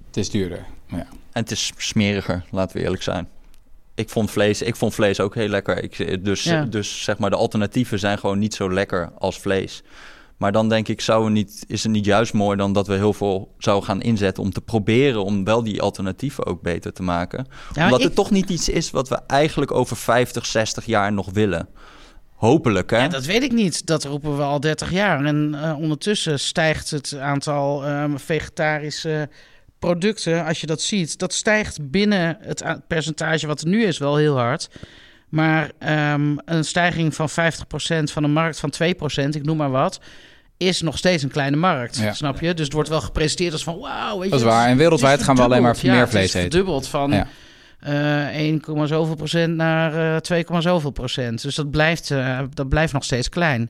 Het 0.07 0.17
is 0.17 0.29
duurder. 0.29 0.65
Maar 0.89 0.99
ja. 0.99 1.05
En 1.31 1.41
het 1.41 1.51
is 1.51 1.71
smeriger, 1.77 2.43
laten 2.51 2.77
we 2.77 2.83
eerlijk 2.83 3.03
zijn. 3.03 3.27
Ik 3.95 4.09
vond 4.09 4.31
vlees, 4.31 4.61
ik 4.61 4.75
vond 4.75 4.93
vlees 4.93 5.19
ook 5.19 5.35
heel 5.35 5.47
lekker. 5.47 5.83
Ik, 5.83 6.25
dus, 6.25 6.43
Ja. 6.43 6.63
dus 6.65 7.03
zeg 7.03 7.17
maar, 7.17 7.29
de 7.29 7.35
alternatieven 7.35 7.99
zijn 7.99 8.17
gewoon 8.19 8.39
niet 8.39 8.53
zo 8.53 8.73
lekker 8.73 9.11
als 9.17 9.39
vlees. 9.39 9.81
Maar 10.37 10.51
dan 10.51 10.69
denk 10.69 10.87
ik, 10.87 11.01
zou 11.01 11.23
het 11.23 11.33
niet, 11.33 11.63
is 11.67 11.83
het 11.83 11.91
niet 11.91 12.05
juist 12.05 12.33
mooi 12.33 12.57
dan 12.57 12.73
dat 12.73 12.87
we 12.87 12.93
heel 12.93 13.13
veel 13.13 13.53
zouden 13.57 13.85
gaan 13.85 14.01
inzetten 14.01 14.43
om 14.43 14.51
te 14.51 14.61
proberen 14.61 15.23
om 15.23 15.43
wel 15.43 15.63
die 15.63 15.81
alternatieven 15.81 16.45
ook 16.45 16.61
beter 16.61 16.93
te 16.93 17.03
maken. 17.03 17.47
Ja, 17.73 17.83
Omdat 17.83 17.99
ik- 17.99 18.05
het 18.05 18.15
toch 18.15 18.31
niet 18.31 18.49
iets 18.49 18.69
is 18.69 18.91
wat 18.91 19.09
we 19.09 19.15
eigenlijk 19.27 19.71
over 19.71 19.97
50, 19.97 20.45
60 20.45 20.85
jaar 20.85 21.13
nog 21.13 21.29
willen. 21.31 21.67
Hopelijk, 22.39 22.89
hè? 22.89 22.97
Ja, 22.97 23.07
dat 23.07 23.25
weet 23.25 23.43
ik 23.43 23.51
niet. 23.51 23.85
Dat 23.85 24.03
roepen 24.03 24.37
we 24.37 24.43
al 24.43 24.59
30 24.59 24.91
jaar. 24.91 25.25
En 25.25 25.55
eh, 25.61 25.77
ondertussen 25.79 26.39
stijgt 26.39 26.89
het 26.89 27.17
aantal 27.19 27.85
ehm, 27.85 28.17
vegetarische 28.17 29.29
producten. 29.79 30.45
Als 30.45 30.61
je 30.61 30.67
dat 30.67 30.81
ziet, 30.81 31.17
dat 31.17 31.33
stijgt 31.33 31.91
binnen 31.91 32.37
het 32.41 32.63
percentage 32.87 33.47
wat 33.47 33.61
er 33.61 33.67
nu 33.67 33.83
is 33.83 33.97
wel 33.97 34.15
heel 34.15 34.37
hard. 34.37 34.69
Maar 35.29 35.71
ehm, 35.79 36.37
een 36.45 36.63
stijging 36.63 37.15
van 37.15 37.29
50% 37.29 37.33
van 38.11 38.23
een 38.23 38.31
markt 38.31 38.59
van 38.59 38.73
2%, 38.83 39.29
ik 39.29 39.43
noem 39.45 39.57
maar 39.57 39.71
wat, 39.71 39.99
is 40.57 40.81
nog 40.81 40.97
steeds 40.97 41.23
een 41.23 41.29
kleine 41.29 41.57
markt. 41.57 41.97
Ja. 41.97 42.13
Snap 42.13 42.39
je? 42.39 42.53
Dus 42.53 42.65
het 42.65 42.73
wordt 42.73 42.89
wel 42.89 43.01
gepresenteerd 43.01 43.53
als 43.53 43.63
van 43.63 43.79
wauw. 43.79 44.15
weet 44.15 44.23
je, 44.23 44.29
Dat 44.29 44.39
is 44.39 44.45
waar. 44.45 44.67
En 44.67 44.77
wereldwijd 44.77 45.23
gaan 45.23 45.35
we 45.35 45.41
alleen 45.41 45.61
maar 45.61 45.77
meer 45.83 46.09
vlees 46.09 46.23
is 46.23 46.33
eten. 46.33 46.41
verdubbeld 46.51 46.87
van 46.87 47.11
Ja. 47.11 47.27
Eh 47.79 48.35
1, 48.35 48.61
zoveel 48.87 49.15
procent 49.15 49.55
naar 49.55 50.15
eh 50.15 50.21
2, 50.21 50.45
zoveel 50.59 50.91
procent. 50.91 51.41
Dus 51.41 51.55
dat 51.55 51.71
blijft, 51.71 52.11
eh, 52.11 52.39
dat 52.53 52.69
blijft 52.69 52.93
nog 52.93 53.03
steeds 53.03 53.29
klein. 53.29 53.69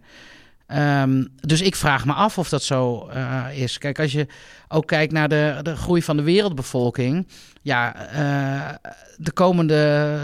Ehm, 0.69 1.25
dus 1.35 1.61
ik 1.61 1.75
vraag 1.75 2.05
me 2.05 2.13
af 2.13 2.37
of 2.37 2.49
dat 2.49 2.63
zo 2.63 3.07
eh, 3.07 3.45
is. 3.53 3.77
Kijk, 3.77 3.99
als 3.99 4.11
je 4.11 4.27
ook 4.67 4.87
kijkt 4.87 5.13
naar 5.13 5.29
de, 5.29 5.59
de 5.61 5.75
groei 5.75 6.01
van 6.01 6.17
de 6.17 6.23
wereldbevolking. 6.23 7.27
Ja, 7.61 7.95
eh, 7.95 8.91
de 9.17 9.31
komende 9.31 10.17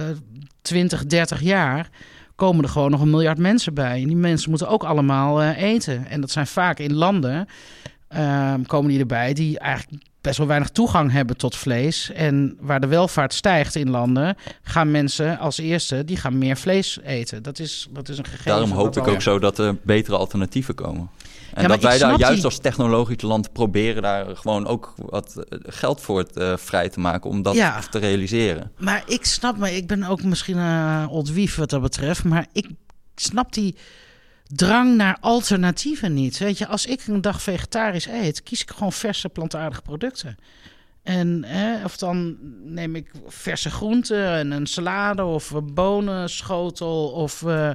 20, 0.62 1.06
30 1.06 1.42
jaar 1.42 1.90
komen 2.36 2.64
er 2.64 2.70
gewoon 2.70 2.92
nog 2.92 3.02
een 3.02 3.10
miljard 3.10 3.38
mensen 3.38 3.74
bij. 3.74 4.02
En 4.02 4.08
die 4.08 4.16
mensen 4.16 4.50
moeten 4.50 4.70
ook 4.70 4.84
allemaal 4.84 5.42
eh, 5.42 5.62
eten. 5.62 6.08
En 6.08 6.22
dat 6.22 6.32
zijn 6.32 6.48
vaak 6.48 6.80
in 6.80 6.94
landen, 6.94 7.48
ehm, 8.08 8.64
komen 8.64 8.90
die 8.90 9.00
erbij, 9.00 9.34
die 9.34 9.60
eigenlijk 9.60 10.04
best 10.26 10.38
wel 10.38 10.48
weinig 10.48 10.70
toegang 10.70 11.12
hebben 11.12 11.38
tot 11.38 11.56
vlees. 11.56 12.12
En 12.12 12.58
waar 12.60 12.80
de 12.80 12.88
welvaart 12.88 13.34
stijgt 13.34 13.76
in 13.76 13.90
landen, 13.90 14.36
gaan 14.64 14.92
mensen 14.92 15.38
als 15.40 15.58
eerste, 15.58 16.06
die 16.06 16.18
gaan 16.18 16.38
meer 16.38 16.58
vlees 16.58 17.00
eten. 17.04 17.44
Dat 17.44 17.60
is, 17.60 17.88
dat 17.92 18.10
is 18.10 18.18
een 18.18 18.26
gegeven. 18.26 18.46
Daarom 18.52 18.72
hoop 18.72 18.98
ik 18.98 19.08
ook 19.08 19.22
zo 19.22 19.40
dat 19.40 19.58
er 19.60 19.76
betere 19.84 20.18
alternatieven 20.18 20.76
komen. 20.76 21.10
En 21.54 21.62
maar 21.62 21.68
dat 21.70 21.82
wij 21.82 21.98
daar 21.98 22.18
juist 22.20 22.36
die- 22.36 22.46
als 22.46 22.58
technologisch 22.60 23.22
land 23.22 23.54
proberen 23.54 24.02
daar 24.02 24.36
gewoon 24.38 24.68
ook 24.68 24.94
wat 24.98 25.36
eh, 25.50 25.60
geld 25.64 26.02
voor 26.02 26.18
het, 26.18 26.38
eh, 26.38 26.54
vrij 26.58 26.90
te 26.90 27.00
maken 27.00 27.30
om 27.30 27.42
dat 27.42 27.56
Ja. 27.56 27.80
te 27.90 28.00
realiseren. 28.00 28.72
Maar 28.78 29.04
ik 29.08 29.26
snap 29.26 29.58
me, 29.58 29.76
ik 29.76 29.88
ben 29.88 30.04
ook 30.04 30.24
misschien 30.24 30.58
een 30.58 31.08
old 31.08 31.32
wief 31.32 31.56
wat 31.56 31.70
dat 31.70 31.82
betreft, 31.82 32.24
maar 32.24 32.46
ik 32.54 32.68
snap 33.16 33.54
die 33.54 33.76
drang 34.54 34.96
naar 34.96 35.18
alternatieven 35.20 36.14
niet. 36.14 36.38
Weet 36.38 36.58
je, 36.58 36.68
als 36.68 36.86
ik 36.86 37.08
een 37.08 37.22
dag 37.22 37.42
vegetarisch 37.42 38.08
eet, 38.08 38.44
kies 38.44 38.62
ik 38.62 38.72
gewoon 38.72 38.92
verse 38.94 39.30
plantaardige 39.30 39.82
producten. 39.82 40.38
En 41.04 41.44
hè, 41.46 41.84
of 41.84 41.98
dan 41.98 42.38
neem 42.64 42.96
ik 42.96 43.12
verse 43.28 43.70
groenten 43.70 44.28
en 44.32 44.52
een 44.52 44.66
salade 44.68 45.24
of 45.24 45.50
een 45.52 45.74
bonenschotel 45.74 47.08
of 47.10 47.44
eh, 47.44 47.70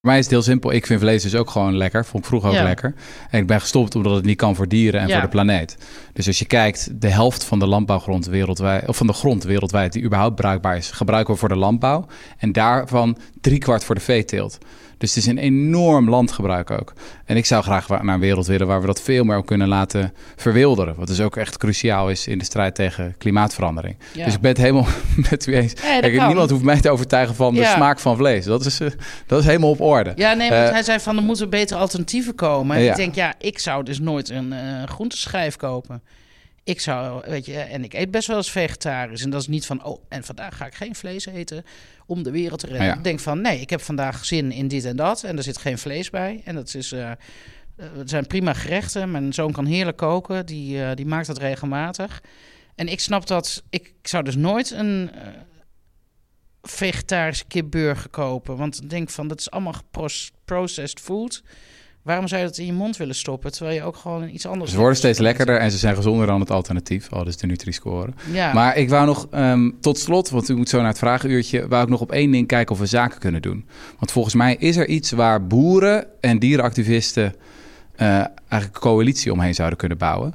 Voor 0.00 0.10
mij 0.10 0.18
is 0.18 0.24
het 0.24 0.32
heel 0.34 0.42
simpel. 0.42 0.72
Ik 0.72 0.86
vind 0.86 1.00
vlees 1.00 1.22
dus 1.22 1.34
ook 1.34 1.50
gewoon 1.50 1.76
lekker. 1.76 2.04
Vond 2.04 2.22
ik 2.22 2.28
vroeger 2.28 2.48
ook 2.50 2.54
Ja. 2.56 2.62
lekker. 2.62 2.94
En 3.30 3.40
ik 3.40 3.46
ben 3.46 3.60
gestopt 3.60 3.94
omdat 3.94 4.14
het 4.14 4.24
niet 4.24 4.36
kan 4.36 4.54
voor 4.54 4.68
dieren 4.68 5.00
en 5.00 5.06
Ja. 5.06 5.12
voor 5.12 5.22
de 5.22 5.28
planeet. 5.28 5.76
Dus 6.12 6.26
als 6.26 6.38
je 6.38 6.44
kijkt, 6.44 7.00
de 7.00 7.08
helft 7.08 7.44
van 7.44 7.58
de 7.58 7.66
landbouwgrond 7.66 8.26
wereldwijd, 8.26 8.88
of 8.88 8.96
van 8.96 9.06
de 9.06 9.12
grond 9.12 9.42
wereldwijd 9.44 9.92
die 9.92 10.02
überhaupt 10.02 10.34
bruikbaar 10.36 10.76
is, 10.76 10.90
gebruiken 10.90 11.34
we 11.34 11.40
voor 11.40 11.48
de 11.48 11.56
landbouw. 11.56 12.06
En 12.38 12.52
daarvan 12.52 13.18
driekwart 13.40 13.84
voor 13.84 13.94
de 13.94 14.00
veeteelt. 14.00 14.58
Dus 15.02 15.14
het 15.14 15.24
is 15.24 15.30
een 15.30 15.38
enorm 15.38 16.08
landgebruik 16.08 16.70
ook. 16.70 16.92
En 17.24 17.36
ik 17.36 17.46
zou 17.46 17.62
graag 17.62 17.88
naar 17.88 18.14
een 18.14 18.20
wereld 18.20 18.46
willen 18.46 18.66
waar 18.66 18.80
we 18.80 18.86
dat 18.86 19.00
veel 19.00 19.24
meer 19.24 19.44
kunnen 19.44 19.68
laten 19.68 20.12
verwilderen. 20.36 20.94
Wat 20.96 21.06
dus 21.06 21.20
ook 21.20 21.36
echt 21.36 21.56
cruciaal 21.58 22.10
is 22.10 22.26
in 22.26 22.38
de 22.38 22.44
strijd 22.44 22.74
tegen 22.74 23.14
klimaatverandering. 23.18 23.96
ja. 24.12 24.24
Dus 24.24 24.34
ik 24.34 24.40
ben 24.40 24.50
het 24.50 24.60
helemaal 24.60 24.86
met 25.30 25.46
u 25.46 25.54
eens. 25.56 25.72
Ja, 25.72 26.00
Kijk, 26.00 26.26
niemand 26.26 26.50
hoeft 26.50 26.62
mij 26.64 26.80
te 26.80 26.90
overtuigen 26.90 27.34
van 27.34 27.54
de 27.54 27.60
Ja. 27.60 27.74
smaak 27.74 27.98
van 27.98 28.16
vlees. 28.16 28.44
Dat 28.44 28.64
is, 28.64 28.80
eh, 28.80 28.88
dat 29.26 29.40
is 29.40 29.46
helemaal 29.46 29.70
op 29.70 29.80
orde. 29.80 30.12
Ja, 30.16 30.32
nee, 30.34 30.50
want 30.50 30.62
Eh, 30.66 30.70
hij 30.70 30.82
zei 30.82 30.98
van 31.00 31.16
er 31.16 31.22
moeten 31.22 31.50
betere 31.50 31.80
alternatieven 31.80 32.34
komen. 32.34 32.76
En 32.76 32.82
Ja. 32.82 32.90
ik 32.90 32.96
denk, 32.96 33.14
ja, 33.14 33.34
ik 33.38 33.58
zou 33.58 33.84
dus 33.84 33.98
nooit 34.00 34.30
een 34.30 34.52
eh 34.52 34.58
groenteschijf 34.88 35.56
kopen. 35.56 36.02
Ik 36.64 36.80
zou, 36.80 37.22
weet 37.26 37.46
je, 37.46 37.58
en 37.58 37.84
ik 37.84 37.94
eet 37.94 38.10
best 38.10 38.28
wel 38.28 38.36
eens 38.36 38.50
vegetarisch. 38.50 39.22
En 39.22 39.30
dat 39.30 39.40
is 39.40 39.46
niet 39.46 39.66
van, 39.66 39.84
oh, 39.84 40.02
en 40.08 40.24
vandaag 40.24 40.56
ga 40.56 40.66
ik 40.66 40.74
geen 40.74 40.94
vlees 40.94 41.26
eten 41.26 41.64
om 42.06 42.22
de 42.22 42.30
wereld 42.30 42.60
te 42.60 42.66
redden. 42.66 42.86
Ja. 42.86 42.94
Ik 42.94 43.04
denk 43.04 43.20
van, 43.20 43.40
nee, 43.40 43.60
ik 43.60 43.70
heb 43.70 43.80
vandaag 43.80 44.24
zin 44.24 44.52
in 44.52 44.68
dit 44.68 44.84
en 44.84 44.96
dat. 44.96 45.22
En 45.22 45.36
er 45.36 45.42
zit 45.42 45.58
geen 45.58 45.78
vlees 45.78 46.10
bij. 46.10 46.40
En 46.44 46.54
dat 46.54 46.74
is, 46.74 46.92
eh, 46.92 47.10
eh, 47.10 47.16
het 47.96 48.10
zijn 48.10 48.26
prima 48.26 48.52
gerechten. 48.52 49.10
Mijn 49.10 49.32
zoon 49.32 49.52
kan 49.52 49.66
heerlijk 49.66 49.96
koken. 49.96 50.46
Die, 50.46 50.84
eh, 50.84 50.94
die 50.94 51.06
maakt 51.06 51.26
dat 51.26 51.38
regelmatig. 51.38 52.22
En 52.74 52.88
ik 52.88 53.00
snap 53.00 53.26
dat, 53.26 53.62
ik 53.70 53.92
zou 54.02 54.24
dus 54.24 54.36
nooit 54.36 54.70
een 54.70 55.10
eh, 55.14 55.28
vegetarische 56.62 57.44
kipburger 57.48 58.10
kopen. 58.10 58.56
Want 58.56 58.82
ik 58.82 58.90
denk 58.90 59.10
van, 59.10 59.28
dat 59.28 59.38
is 59.38 59.50
allemaal 59.50 59.74
processed 60.44 61.00
food. 61.00 61.42
Waarom 62.02 62.28
zou 62.28 62.40
je 62.40 62.46
dat 62.46 62.58
in 62.58 62.66
je 62.66 62.72
mond 62.72 62.96
willen 62.96 63.14
stoppen? 63.14 63.52
Terwijl 63.52 63.76
je 63.76 63.82
ook 63.82 63.96
gewoon 63.96 64.28
iets 64.28 64.46
anders... 64.46 64.70
Ze 64.70 64.76
worden 64.76 64.96
steeds 64.96 65.18
lekker. 65.18 65.38
lekkerder 65.38 65.66
en 65.66 65.70
ze 65.70 65.78
zijn 65.78 65.94
gezonder 65.94 66.26
dan 66.26 66.40
het 66.40 66.50
alternatief. 66.50 67.12
Al 67.12 67.24
dus 67.24 67.36
de 67.36 67.46
Nutri-score. 67.46 68.12
Ja. 68.32 68.52
Maar 68.52 68.76
ik 68.76 68.88
wou 68.88 69.06
nog 69.06 69.26
ehm, 69.30 69.70
tot 69.80 69.98
slot, 69.98 70.30
want 70.30 70.48
u 70.48 70.56
moet 70.56 70.68
zo 70.68 70.78
naar 70.78 70.88
het 70.88 70.98
vragenuurtje... 70.98 71.68
wou 71.68 71.82
ik 71.82 71.88
nog 71.88 72.00
op 72.00 72.12
één 72.12 72.30
ding 72.30 72.46
kijken 72.46 72.74
of 72.74 72.80
we 72.80 72.86
zaken 72.86 73.18
kunnen 73.18 73.42
doen. 73.42 73.66
Want 73.98 74.12
volgens 74.12 74.34
mij 74.34 74.56
is 74.58 74.76
er 74.76 74.88
iets 74.88 75.10
waar 75.10 75.46
boeren 75.46 76.06
en 76.20 76.38
dierenactivisten... 76.38 77.34
eh, 77.96 78.08
eigenlijk 78.08 78.74
een 78.74 78.80
coalitie 78.80 79.32
omheen 79.32 79.54
zouden 79.54 79.78
kunnen 79.78 79.98
bouwen. 79.98 80.34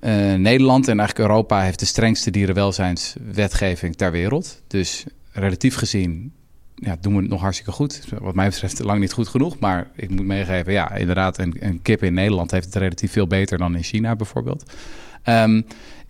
Eh, 0.00 0.34
Nederland 0.34 0.88
en 0.88 0.98
eigenlijk 0.98 1.28
Europa 1.30 1.62
heeft 1.62 1.78
de 1.78 1.86
strengste 1.86 2.30
dierenwelzijnswetgeving 2.30 3.96
ter 3.96 4.10
wereld. 4.10 4.62
Dus 4.66 5.04
relatief 5.32 5.74
gezien 5.74 6.32
ja, 6.84 6.96
doen 7.00 7.14
we 7.14 7.20
het 7.20 7.30
nog 7.30 7.40
hartstikke 7.40 7.72
goed. 7.72 8.04
Wat 8.18 8.34
mij 8.34 8.48
betreft 8.48 8.78
lang 8.82 9.00
niet 9.00 9.12
goed 9.12 9.28
genoeg. 9.28 9.58
Maar 9.58 9.90
ik 9.94 10.10
moet 10.10 10.26
meegeven, 10.26 10.72
ja, 10.72 10.94
inderdaad, 10.94 11.38
een, 11.38 11.56
een 11.58 11.82
kip 11.82 12.02
in 12.02 12.14
Nederland 12.14 12.50
heeft 12.50 12.64
het 12.64 12.74
relatief 12.74 13.12
veel 13.12 13.26
beter 13.26 13.58
dan 13.58 13.76
in 13.76 13.82
China 13.82 14.16
bijvoorbeeld. 14.16 14.72
Ehm, 15.22 15.62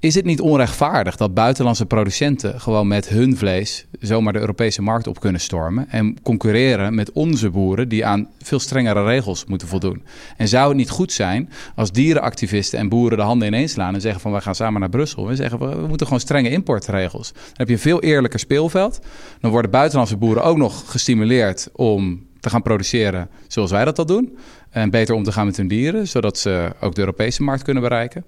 is 0.05 0.15
het 0.15 0.25
niet 0.25 0.41
onrechtvaardig 0.41 1.17
dat 1.17 1.35
buitenlandse 1.35 1.87
producenten 1.87 2.61
gewoon 2.61 2.87
met 2.87 3.09
hun 3.09 3.37
vlees 3.37 3.87
zomaar 4.01 4.33
de 4.33 4.39
Europese 4.39 4.83
markt 4.83 5.07
op 5.07 5.21
kunnen 5.21 5.41
stormen 5.41 5.89
en 5.89 6.17
concurreren 6.23 6.95
met 6.95 7.13
onze 7.13 7.51
boeren 7.51 7.89
die 7.89 8.07
aan 8.07 8.29
veel 8.43 8.59
strengere 8.59 9.05
regels 9.05 9.45
moeten 9.45 9.69
voldoen? 9.69 10.03
En 10.37 10.49
zou 10.49 10.69
het 10.69 10.77
niet 10.77 10.91
goed 10.91 11.13
zijn 11.13 11.51
als 11.75 11.93
dierenactivisten 11.93 12.79
en 12.79 12.89
boeren 12.89 13.19
de 13.19 13.25
handen 13.25 13.49
ineens 13.49 13.73
slaan 13.73 13.95
en 13.95 14.01
zeggen 14.01 14.21
van 14.21 14.33
wij 14.33 14.41
gaan 14.41 14.55
samen 14.55 14.81
naar 14.81 14.89
Brussel 14.89 15.29
en 15.29 15.37
zeggen 15.37 15.59
we, 15.59 15.77
we 15.77 15.87
moeten 15.87 16.07
gewoon 16.07 16.21
strenge 16.21 16.51
importregels. 16.51 17.33
Dan 17.33 17.43
heb 17.53 17.69
je 17.69 17.75
een 17.75 17.81
veel 17.81 18.03
eerlijker 18.03 18.39
speelveld. 18.39 19.01
Dan 19.41 19.51
worden 19.51 19.71
buitenlandse 19.71 20.17
boeren 20.17 20.45
ook 20.45 20.57
nog 20.57 20.91
gestimuleerd 20.91 21.69
om 21.73 22.27
te 22.45 22.51
gaan 22.51 22.63
produceren 22.63 23.29
zoals 23.49 23.71
wij 23.71 23.85
dat 23.85 23.99
al 23.99 24.07
doen. 24.07 24.37
En 24.75 24.91
beter 24.91 25.15
om 25.15 25.23
te 25.23 25.33
gaan 25.33 25.47
met 25.47 25.57
hun 25.57 25.69
dieren, 25.69 26.09
zodat 26.09 26.39
ze 26.39 26.73
ook 26.81 26.95
de 26.95 27.01
Europese 27.01 27.43
markt 27.43 27.63
kunnen 27.63 27.83
bereiken. 27.83 28.25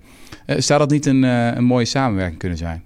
Eh, 0.47 0.57
zou 0.59 0.78
dat 0.78 0.90
niet 0.90 1.07
een, 1.07 1.24
eh, 1.24 1.55
een 1.55 1.64
mooie 1.64 1.84
samenwerking 1.84 2.38
kunnen 2.38 2.59
zijn? 2.59 2.84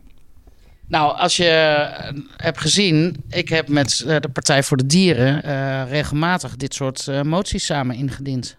Nou, 0.87 1.17
als 1.17 1.37
je 1.37 1.49
eh, 1.49 2.13
hebt 2.37 2.61
gezien, 2.61 3.17
ik 3.29 3.49
heb 3.49 3.69
met 3.69 4.05
de 4.07 4.29
Partij 4.33 4.63
voor 4.63 4.77
de 4.77 4.87
Dieren 4.87 5.41
regelmatig 5.89 6.57
dit 6.57 6.75
soort 6.75 7.25
moties 7.25 7.65
samen 7.65 7.97
ingediend. 7.97 8.57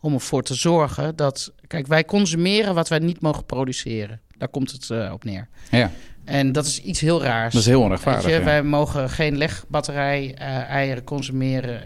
Om 0.00 0.14
ervoor 0.14 0.42
te 0.42 0.54
zorgen 0.54 1.16
dat, 1.16 1.52
kijk, 1.66 1.86
wij 1.86 2.04
consumeren 2.04 2.74
wat 2.74 2.88
wij 2.88 2.98
niet 2.98 3.20
mogen 3.20 3.44
produceren. 3.44 4.20
Daar 4.38 4.48
komt 4.48 4.72
het 4.72 5.10
op 5.12 5.24
neer. 5.24 5.48
Ja, 5.70 5.90
En 6.24 6.52
dat 6.52 6.66
is 6.66 6.82
iets 6.82 7.00
heel 7.00 7.22
raars. 7.22 7.52
dat 7.52 7.62
is 7.62 7.68
heel 7.68 7.80
onrechtvaardig. 7.80 8.24
je, 8.24 8.30
ja. 8.30 8.44
wij 8.44 8.62
mogen 8.62 9.10
geen 9.10 9.36
legbatterij 9.36 10.34
eieren 10.68 11.04
consumeren 11.04 11.80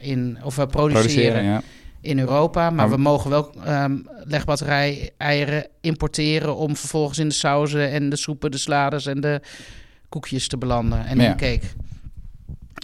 in, 0.00 0.38
of 0.42 0.56
we 0.56 0.66
produceren, 0.66 1.02
Produceren, 1.02 1.44
ja. 1.44 1.62
In 2.02 2.18
Europa. 2.18 2.70
Maar, 2.70 2.90
we 2.90 2.96
mogen 2.96 3.30
wel 3.30 3.52
ehm 3.64 3.96
legbatterij 4.24 5.10
eieren 5.16 5.66
importeren 5.80 6.56
om 6.56 6.76
vervolgens 6.76 7.18
in 7.18 7.28
de 7.28 7.34
sauzen 7.34 7.90
en 7.90 8.08
de 8.08 8.16
soepen, 8.16 8.50
de 8.50 8.58
slades 8.58 9.06
en 9.06 9.20
de 9.20 9.40
koekjes 10.08 10.48
te 10.48 10.58
belanden 10.58 11.04
en 11.06 11.18
in 11.18 11.24
Ja. 11.24 11.34
de 11.34 11.36
cake. 11.36 11.66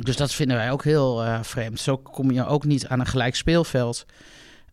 Dus 0.03 0.17
dat 0.17 0.33
vinden 0.35 0.57
wij 0.57 0.71
ook 0.71 0.85
heel 0.85 1.25
eh, 1.25 1.39
vreemd. 1.43 1.81
Zo 1.81 1.97
kom 1.97 2.31
je 2.31 2.47
ook 2.47 2.65
niet 2.65 2.87
aan 2.89 3.01
een 3.01 3.07
gelijk 3.07 3.35
speelveld. 3.37 4.07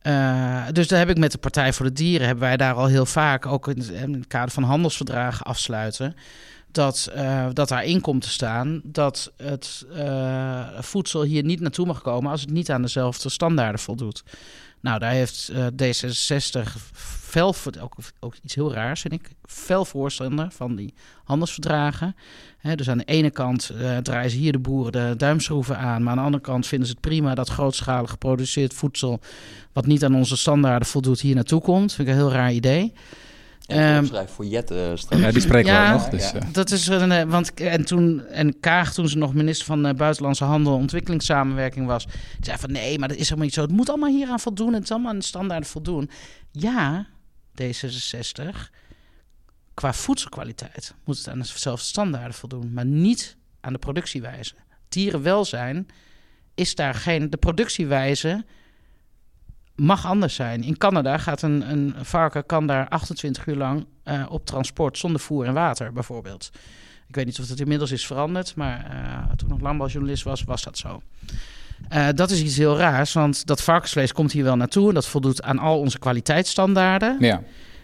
Eh, 0.01 0.63
dus 0.71 0.87
daar 0.87 0.99
heb 0.99 1.09
ik 1.09 1.17
met 1.17 1.31
de 1.31 1.37
Partij 1.37 1.73
voor 1.73 1.85
de 1.85 1.91
Dieren, 1.93 2.25
hebben 2.27 2.43
wij 2.45 2.57
daar 2.57 2.73
al 2.73 2.85
heel 2.87 3.05
vaak, 3.05 3.45
ook 3.45 3.67
in 3.67 3.77
het, 3.77 3.89
in 3.89 4.13
het 4.13 4.27
kader 4.27 4.51
van 4.51 4.63
handelsverdragen 4.63 5.45
afsluiten, 5.45 6.15
dat, 6.75 7.11
uh, 7.15 7.47
dat 7.53 7.69
daarin 7.69 8.01
komt 8.01 8.21
te 8.21 8.29
staan 8.29 8.81
dat 8.83 9.31
het 9.37 9.85
uh, 9.91 10.79
voedsel 10.79 11.23
hier 11.23 11.43
niet 11.43 11.59
naartoe 11.59 11.85
mag 11.85 12.01
komen 12.01 12.31
als 12.31 12.41
het 12.41 12.49
niet 12.49 12.71
aan 12.71 12.81
dezelfde 12.81 13.29
standaarden 13.29 13.79
voldoet. 13.79 14.23
Nou, 14.81 14.99
daar 14.99 15.11
heeft 15.11 15.51
uh, 15.51 15.65
D66 15.65 16.71
fel, 16.93 17.55
ook, 17.81 17.95
ook 18.19 18.35
iets 18.41 18.55
heel 18.55 18.73
raars 18.73 19.01
vind 19.01 19.13
ik, 19.13 19.29
fel 19.45 19.85
voorstander 19.85 20.47
van 20.51 20.75
die 20.75 20.93
handelsverdragen. 21.23 22.15
Dus 22.75 22.89
aan 22.89 22.97
de 22.97 23.03
ene 23.03 23.29
kant 23.29 23.71
draaien 24.01 24.31
ze 24.31 24.37
hier 24.37 24.51
de 24.51 24.59
boeren 24.59 24.91
de 24.91 25.13
duimschroeven 25.17 25.77
aan, 25.77 26.03
maar 26.03 26.11
aan 26.11 26.17
de 26.17 26.23
andere 26.23 26.43
kant 26.43 26.67
vinden 26.67 26.87
ze 26.87 26.93
het 26.93 27.01
prima 27.01 27.35
dat 27.35 27.49
grootschalig 27.49 28.09
geproduceerd 28.09 28.73
voedsel, 28.73 29.19
wat 29.73 29.85
niet 29.85 30.03
aan 30.03 30.15
onze 30.15 30.37
standaarden 30.37 30.87
voldoet, 30.87 31.21
hier 31.21 31.35
naartoe 31.35 31.61
komt. 31.61 31.93
Vind 31.93 32.07
ik 32.07 32.13
een 32.13 32.19
heel 32.19 32.31
raar 32.31 32.53
idee. 32.53 32.93
Um, 33.67 34.27
voor 34.27 34.45
Jet 34.45 34.71
uh, 34.71 34.95
Ja, 34.95 35.31
die 35.31 35.41
spreken 35.41 35.71
ja, 35.71 35.87
we 35.87 35.93
nog. 35.93 36.09
Dus, 36.09 36.31
ja. 36.31 36.39
Dat 36.51 36.71
is 36.71 36.87
een, 36.87 37.11
uh, 37.11 37.21
want 37.21 37.53
en 37.53 37.85
toen 37.85 38.25
en 38.25 38.59
Kaag 38.59 38.93
toen 38.93 39.07
ze 39.07 39.17
nog 39.17 39.33
minister 39.33 39.65
van 39.65 39.87
uh, 39.87 39.93
buitenlandse 39.93 40.43
handel 40.43 40.73
en 40.73 40.79
ontwikkelingssamenwerking 40.79 41.85
was, 41.87 42.07
zei 42.39 42.57
van 42.57 42.71
nee, 42.71 42.99
maar 42.99 43.07
dat 43.07 43.17
is 43.17 43.23
helemaal 43.23 43.45
niet 43.45 43.53
zo. 43.53 43.61
Het 43.61 43.71
moet 43.71 43.89
allemaal 43.89 44.09
hieraan 44.09 44.39
voldoen. 44.39 44.73
Het 44.73 44.83
is 44.83 44.91
allemaal 44.91 45.11
aan 45.11 45.19
de 45.19 45.25
standaarden 45.25 45.69
voldoen. 45.69 46.09
Ja, 46.51 47.07
D66 47.61 48.45
qua 49.73 49.93
voedselkwaliteit 49.93 50.93
moet 51.03 51.17
het 51.17 51.27
aan 51.27 51.39
dezelfde 51.39 51.85
standaarden 51.85 52.33
voldoen, 52.33 52.73
maar 52.73 52.85
niet 52.85 53.37
aan 53.61 53.73
de 53.73 53.79
productiewijze. 53.79 54.53
Dierenwelzijn 54.89 55.87
is 56.55 56.75
daar 56.75 56.93
geen. 56.93 57.29
De 57.29 57.37
productiewijze 57.37 58.45
mag 59.75 60.05
anders 60.05 60.35
zijn. 60.35 60.63
In 60.63 60.77
Canada 60.77 61.17
gaat 61.17 61.41
een, 61.41 61.71
een 61.71 61.95
varken 62.01 62.45
kan 62.45 62.67
daar 62.67 62.87
28 62.89 63.45
uur 63.45 63.55
lang 63.55 63.85
uh, 64.05 64.25
op 64.29 64.45
transport 64.45 64.97
zonder 64.97 65.21
voer 65.21 65.45
en 65.45 65.53
water, 65.53 65.93
bijvoorbeeld. 65.93 66.49
Ik 67.07 67.15
weet 67.15 67.25
niet 67.25 67.39
of 67.39 67.49
het 67.49 67.59
inmiddels 67.59 67.91
is 67.91 68.05
veranderd, 68.05 68.55
maar 68.55 68.85
uh, 68.93 69.17
toen 69.35 69.47
ik 69.47 69.53
nog 69.53 69.61
landbouwjournalist 69.61 70.23
was, 70.23 70.43
was 70.43 70.63
dat 70.63 70.77
zo. 70.77 71.01
Uh, 71.93 72.07
dat 72.15 72.31
is 72.31 72.41
iets 72.41 72.57
heel 72.57 72.77
raars, 72.77 73.13
want 73.13 73.45
dat 73.45 73.63
varkensvlees 73.63 74.11
komt 74.11 74.31
hier 74.31 74.43
wel 74.43 74.55
naartoe 74.55 74.87
en 74.87 74.93
dat 74.93 75.07
voldoet 75.07 75.43
aan 75.43 75.59
al 75.59 75.79
onze 75.79 75.99
kwaliteitsstandaarden. 75.99 77.17
Ja. 77.19 77.41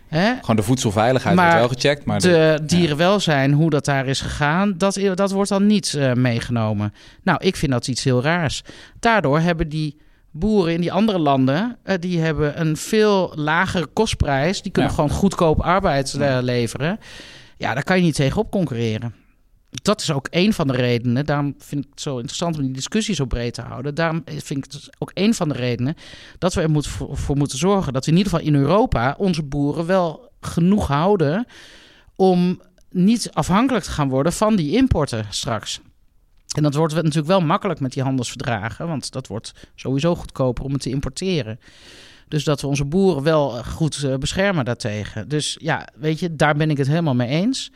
Hè? 0.07 0.33
Gewoon 0.39 0.55
de 0.55 0.63
voedselveiligheid 0.63 1.35
maar 1.35 1.45
wordt 1.45 1.59
wel 1.59 1.79
gecheckt. 1.79 2.05
Maar 2.05 2.19
de, 2.19 2.27
de 2.27 2.65
dierenwelzijn, 2.65 3.53
hoe 3.53 3.69
dat 3.69 3.85
daar 3.85 4.07
is 4.07 4.21
gegaan, 4.21 4.77
dat, 4.77 4.99
dat 5.15 5.31
wordt 5.31 5.49
dan 5.49 5.65
niet 5.65 5.99
meegenomen. 6.13 6.93
Nou, 7.23 7.43
ik 7.43 7.55
vind 7.55 7.71
dat 7.71 7.87
iets 7.87 8.03
heel 8.03 8.21
raars. 8.21 8.63
Daardoor 8.99 9.39
hebben 9.39 9.69
die 9.69 9.97
boeren 10.31 10.73
in 10.73 10.81
die 10.81 10.91
andere 10.91 11.19
landen, 11.19 11.77
uh, 11.85 11.95
die 11.99 12.19
hebben 12.19 12.59
een 12.61 12.77
veel 12.77 13.33
lagere 13.35 13.85
kostprijs. 13.85 14.61
Die 14.61 14.71
kunnen 14.71 14.91
gewoon 14.91 15.09
goedkoop 15.09 15.61
arbeid 15.61 16.13
uh, 16.13 16.37
leveren. 16.41 16.99
Ja, 17.57 17.73
daar 17.73 17.83
kan 17.83 17.97
je 17.97 18.03
niet 18.03 18.15
tegenop 18.15 18.51
concurreren. 18.51 19.15
Dat 19.69 20.01
is 20.01 20.11
ook 20.11 20.27
een 20.29 20.53
van 20.53 20.67
de 20.67 20.73
redenen. 20.73 21.25
Daarom 21.25 21.55
vind 21.57 21.83
ik 21.83 21.89
het 21.89 22.01
zo 22.01 22.15
interessant 22.15 22.55
om 22.55 22.61
die 22.61 22.71
discussie 22.71 23.15
zo 23.15 23.25
breed 23.25 23.53
te 23.53 23.61
houden. 23.61 23.95
Daarom 23.95 24.23
vind 24.25 24.65
ik 24.65 24.71
het 24.71 24.89
ook 24.99 25.11
een 25.13 25.33
van 25.33 25.49
de 25.49 25.55
redenen 25.55 25.95
dat 26.37 26.53
we 26.53 26.61
er 26.61 26.69
moet, 26.69 26.87
voor 27.11 27.37
moeten 27.37 27.57
zorgen 27.57 27.93
dat 27.93 28.05
we 28.05 28.11
in 28.11 28.17
ieder 28.17 28.31
geval 28.31 28.47
in 28.47 28.55
Europa 28.55 29.15
onze 29.17 29.43
boeren 29.43 29.85
wel 29.85 30.31
genoeg 30.41 30.87
houden 30.87 31.45
om 32.15 32.61
niet 32.89 33.29
afhankelijk 33.33 33.85
te 33.85 33.91
gaan 33.91 34.09
worden 34.09 34.33
van 34.33 34.55
die 34.55 34.75
importen 34.75 35.25
straks. 35.29 35.81
En 36.51 36.63
dat 36.63 36.73
wordt 36.73 36.93
natuurlijk 36.93 37.27
wel 37.27 37.41
makkelijk 37.41 37.79
met 37.79 37.93
die 37.93 38.03
handelsverdragen, 38.03 38.87
want 38.87 39.11
dat 39.11 39.27
wordt 39.27 39.53
sowieso 39.75 40.15
goedkoper 40.15 40.63
om 40.63 40.73
het 40.73 40.81
te 40.81 40.89
importeren. 40.89 41.59
Dus 42.27 42.43
dat 42.43 42.61
we 42.61 42.67
onze 42.67 42.85
boeren 42.85 43.23
wel 43.23 43.49
goed 43.49 44.03
eh, 44.03 44.15
beschermen 44.15 44.65
daartegen. 44.65 45.27
Dus 45.27 45.57
ja, 45.61 45.87
weet 45.95 46.19
je, 46.19 46.35
daar 46.35 46.55
ben 46.55 46.69
ik 46.69 46.77
het 46.77 46.87
helemaal 46.87 47.15
mee 47.15 47.27
eens. 47.27 47.71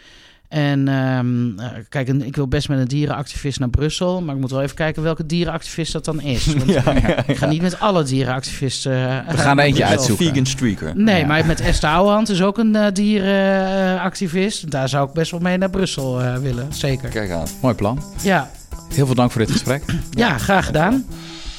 En 0.47 0.87
um, 0.87 1.55
kijk, 1.89 2.07
ik 2.07 2.35
wil 2.35 2.47
best 2.47 2.69
met 2.69 2.79
een 2.79 2.87
dierenactivist 2.87 3.59
naar 3.59 3.69
Brussel. 3.69 4.21
Maar 4.21 4.35
ik 4.35 4.41
moet 4.41 4.51
wel 4.51 4.61
even 4.61 4.75
kijken 4.75 5.03
welke 5.03 5.25
dierenactivist 5.25 5.91
dat 5.91 6.05
dan 6.05 6.21
is. 6.21 6.45
Want 6.55 6.65
ja, 6.65 6.83
ja, 6.85 7.27
ik 7.27 7.37
ga 7.37 7.45
niet 7.45 7.61
met 7.61 7.79
alle 7.79 8.03
dierenactivisten. 8.03 8.91
Uh, 8.91 9.27
We 9.29 9.37
gaan 9.37 9.59
er 9.59 9.65
eentje 9.65 9.85
uitzoeken. 9.85 10.25
Vegan 10.25 10.45
streaker. 10.45 10.95
Nee, 10.95 11.25
maar 11.25 11.45
met 11.45 11.61
Esther 11.69 11.89
Ouwehand 11.89 12.29
is 12.29 12.41
ook 12.41 12.57
een 12.57 12.75
uh, 12.75 12.85
dierenactivist. 12.93 14.71
Daar 14.71 14.89
zou 14.89 15.07
ik 15.07 15.13
best 15.13 15.31
wel 15.31 15.39
mee 15.39 15.57
naar 15.57 15.69
Brussel 15.69 16.39
willen. 16.39 16.73
Zeker. 16.73 17.09
Kijk 17.09 17.31
aan. 17.31 17.47
Mooi 17.61 17.75
plan. 17.75 18.03
Ja. 18.21 18.51
Heel 18.93 19.05
veel 19.05 19.15
dank 19.15 19.31
voor 19.31 19.41
dit 19.41 19.51
gesprek. 19.51 19.83
Ja, 20.11 20.37
graag 20.37 20.65
gedaan. 20.65 21.05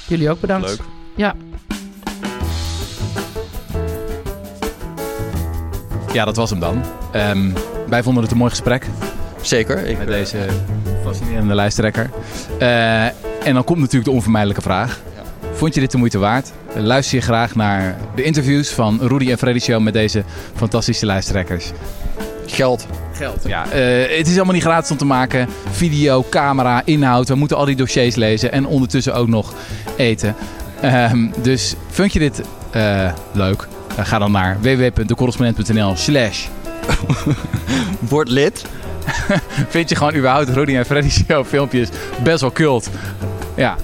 Jullie 0.07 0.31
ook 0.31 0.41
bedankt. 0.41 0.66
Leuk. 0.68 0.81
Ja. 1.14 1.35
Ja, 6.12 6.24
dat 6.24 6.37
was 6.37 6.51
hem 6.51 6.61
dan. 6.61 6.85
Um, 7.14 7.53
wij 7.89 8.03
vonden 8.03 8.22
het 8.22 8.33
een 8.33 8.39
mooi 8.39 8.51
gesprek. 8.51 8.87
Zeker. 9.41 9.87
Ik 9.87 9.99
met 9.99 10.07
deze 10.07 10.47
fascinerende 11.05 11.55
lijsttrekker. 11.55 12.11
Uh, 12.61 13.05
en 13.47 13.55
dan 13.55 13.64
komt 13.64 13.79
natuurlijk 13.79 14.05
de 14.05 14.11
onvermijdelijke 14.11 14.62
vraag. 14.62 15.01
Vond 15.53 15.74
je 15.74 15.81
dit 15.81 15.91
de 15.91 15.99
moeite 15.99 16.18
waard? 16.18 16.53
Luister 16.74 17.18
je 17.18 17.22
graag 17.22 17.55
naar 17.55 17.97
de 18.14 18.22
interviews 18.22 18.68
van 18.68 18.99
Rudy 19.01 19.31
en 19.31 19.39
Freddy 19.39 19.61
Show 19.61 19.83
met 19.83 19.93
deze 19.93 20.24
fantastische 20.55 21.07
lijsttrekkers. 21.07 21.72
Geld. 22.47 22.87
Geld, 23.17 23.43
ja. 23.47 23.64
Uh, 23.67 24.17
het 24.17 24.29
is 24.29 24.37
allemaal 24.37 24.55
niet 24.55 24.62
gratis 24.62 24.91
om 24.91 24.97
te 24.97 25.05
maken. 25.05 25.49
Video, 25.71 26.25
camera, 26.31 26.83
inhoud. 26.85 27.29
We 27.29 27.35
moeten 27.35 27.57
al 27.57 27.64
die 27.64 27.77
dossiers 27.77 28.14
lezen 28.14 28.53
en 28.53 28.67
ondertussen 28.67 29.14
ook 29.14 29.29
nog 29.29 29.55
eten. 29.97 30.35
Um, 30.85 31.33
dus 31.43 31.75
vind 31.91 32.12
je 32.12 32.19
dit 32.19 32.43
uh, 32.77 33.12
leuk? 33.33 33.67
Uh, 33.99 34.07
ga 34.07 34.19
dan 34.19 34.33
naar 34.33 34.59
www.decorrespondent.nl 34.61 35.97
slash 35.97 36.47
Word 38.11 38.29
lid. 38.29 38.64
Vind 39.69 39.89
je 39.89 39.97
gewoon 39.97 40.14
überhaupt 40.14 40.49
Rudy 40.49 40.77
en 40.77 40.87
Freddy 40.87 41.11
Show 41.11 41.47
filmpjes 41.47 41.89
best 42.23 42.41
wel 42.41 42.53
cult. 42.53 42.91
Ja. 43.55 43.77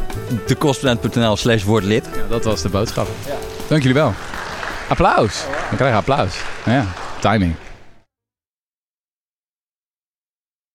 Decorrespondent.nl 0.47 1.37
slash 1.37 1.63
word 1.63 1.85
lid. 1.85 2.05
Ja, 2.15 2.23
dat 2.29 2.45
was 2.45 2.63
de 2.63 2.69
boodschap. 2.69 3.09
Ja. 3.27 3.35
Dank 3.69 3.83
jullie 3.83 3.97
wel. 3.97 4.15
Applaus. 4.89 5.45
Dan 5.69 5.77
krijg 5.77 5.91
je 5.91 5.99
applaus. 5.99 6.35
Ja, 6.65 6.87
timing. 7.21 7.55